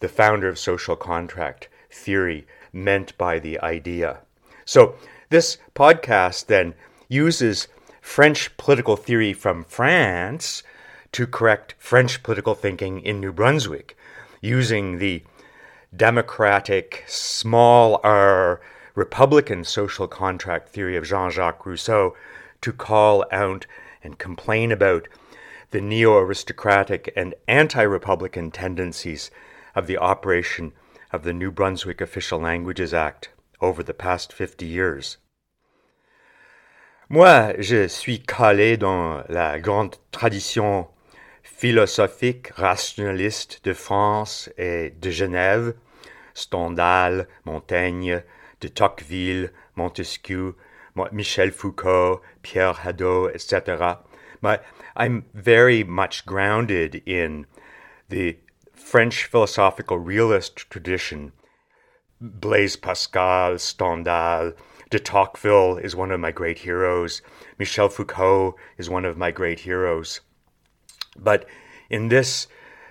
the 0.00 0.08
founder 0.08 0.48
of 0.48 0.58
social 0.58 0.96
contract 0.96 1.68
theory, 1.88 2.44
meant 2.72 3.16
by 3.16 3.38
the 3.38 3.60
idea. 3.60 4.22
So, 4.64 4.96
this 5.30 5.58
podcast 5.76 6.46
then 6.46 6.74
uses 7.08 7.68
French 8.00 8.56
political 8.56 8.96
theory 8.96 9.32
from 9.32 9.62
France 9.62 10.64
to 11.12 11.28
correct 11.28 11.76
French 11.78 12.24
political 12.24 12.56
thinking 12.56 13.02
in 13.02 13.20
New 13.20 13.32
Brunswick, 13.32 13.96
using 14.40 14.98
the 14.98 15.22
democratic, 15.94 17.04
small 17.06 18.00
r, 18.02 18.60
Republican 18.94 19.64
social 19.64 20.06
contract 20.06 20.68
theory 20.68 20.96
of 20.96 21.04
Jean 21.04 21.30
Jacques 21.30 21.64
Rousseau 21.64 22.14
to 22.60 22.72
call 22.72 23.24
out 23.32 23.66
and 24.02 24.18
complain 24.18 24.70
about 24.70 25.08
the 25.70 25.80
neo 25.80 26.18
aristocratic 26.18 27.12
and 27.16 27.34
anti 27.48 27.82
Republican 27.82 28.50
tendencies 28.50 29.30
of 29.74 29.86
the 29.86 29.96
operation 29.96 30.72
of 31.12 31.22
the 31.22 31.32
New 31.32 31.50
Brunswick 31.50 32.00
Official 32.00 32.38
Languages 32.38 32.92
Act 32.92 33.30
over 33.60 33.82
the 33.82 33.94
past 33.94 34.32
50 34.32 34.66
years. 34.66 35.18
Moi, 37.08 37.54
je 37.58 37.88
suis 37.88 38.18
calé 38.18 38.78
dans 38.78 39.24
la 39.28 39.58
grande 39.58 39.96
tradition 40.12 40.88
philosophique 41.42 42.50
rationaliste 42.56 43.60
de 43.62 43.74
France 43.74 44.48
et 44.56 44.90
de 44.98 45.10
Genève, 45.10 45.74
Stendhal, 46.34 47.26
Montaigne, 47.44 48.22
de 48.62 48.68
Tocqueville, 48.68 49.50
Montesquieu, 49.74 50.54
Michel 51.10 51.50
Foucault, 51.50 52.22
Pierre 52.42 52.74
Hadot, 52.74 53.34
etc. 53.34 53.98
But 54.40 54.64
I'm 54.96 55.24
very 55.34 55.82
much 55.82 56.24
grounded 56.24 57.02
in 57.04 57.46
the 58.08 58.38
French 58.72 59.24
philosophical 59.24 59.98
realist 59.98 60.70
tradition. 60.70 61.32
Blaise 62.20 62.76
Pascal, 62.76 63.58
Stendhal, 63.58 64.52
de 64.90 64.98
Tocqueville 65.00 65.78
is 65.78 65.96
one 65.96 66.12
of 66.12 66.20
my 66.20 66.30
great 66.30 66.60
heroes. 66.60 67.20
Michel 67.58 67.88
Foucault 67.88 68.54
is 68.78 68.88
one 68.88 69.04
of 69.04 69.18
my 69.18 69.32
great 69.32 69.60
heroes. 69.60 70.20
But 71.18 71.46
in 71.90 72.08
this 72.08 72.46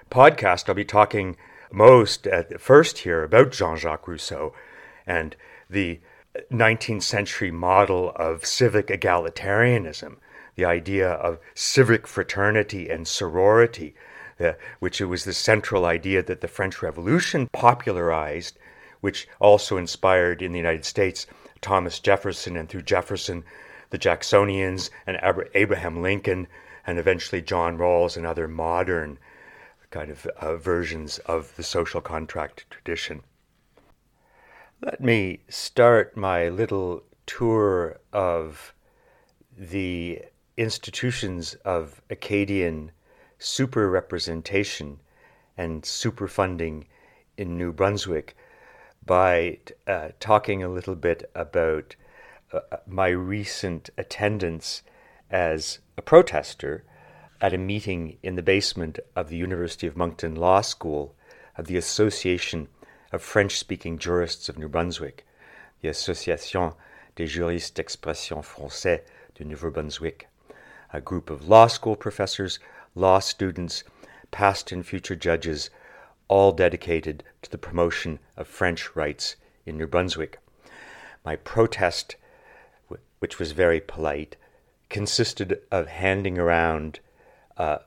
podcast, 0.09 0.67
I'll 0.67 0.75
be 0.75 0.83
talking 0.83 1.37
most 1.71 2.27
at 2.27 2.59
first 2.59 2.99
here 2.99 3.23
about 3.23 3.53
Jean 3.53 3.77
Jacques 3.77 4.07
Rousseau 4.07 4.53
and 5.07 5.35
the 5.71 5.99
19th 6.51 7.03
century 7.03 7.51
model 7.51 8.11
of 8.15 8.45
civic 8.45 8.87
egalitarianism, 8.87 10.17
the 10.55 10.65
idea 10.65 11.09
of 11.09 11.39
civic 11.55 12.07
fraternity 12.07 12.89
and 12.89 13.07
sorority, 13.07 13.95
uh, 14.39 14.53
which 14.79 15.01
it 15.01 15.05
was 15.05 15.23
the 15.23 15.33
central 15.33 15.85
idea 15.85 16.21
that 16.21 16.41
the 16.41 16.47
French 16.47 16.81
Revolution 16.81 17.47
popularized, 17.51 18.57
which 19.01 19.27
also 19.39 19.77
inspired 19.77 20.41
in 20.41 20.51
the 20.51 20.57
United 20.57 20.85
States 20.85 21.27
Thomas 21.61 21.99
Jefferson, 21.99 22.57
and 22.57 22.69
through 22.69 22.81
Jefferson, 22.83 23.43
the 23.89 23.97
Jacksonians 23.97 24.89
and 25.05 25.19
Abraham 25.53 26.01
Lincoln, 26.01 26.47
and 26.87 26.97
eventually 26.97 27.41
John 27.41 27.77
Rawls 27.77 28.17
and 28.17 28.25
other 28.25 28.47
modern 28.47 29.19
kind 29.89 30.09
of 30.09 30.25
uh, 30.25 30.55
versions 30.55 31.19
of 31.19 31.55
the 31.57 31.63
social 31.63 32.01
contract 32.01 32.65
tradition. 32.69 33.23
Let 34.83 34.99
me 34.99 35.41
start 35.47 36.17
my 36.17 36.49
little 36.49 37.03
tour 37.27 37.99
of 38.11 38.73
the 39.55 40.23
institutions 40.57 41.53
of 41.63 42.01
Acadian 42.09 42.91
super 43.37 43.91
representation 43.91 44.99
and 45.55 45.85
super 45.85 46.27
funding 46.27 46.87
in 47.37 47.59
New 47.59 47.71
Brunswick 47.71 48.35
by 49.05 49.59
uh, 49.85 50.09
talking 50.19 50.63
a 50.63 50.69
little 50.69 50.95
bit 50.95 51.29
about 51.35 51.95
uh, 52.51 52.61
my 52.87 53.09
recent 53.09 53.91
attendance 53.99 54.81
as 55.29 55.77
a 55.95 56.01
protester 56.01 56.83
at 57.39 57.53
a 57.53 57.59
meeting 57.59 58.17
in 58.23 58.33
the 58.33 58.41
basement 58.41 58.97
of 59.15 59.29
the 59.29 59.37
University 59.37 59.85
of 59.85 59.95
Moncton 59.95 60.33
Law 60.33 60.61
School 60.61 61.13
of 61.55 61.67
the 61.67 61.77
Association 61.77 62.67
of 63.11 63.21
French 63.21 63.57
speaking 63.57 63.97
Jurists 63.97 64.49
of 64.49 64.57
New 64.57 64.69
Brunswick, 64.69 65.25
the 65.81 65.89
Association 65.89 66.73
des 67.15 67.27
Juristes 67.27 67.73
d'Expression 67.73 68.41
Français 68.41 69.01
de 69.35 69.43
Nouveau-Brunswick, 69.43 70.27
a 70.93 71.01
group 71.01 71.29
of 71.29 71.47
law 71.47 71.67
school 71.67 71.95
professors, 71.95 72.59
law 72.95 73.19
students, 73.19 73.83
past 74.31 74.71
and 74.71 74.85
future 74.85 75.15
judges, 75.15 75.69
all 76.27 76.51
dedicated 76.51 77.23
to 77.41 77.51
the 77.51 77.57
promotion 77.57 78.19
of 78.37 78.47
French 78.47 78.95
rights 78.95 79.35
in 79.65 79.77
New 79.77 79.87
Brunswick. 79.87 80.39
My 81.25 81.35
protest, 81.35 82.15
which 83.19 83.39
was 83.39 83.51
very 83.51 83.81
polite, 83.81 84.37
consisted 84.89 85.59
of 85.71 85.87
handing 85.87 86.37
around 86.37 86.99
a 87.57 87.81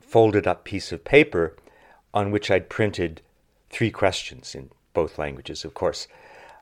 folded 0.00 0.46
up 0.46 0.64
piece 0.64 0.92
of 0.92 1.04
paper 1.04 1.56
on 2.12 2.30
which 2.30 2.50
I'd 2.50 2.68
printed 2.68 3.22
three 3.70 3.90
questions 3.90 4.54
in 4.54 4.70
both 4.92 5.18
languages, 5.18 5.64
of 5.64 5.74
course. 5.74 6.06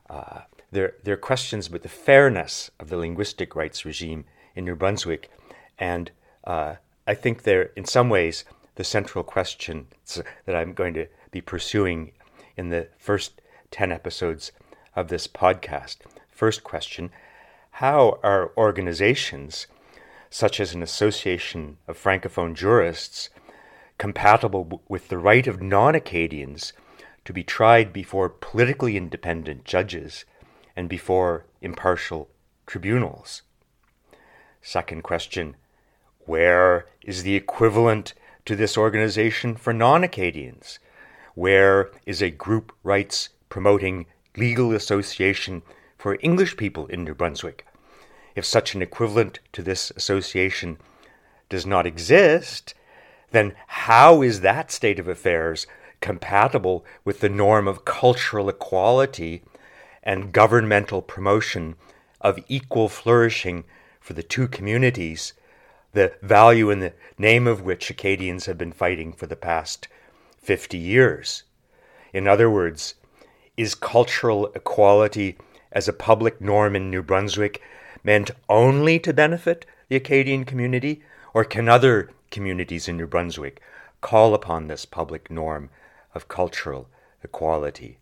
Uh, 0.09 0.41
they're, 0.71 0.93
they're 1.03 1.17
questions 1.17 1.67
about 1.67 1.81
the 1.81 1.89
fairness 1.89 2.71
of 2.79 2.89
the 2.89 2.97
linguistic 2.97 3.55
rights 3.55 3.85
regime 3.85 4.25
in 4.55 4.65
New 4.65 4.75
Brunswick, 4.75 5.29
and 5.77 6.11
uh, 6.43 6.75
I 7.07 7.15
think 7.15 7.43
they're, 7.43 7.71
in 7.75 7.85
some 7.85 8.09
ways, 8.09 8.45
the 8.75 8.83
central 8.83 9.23
question 9.23 9.87
that 10.45 10.55
I'm 10.55 10.73
going 10.73 10.93
to 10.93 11.07
be 11.31 11.41
pursuing 11.41 12.11
in 12.55 12.69
the 12.69 12.87
first 12.97 13.41
10 13.71 13.91
episodes 13.91 14.51
of 14.95 15.07
this 15.07 15.27
podcast. 15.27 15.97
First 16.29 16.63
question 16.63 17.09
How 17.71 18.19
are 18.23 18.51
organizations, 18.57 19.67
such 20.29 20.59
as 20.59 20.73
an 20.73 20.83
association 20.83 21.77
of 21.87 22.01
Francophone 22.01 22.53
jurists, 22.53 23.29
compatible 23.97 24.81
with 24.87 25.09
the 25.09 25.17
right 25.17 25.47
of 25.47 25.61
non 25.61 25.95
Acadians 25.95 26.73
to 27.29 27.33
be 27.33 27.43
tried 27.43 27.93
before 27.93 28.27
politically 28.27 28.97
independent 28.97 29.63
judges 29.63 30.25
and 30.75 30.89
before 30.89 31.45
impartial 31.61 32.27
tribunals? 32.65 33.43
Second 34.63 35.03
question 35.03 35.55
Where 36.21 36.87
is 37.03 37.21
the 37.21 37.35
equivalent 37.35 38.15
to 38.45 38.55
this 38.55 38.75
organization 38.75 39.55
for 39.55 39.73
non 39.73 40.03
Acadians? 40.03 40.79
Where 41.35 41.91
is 42.07 42.23
a 42.23 42.31
group 42.31 42.71
rights 42.81 43.29
promoting 43.47 44.07
legal 44.35 44.71
association 44.71 45.61
for 45.99 46.17
English 46.21 46.57
people 46.57 46.87
in 46.87 47.03
New 47.03 47.13
Brunswick? 47.13 47.63
If 48.35 48.43
such 48.43 48.73
an 48.73 48.81
equivalent 48.81 49.37
to 49.53 49.61
this 49.61 49.91
association 49.95 50.79
does 51.47 51.67
not 51.67 51.85
exist, 51.85 52.73
then 53.29 53.53
how 53.67 54.23
is 54.23 54.41
that 54.41 54.71
state 54.71 54.97
of 54.97 55.07
affairs 55.07 55.67
compatible 56.01 56.85
with 57.03 57.19
the 57.19 57.29
norm 57.29 57.67
of 57.67 57.85
cultural 57.85 58.49
equality 58.49 59.43
and 60.03 60.31
governmental 60.31 61.01
promotion 61.01 61.75
of 62.21 62.39
equal 62.47 62.89
flourishing 62.89 63.63
for 63.99 64.13
the 64.13 64.23
two 64.23 64.47
communities, 64.47 65.33
the 65.93 66.13
value 66.21 66.69
in 66.69 66.79
the 66.79 66.93
name 67.17 67.47
of 67.47 67.61
which 67.61 67.89
Acadians 67.89 68.45
have 68.45 68.57
been 68.57 68.71
fighting 68.71 69.13
for 69.13 69.25
the 69.25 69.35
past 69.35 69.87
50 70.37 70.77
years. 70.77 71.43
In 72.13 72.27
other 72.27 72.49
words, 72.49 72.95
is 73.57 73.75
cultural 73.75 74.47
equality 74.55 75.37
as 75.71 75.87
a 75.87 75.93
public 75.93 76.39
norm 76.39 76.75
in 76.75 76.89
New 76.89 77.03
Brunswick 77.03 77.61
meant 78.03 78.31
only 78.47 78.99
to 78.99 79.13
benefit 79.13 79.65
the 79.89 79.95
Acadian 79.95 80.45
community, 80.45 81.03
or 81.33 81.43
can 81.43 81.67
other 81.67 82.09
communities 82.31 82.87
in 82.87 82.97
New 82.97 83.07
Brunswick 83.07 83.61
call 84.01 84.33
upon 84.33 84.67
this 84.67 84.85
public 84.85 85.29
norm 85.29 85.69
of 86.13 86.27
cultural 86.27 86.89
equality? 87.23 87.99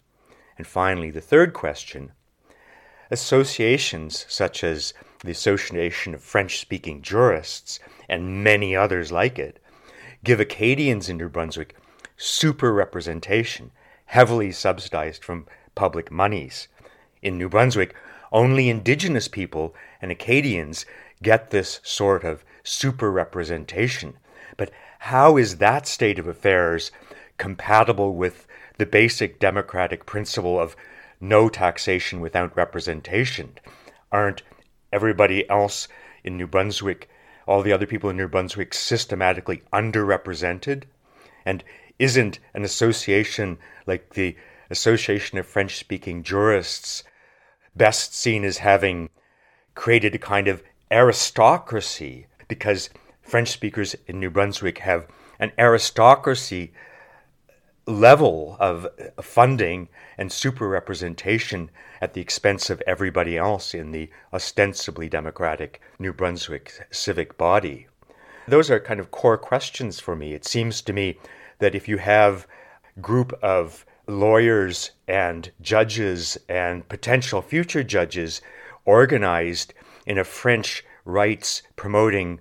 And 0.58 0.66
finally, 0.66 1.12
the 1.12 1.22
third 1.22 1.53
question 1.53 2.12
associations 3.10 4.26
such 4.28 4.64
as 4.64 4.93
the 5.24 5.32
Association 5.32 6.14
of 6.14 6.22
French 6.22 6.60
speaking 6.60 7.01
Jurists 7.01 7.80
and 8.10 8.43
many 8.43 8.76
others 8.76 9.12
like 9.12 9.39
it 9.39 9.60
give 10.24 10.39
Acadians 10.39 11.10
in 11.10 11.18
New 11.18 11.30
Brunswick 11.30 11.76
super 12.18 12.74
representation, 12.74 13.72
heavily 14.05 14.51
subsidized 14.51 15.24
from 15.24 15.47
public 15.76 16.12
monies. 16.12 16.68
In 17.22 17.38
New 17.38 17.49
Brunswick, 17.49 17.95
only 18.32 18.70
Indigenous 18.70 19.28
people 19.28 19.76
and 20.01 20.12
Acadians 20.12 20.86
get 21.22 21.51
this 21.51 21.80
sort 21.84 22.24
of 22.24 22.43
super 22.64 23.12
representation. 23.12 24.18
But 24.58 24.72
how 24.99 25.38
is 25.38 25.58
that 25.58 25.88
state 25.88 26.20
of 26.20 26.28
affairs 26.28 26.91
compatible 27.38 28.16
with 28.16 28.48
the 28.78 28.86
basic 28.86 29.40
democratic 29.40 30.06
principle 30.06 30.60
of 30.60 30.76
no 31.20 31.50
taxation 31.50 32.20
without 32.20 32.56
representation? 32.56 33.58
Aren't 34.12 34.44
everybody 34.92 35.50
else 35.50 35.88
in 36.24 36.38
New 36.38 36.48
Brunswick, 36.48 37.10
all 37.48 37.62
the 37.62 37.74
other 37.74 37.86
people 37.86 38.10
in 38.10 38.18
New 38.18 38.28
Brunswick, 38.28 38.74
systematically 38.74 39.64
underrepresented? 39.74 40.84
And 41.46 41.64
isn't 42.00 42.40
an 42.54 42.64
association 42.64 43.58
like 43.86 44.14
the 44.14 44.36
Association 44.70 45.38
of 45.38 45.46
French 45.46 45.78
speaking 45.78 46.24
Jurists 46.24 47.04
best 47.76 48.14
seen 48.14 48.44
as 48.44 48.58
having 48.58 49.10
created 49.76 50.16
a 50.16 50.20
kind 50.20 50.48
of 50.48 50.64
aristocracy 50.92 52.28
because 52.48 52.90
French 53.22 53.50
speakers 53.50 53.96
in 54.08 54.20
New 54.20 54.30
Brunswick 54.30 54.80
have 54.80 55.08
an 55.40 55.52
aristocracy 55.58 56.74
level 57.88 58.58
of 58.60 58.86
uh, 58.86 59.22
funding 59.22 59.88
and 60.18 60.32
super 60.32 60.68
representation 60.68 61.72
at 62.02 62.14
the 62.14 62.22
expense 62.22 62.70
of 62.70 62.84
everybody 62.86 63.38
else 63.38 63.74
in 63.74 63.92
the 63.92 64.10
ostensibly 64.34 65.10
democratic 65.10 65.82
New 65.98 66.14
Brunswick 66.14 66.86
civic 66.92 67.38
body. 67.38 67.88
Those 68.48 68.70
are 68.70 68.80
kind 68.80 69.00
of 69.00 69.12
core 69.12 69.38
questions 69.38 70.00
for 70.00 70.16
me. 70.16 70.34
It 70.34 70.46
seems 70.46 70.82
to 70.82 70.94
me 70.94 71.18
that 71.60 71.76
if 71.76 71.88
you 71.88 71.98
have 71.98 72.46
a 72.96 73.00
group 73.00 73.34
of 73.42 73.86
lawyers 74.08 74.92
and 75.08 75.52
judges 75.62 76.38
and 76.48 76.88
potential 76.88 77.42
future 77.42 77.84
judges 77.84 78.42
organized 78.86 79.74
in 80.06 80.18
a 80.18 80.24
French 80.24 80.86
rights 81.04 81.62
promoting 81.76 82.40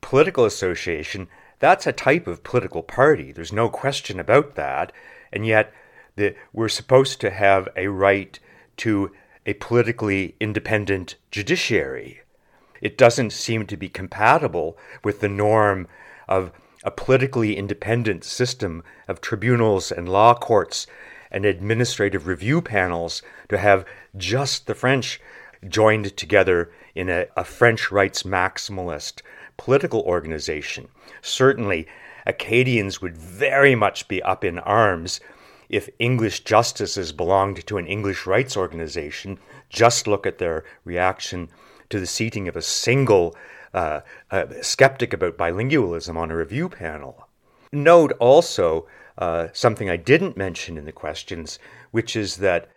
political 0.00 0.44
association, 0.44 1.28
that's 1.58 1.86
a 1.86 1.92
type 1.92 2.26
of 2.26 2.44
political 2.44 2.82
party. 2.82 3.32
There's 3.32 3.52
no 3.52 3.68
question 3.68 4.20
about 4.20 4.54
that. 4.54 4.92
And 5.32 5.46
yet, 5.46 5.72
the, 6.16 6.34
we're 6.52 6.68
supposed 6.68 7.20
to 7.20 7.30
have 7.30 7.68
a 7.76 7.88
right 7.88 8.38
to 8.78 9.12
a 9.46 9.54
politically 9.54 10.34
independent 10.40 11.16
judiciary. 11.30 12.20
It 12.80 12.98
doesn't 12.98 13.32
seem 13.32 13.66
to 13.66 13.76
be 13.76 13.88
compatible 13.88 14.76
with 15.02 15.20
the 15.20 15.28
norm 15.28 15.88
of 16.28 16.52
a 16.84 16.90
politically 16.90 17.56
independent 17.56 18.24
system 18.24 18.82
of 19.08 19.20
tribunals 19.20 19.90
and 19.90 20.08
law 20.08 20.34
courts 20.34 20.86
and 21.30 21.44
administrative 21.44 22.26
review 22.26 22.60
panels 22.60 23.22
to 23.48 23.58
have 23.58 23.84
just 24.16 24.66
the 24.66 24.74
French 24.74 25.20
joined 25.66 26.16
together 26.16 26.70
in 26.94 27.08
a, 27.08 27.26
a 27.36 27.44
French 27.44 27.90
rights 27.90 28.22
maximalist 28.22 29.22
political 29.56 30.02
organization. 30.02 30.88
Certainly, 31.22 31.86
Acadians 32.26 33.00
would 33.00 33.16
very 33.16 33.74
much 33.74 34.08
be 34.08 34.22
up 34.22 34.44
in 34.44 34.58
arms 34.58 35.20
if 35.68 35.88
English 35.98 36.40
justices 36.40 37.12
belonged 37.12 37.66
to 37.66 37.78
an 37.78 37.86
English 37.86 38.26
rights 38.26 38.56
organization. 38.56 39.38
Just 39.68 40.06
look 40.06 40.26
at 40.26 40.38
their 40.38 40.64
reaction 40.84 41.48
to 41.90 42.00
the 42.00 42.06
seating 42.06 42.48
of 42.48 42.56
a 42.56 42.62
single 42.62 43.34
uh, 43.74 44.00
uh, 44.30 44.46
skeptic 44.62 45.12
about 45.12 45.36
bilingualism 45.36 46.16
on 46.16 46.30
a 46.30 46.36
review 46.36 46.68
panel. 46.68 47.28
Note 47.72 48.12
also 48.18 48.86
uh, 49.18 49.48
something 49.52 49.90
I 49.90 49.96
didn't 49.96 50.36
mention 50.36 50.78
in 50.78 50.84
the 50.84 50.92
questions, 50.92 51.58
which 51.90 52.16
is 52.16 52.36
that 52.36 52.68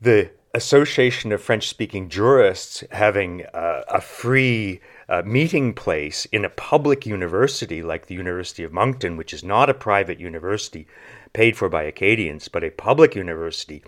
the 0.00 0.30
Association 0.54 1.32
of 1.32 1.42
French 1.42 1.68
speaking 1.68 2.08
jurists 2.08 2.84
having 2.92 3.44
uh, 3.52 3.82
a 3.88 4.00
free 4.00 4.80
uh, 5.08 5.22
meeting 5.24 5.74
place 5.74 6.26
in 6.26 6.44
a 6.44 6.50
public 6.50 7.06
university 7.06 7.82
like 7.82 8.06
the 8.06 8.14
University 8.14 8.64
of 8.64 8.72
Moncton, 8.72 9.16
which 9.16 9.32
is 9.32 9.44
not 9.44 9.70
a 9.70 9.74
private 9.74 10.20
university 10.20 10.86
paid 11.32 11.56
for 11.56 11.68
by 11.68 11.82
Acadians, 11.82 12.48
but 12.48 12.64
a 12.64 12.70
public 12.70 13.14
university 13.14 13.82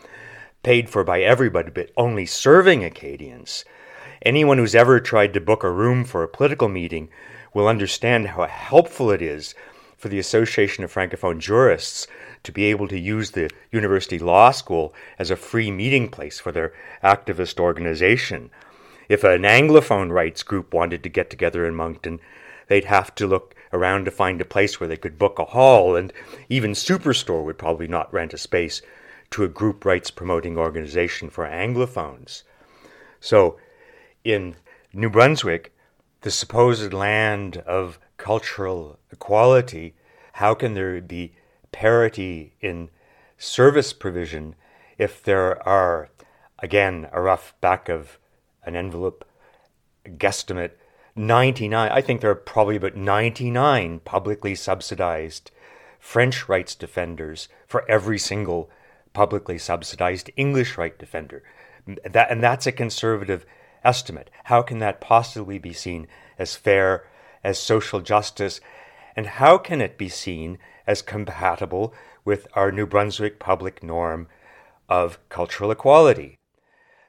paid 0.63 0.91
for 0.91 1.05
by 1.05 1.23
everybody, 1.23 1.71
but 1.71 1.91
only 1.97 2.27
serving 2.27 2.85
Acadians. 2.85 3.65
Anyone 4.23 4.59
who's 4.59 4.75
ever 4.75 4.99
tried 4.99 5.33
to 5.35 5.41
book 5.41 5.63
a 5.63 5.71
room 5.71 6.05
for 6.05 6.23
a 6.23 6.29
political 6.29 6.69
meeting 6.69 7.09
will 7.55 7.69
understand 7.69 8.29
how 8.29 8.47
helpful 8.47 9.11
it 9.11 9.23
is 9.23 9.55
for 9.97 10.09
the 10.09 10.19
Association 10.19 10.85
of 10.85 10.93
Francophone 10.93 11.39
Jurists 11.39 12.07
to 12.43 12.53
be 12.53 12.65
able 12.65 12.89
to 12.89 12.99
use 12.99 13.31
the 13.31 13.51
University 13.73 14.19
Law 14.19 14.51
School 14.51 14.95
as 15.19 15.31
a 15.31 15.37
free 15.37 15.71
meeting 15.71 16.09
place 16.09 16.39
for 16.39 16.53
their 16.53 16.73
activist 17.03 17.59
organization. 17.59 18.51
If 19.09 19.25
an 19.25 19.43
Anglophone 19.43 20.11
rights 20.11 20.43
group 20.43 20.75
wanted 20.75 21.03
to 21.03 21.09
get 21.09 21.31
together 21.31 21.67
in 21.67 21.75
Moncton, 21.75 22.21
they'd 22.69 22.87
have 22.87 23.15
to 23.17 23.27
look 23.27 23.55
around 23.73 24.05
to 24.05 24.11
find 24.11 24.41
a 24.41 24.45
place 24.45 24.81
where 24.81 24.89
they 24.89 24.97
could 24.97 25.19
book 25.19 25.39
a 25.39 25.45
hall, 25.45 25.97
and 25.97 26.13
even 26.49 26.73
Superstore 26.73 27.45
would 27.45 27.59
probably 27.59 27.89
not 27.89 28.13
rent 28.13 28.35
a 28.35 28.39
space 28.39 28.83
to 29.31 29.45
a 29.45 29.49
group 29.49 29.85
rights 29.85 30.11
promoting 30.11 30.57
organization 30.57 31.31
for 31.31 31.47
Anglophones. 31.47 32.43
So 33.21 33.59
in 34.25 34.57
New 34.93 35.11
Brunswick, 35.11 35.75
the 36.23 36.31
supposed 36.31 36.93
land 36.93 37.59
of 37.59 37.99
cultural 38.17 38.99
equality, 39.13 39.95
how 40.35 40.55
can 40.55 40.75
there 40.75 41.01
be 41.01 41.35
parity 41.73 42.55
in 42.61 42.91
service 43.39 43.93
provision 43.93 44.55
if 44.99 45.23
there 45.23 45.63
are, 45.69 46.09
again, 46.59 47.09
a 47.13 47.21
rough 47.21 47.55
back 47.61 47.89
of 47.89 48.19
an 48.67 48.77
envelope 48.77 49.25
guesstimate, 50.05 50.73
99, 51.15 51.91
I 51.91 52.01
think 52.03 52.21
there 52.21 52.31
are 52.31 52.35
probably 52.35 52.77
about 52.77 52.95
99 52.95 54.01
publicly 54.01 54.55
subsidized 54.55 55.51
French 55.99 56.49
rights 56.49 56.75
defenders 56.75 57.49
for 57.67 57.91
every 57.91 58.19
single 58.19 58.71
publicly 59.15 59.57
subsidized 59.57 60.31
English 60.37 60.77
right 60.77 60.99
defender. 60.99 61.43
That, 62.05 62.31
and 62.31 62.43
that's 62.43 62.67
a 62.67 62.73
conservative 62.73 63.47
estimate. 63.83 64.31
How 64.45 64.61
can 64.61 64.79
that 64.81 65.01
possibly 65.01 65.59
be 65.59 65.73
seen 65.73 66.07
as 66.39 66.55
fair, 66.55 67.07
as 67.43 67.59
social 67.59 68.01
justice, 68.01 68.61
and 69.17 69.27
how 69.27 69.57
can 69.57 69.81
it 69.81 69.97
be 69.97 70.11
seen 70.11 70.59
as 70.87 71.01
compatible 71.01 71.95
with 72.25 72.47
our 72.53 72.71
New 72.71 72.87
Brunswick 72.87 73.39
public 73.39 73.83
norm 73.83 74.29
of 74.89 75.19
cultural 75.31 75.71
equality? 75.71 76.37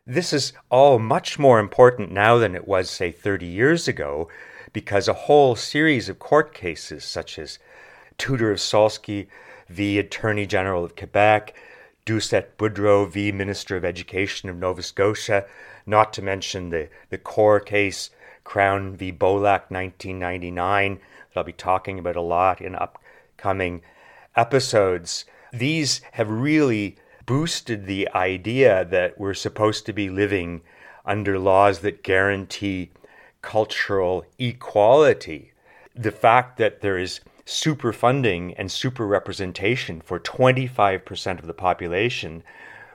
This 0.10 0.32
is 0.32 0.54
all 0.70 1.00
much 1.00 1.38
more 1.38 1.60
important 1.60 2.14
now 2.14 2.38
than 2.38 2.56
it 2.56 2.66
was, 2.66 2.90
say, 2.90 3.12
30 3.12 3.46
years 3.46 3.90
ago, 3.90 4.30
because 4.72 5.10
a 5.10 5.28
whole 5.28 5.54
series 5.58 6.08
of 6.08 6.18
court 6.18 6.54
cases, 6.54 7.04
such 7.04 7.38
as 7.38 7.60
Tudor 8.18 8.54
of 8.54 8.60
Solski 8.60 9.28
v. 9.68 10.00
Attorney 10.00 10.46
General 10.46 10.86
of 10.86 10.96
Quebec, 10.96 11.54
Doucet-Boudreau 12.06 13.12
v. 13.12 13.34
Minister 13.34 13.76
of 13.76 13.84
Education 13.84 14.48
of 14.48 14.56
Nova 14.56 14.82
Scotia, 14.82 15.46
not 15.86 16.14
to 16.14 16.22
mention 16.22 16.70
the, 16.70 16.88
the 17.10 17.18
core 17.18 17.60
case, 17.60 18.10
Crown 18.46 18.96
v. 18.96 19.12
Beaulac 19.12 19.70
1999, 19.70 20.96
that 20.96 21.38
I'll 21.38 21.44
be 21.44 21.52
talking 21.52 22.00
about 22.00 22.16
a 22.16 22.22
lot 22.22 22.62
in 22.62 22.76
upcoming 22.76 23.82
episodes. 24.38 25.26
These 25.52 26.00
have 26.14 26.30
really 26.30 26.96
boosted 27.28 27.86
the 27.86 28.10
idea 28.16 28.86
that 28.86 29.20
we're 29.20 29.36
supposed 29.36 29.86
to 29.86 29.94
be 29.94 30.10
living 30.10 30.62
under 31.06 31.38
laws 31.38 31.80
that 31.80 32.02
guarantee 32.02 32.90
cultural 33.44 34.26
equality. 34.40 35.52
The 35.94 36.12
fact 36.12 36.58
that 36.58 36.82
there 36.82 36.98
is 36.98 37.20
super 37.46 37.94
funding 37.94 38.54
and 38.56 38.72
super 38.72 39.06
representation 39.06 40.02
for 40.02 40.20
25% 40.20 41.40
of 41.40 41.48
the 41.48 41.54
population 41.54 42.44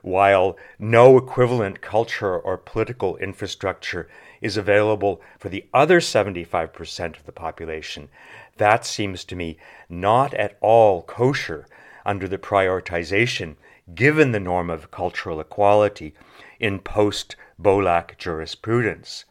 while 0.01 0.57
no 0.78 1.16
equivalent 1.16 1.80
culture 1.80 2.37
or 2.37 2.57
political 2.57 3.16
infrastructure 3.18 4.09
is 4.41 4.57
available 4.57 5.20
for 5.39 5.51
the 5.51 5.64
other 5.72 6.01
75% 6.01 7.18
of 7.18 7.26
the 7.26 7.33
population. 7.33 8.09
That 8.57 8.85
seems 8.85 9.24
to 9.24 9.37
me 9.37 9.59
not 9.89 10.35
at 10.35 10.57
all 10.61 11.03
kosher 11.03 11.66
under 12.05 12.26
the 12.26 12.39
prioritization 12.39 13.57
given 13.95 14.33
the 14.33 14.41
norm 14.41 14.70
of 14.70 14.91
cultural 14.91 15.41
equality 15.41 16.14
in 16.61 16.78
post 16.78 17.37
Beaulac 17.59 18.16
jurisprudence. 18.18 19.24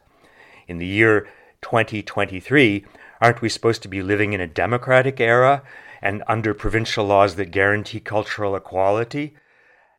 In 0.68 0.78
the 0.78 0.86
year 0.86 1.28
2023, 1.62 2.84
aren't 3.20 3.40
we 3.40 3.48
supposed 3.48 3.82
to 3.82 3.88
be 3.88 4.02
living 4.02 4.32
in 4.32 4.40
a 4.40 4.46
democratic 4.46 5.20
era 5.20 5.62
and 6.00 6.22
under 6.26 6.52
provincial 6.54 7.06
laws 7.06 7.36
that 7.36 7.50
guarantee 7.50 8.00
cultural 8.00 8.56
equality? 8.56 9.34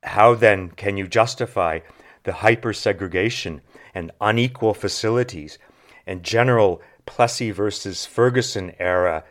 How 0.04 0.36
then 0.36 0.70
can 0.72 0.98
you 0.98 1.08
justify 1.08 1.80
the 2.24 2.34
hyper 2.34 2.74
segregation 2.74 3.62
and 3.94 4.12
unequal 4.20 4.74
facilities 4.74 5.58
and 6.06 6.24
general 6.24 6.82
Plessy 7.06 7.52
versus 7.52 8.06
Ferguson 8.06 8.74
era 8.80 9.24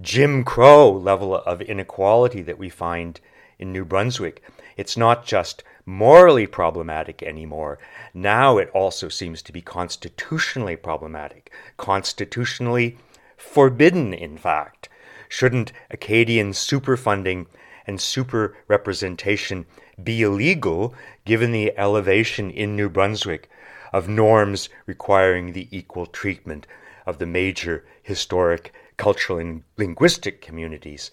Jim 0.00 0.44
Crow 0.44 0.90
level 0.90 1.34
of 1.34 1.60
inequality 1.60 2.42
that 2.42 2.58
we 2.58 2.68
find 2.68 3.20
in 3.58 3.72
New 3.72 3.84
Brunswick? 3.84 4.42
It's 4.76 4.96
not 4.96 5.26
just 5.26 5.62
morally 5.84 6.46
problematic 6.46 7.22
anymore. 7.22 7.78
Now 8.14 8.58
it 8.58 8.70
also 8.70 9.08
seems 9.08 9.42
to 9.42 9.52
be 9.52 9.60
constitutionally 9.60 10.76
problematic, 10.76 11.52
constitutionally 11.76 12.96
forbidden, 13.36 14.14
in 14.14 14.38
fact. 14.38 14.88
Shouldn't 15.28 15.72
Acadian 15.90 16.52
superfunding 16.52 17.46
and 17.86 18.00
super 18.00 18.56
representation 18.68 19.66
be 20.02 20.22
illegal 20.22 20.94
given 21.24 21.52
the 21.52 21.76
elevation 21.76 22.50
in 22.50 22.76
New 22.76 22.88
Brunswick 22.88 23.50
of 23.92 24.08
norms 24.08 24.68
requiring 24.86 25.52
the 25.52 25.68
equal 25.76 26.06
treatment 26.06 26.66
of 27.06 27.18
the 27.18 27.26
major 27.26 27.84
historic, 28.02 28.72
cultural, 28.96 29.38
and 29.38 29.64
linguistic 29.76 30.40
communities 30.40 31.10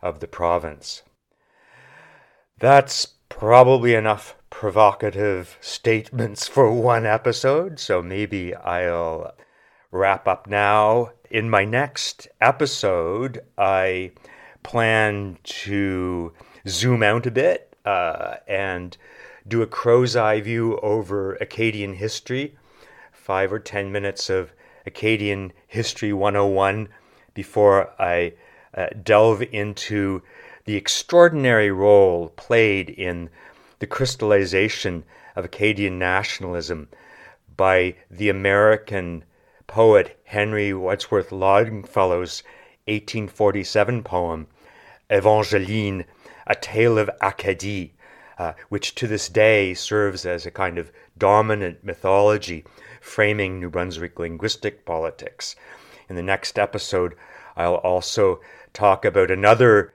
of 0.00 0.20
the 0.20 0.28
province? 0.28 1.02
That's 2.58 3.06
probably 3.28 3.94
enough 3.94 4.36
provocative 4.48 5.58
statements 5.60 6.46
for 6.46 6.70
one 6.70 7.04
episode, 7.04 7.80
so 7.80 8.00
maybe 8.00 8.54
I'll 8.54 9.34
wrap 9.90 10.28
up 10.28 10.46
now. 10.46 11.10
In 11.30 11.50
my 11.50 11.64
next 11.64 12.28
episode, 12.40 13.40
I 13.58 14.12
plan 14.62 15.38
to 15.42 16.32
zoom 16.68 17.02
out 17.02 17.26
a 17.26 17.32
bit 17.32 17.76
uh, 17.84 18.36
and 18.46 18.96
do 19.46 19.60
a 19.60 19.66
crow's 19.66 20.14
eye 20.14 20.40
view 20.40 20.78
over 20.78 21.34
Acadian 21.34 21.94
history, 21.94 22.56
five 23.12 23.52
or 23.52 23.58
ten 23.58 23.90
minutes 23.90 24.30
of 24.30 24.52
Acadian 24.86 25.52
History 25.66 26.12
101 26.12 26.88
before 27.34 27.90
I 28.00 28.34
uh, 28.76 28.86
delve 29.02 29.42
into 29.42 30.22
the 30.64 30.76
extraordinary 30.76 31.70
role 31.70 32.30
played 32.30 32.88
in 32.88 33.28
the 33.80 33.86
crystallization 33.86 35.04
of 35.36 35.44
Acadian 35.44 35.98
nationalism 35.98 36.88
by 37.56 37.94
the 38.10 38.28
American 38.28 39.24
poet 39.66 40.18
Henry 40.24 40.72
Wadsworth 40.72 41.32
Longfellow's 41.32 42.42
1847 42.86 44.02
poem, 44.02 44.46
Evangeline, 45.10 46.04
A 46.46 46.54
Tale 46.54 46.98
of 46.98 47.10
Acadie, 47.20 47.92
uh, 48.38 48.52
which 48.68 48.94
to 48.94 49.06
this 49.06 49.28
day 49.28 49.74
serves 49.74 50.24
as 50.24 50.46
a 50.46 50.50
kind 50.50 50.78
of 50.78 50.90
dominant 51.16 51.84
mythology 51.84 52.64
framing 53.00 53.60
New 53.60 53.68
Brunswick 53.68 54.18
linguistic 54.18 54.84
politics. 54.86 55.56
In 56.08 56.16
the 56.16 56.22
next 56.22 56.58
episode, 56.58 57.14
I'll 57.56 57.76
also 57.76 58.40
talk 58.72 59.04
about 59.04 59.30
another 59.30 59.92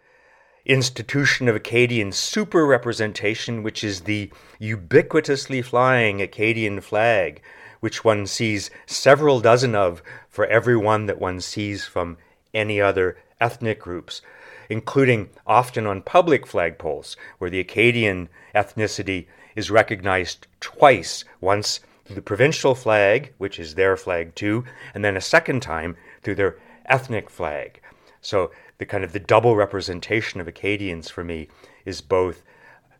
institution 0.65 1.47
of 1.47 1.55
Acadian 1.55 2.11
super 2.11 2.65
representation, 2.65 3.63
which 3.63 3.83
is 3.83 4.01
the 4.01 4.31
ubiquitously 4.61 5.63
flying 5.63 6.21
Acadian 6.21 6.81
flag, 6.81 7.41
which 7.79 8.03
one 8.03 8.27
sees 8.27 8.69
several 8.85 9.39
dozen 9.39 9.75
of 9.75 10.03
for 10.29 10.45
every 10.47 10.75
one 10.75 11.05
that 11.05 11.19
one 11.19 11.39
sees 11.41 11.85
from 11.85 12.17
any 12.53 12.81
other 12.81 13.17
ethnic 13.39 13.79
groups, 13.79 14.21
including 14.69 15.29
often 15.47 15.87
on 15.87 16.01
public 16.01 16.45
flagpoles, 16.45 17.15
where 17.37 17.49
the 17.49 17.59
Acadian 17.59 18.29
ethnicity 18.53 19.27
is 19.55 19.71
recognized 19.71 20.47
twice 20.59 21.23
once 21.41 21.79
through 22.05 22.15
the 22.15 22.21
provincial 22.21 22.75
flag, 22.75 23.33
which 23.37 23.59
is 23.59 23.75
their 23.75 23.95
flag 23.95 24.35
too, 24.35 24.65
and 24.93 25.03
then 25.05 25.15
a 25.15 25.21
second 25.21 25.61
time 25.61 25.95
through 26.21 26.35
their 26.35 26.57
ethnic 26.85 27.29
flag. 27.29 27.81
So 28.21 28.51
the 28.79 28.85
kind 28.85 29.03
of 29.03 29.11
the 29.13 29.19
double 29.19 29.55
representation 29.55 30.41
of 30.41 30.47
Acadians 30.47 31.09
for 31.09 31.23
me 31.23 31.47
is 31.85 32.01
both 32.01 32.43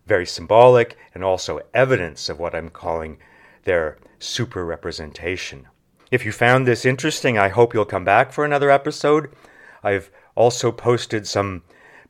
very 0.06 0.26
symbolic 0.26 0.98
and 1.16 1.24
also 1.24 1.62
evidence 1.74 2.30
of 2.30 2.38
what 2.40 2.54
I'm 2.54 2.70
calling 2.70 3.18
their 3.64 3.98
super 4.20 4.66
representation. 4.66 5.68
If 6.12 6.26
you 6.26 6.32
found 6.32 6.68
this 6.68 6.86
interesting, 6.86 7.38
I 7.38 7.50
hope 7.50 7.74
you'll 7.74 7.86
come 7.86 8.04
back 8.04 8.32
for 8.32 8.44
another 8.44 8.70
episode. 8.70 9.34
I've 9.84 10.12
also 10.36 10.72
posted 10.72 11.28
some 11.28 11.64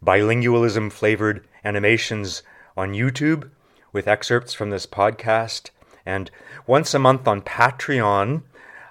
bilingualism 0.04 0.92
flavored 0.92 1.46
animations 1.64 2.42
on 2.76 2.94
YouTube 2.94 3.50
with 3.92 4.08
excerpts 4.08 4.54
from 4.54 4.70
this 4.70 4.88
podcast. 4.88 5.70
And 6.06 6.32
once 6.66 6.94
a 6.94 7.00
month 7.00 7.28
on 7.28 7.42
Patreon, 7.42 8.44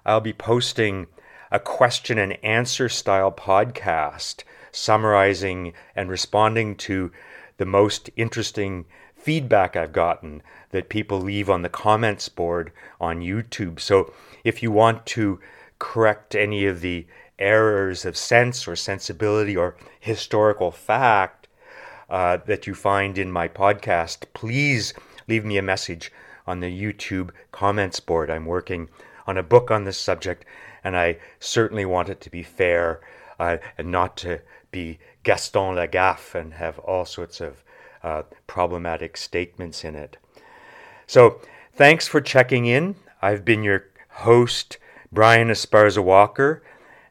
I'll 0.04 0.20
be 0.20 0.32
posting 0.32 1.06
a 1.50 1.58
question 1.58 2.18
and 2.18 2.44
answer 2.44 2.88
style 2.88 3.32
podcast 3.32 4.44
summarizing 4.78 5.72
and 5.94 6.08
responding 6.08 6.76
to 6.76 7.10
the 7.58 7.66
most 7.66 8.10
interesting 8.16 8.86
feedback 9.14 9.76
I've 9.76 9.92
gotten 9.92 10.42
that 10.70 10.88
people 10.88 11.20
leave 11.20 11.50
on 11.50 11.62
the 11.62 11.68
comments 11.68 12.28
board 12.28 12.72
on 13.00 13.20
YouTube. 13.20 13.80
So 13.80 14.12
if 14.44 14.62
you 14.62 14.70
want 14.70 15.06
to 15.06 15.40
correct 15.78 16.34
any 16.34 16.66
of 16.66 16.80
the 16.80 17.06
errors 17.38 18.04
of 18.04 18.16
sense 18.16 18.66
or 18.66 18.76
sensibility 18.76 19.56
or 19.56 19.76
historical 20.00 20.70
fact 20.70 21.48
uh, 22.08 22.38
that 22.46 22.66
you 22.66 22.74
find 22.74 23.18
in 23.18 23.30
my 23.30 23.48
podcast, 23.48 24.24
please 24.34 24.94
leave 25.26 25.44
me 25.44 25.58
a 25.58 25.62
message 25.62 26.12
on 26.46 26.60
the 26.60 26.82
YouTube 26.82 27.30
comments 27.52 28.00
board. 28.00 28.30
I'm 28.30 28.46
working 28.46 28.88
on 29.26 29.36
a 29.36 29.42
book 29.42 29.70
on 29.70 29.84
this 29.84 29.98
subject, 29.98 30.44
and 30.82 30.96
I 30.96 31.18
certainly 31.38 31.84
want 31.84 32.08
it 32.08 32.20
to 32.22 32.30
be 32.30 32.42
fair 32.42 33.00
uh, 33.38 33.58
and 33.76 33.90
not 33.90 34.16
to 34.18 34.40
be 34.70 34.98
Gaston 35.22 35.76
Lagaffe 35.76 36.34
and 36.34 36.54
have 36.54 36.78
all 36.80 37.04
sorts 37.04 37.40
of 37.40 37.64
uh, 38.02 38.22
problematic 38.46 39.16
statements 39.16 39.84
in 39.84 39.94
it. 39.94 40.16
So, 41.06 41.40
thanks 41.74 42.06
for 42.06 42.20
checking 42.20 42.66
in. 42.66 42.96
I've 43.20 43.44
been 43.44 43.62
your 43.62 43.86
host, 44.08 44.78
Brian 45.10 45.48
Esparza 45.48 46.02
Walker, 46.02 46.62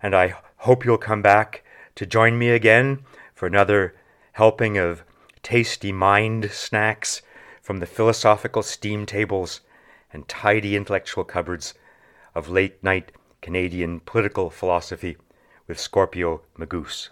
and 0.01 0.16
I 0.16 0.36
hope 0.58 0.86
you'll 0.86 0.97
come 0.97 1.22
back 1.22 1.64
to 1.95 2.05
join 2.05 2.38
me 2.38 2.49
again 2.49 2.99
for 3.34 3.47
another 3.47 3.95
helping 4.34 4.78
of 4.78 5.03
tasty 5.41 5.91
mind 5.91 6.51
snacks 6.51 7.22
from 7.62 7.80
the 7.80 7.86
philosophical 7.86 8.62
steam 8.62 9.05
tables 9.05 9.62
and 10.14 10.28
tidy 10.28 10.76
intellectual 10.76 11.24
cupboards 11.24 11.74
of 12.34 12.49
late 12.49 12.84
night 12.84 13.12
Canadian 13.41 13.99
political 13.99 14.49
philosophy 14.49 15.18
with 15.68 15.80
Scorpio 15.80 16.41
Magoose. 16.58 17.10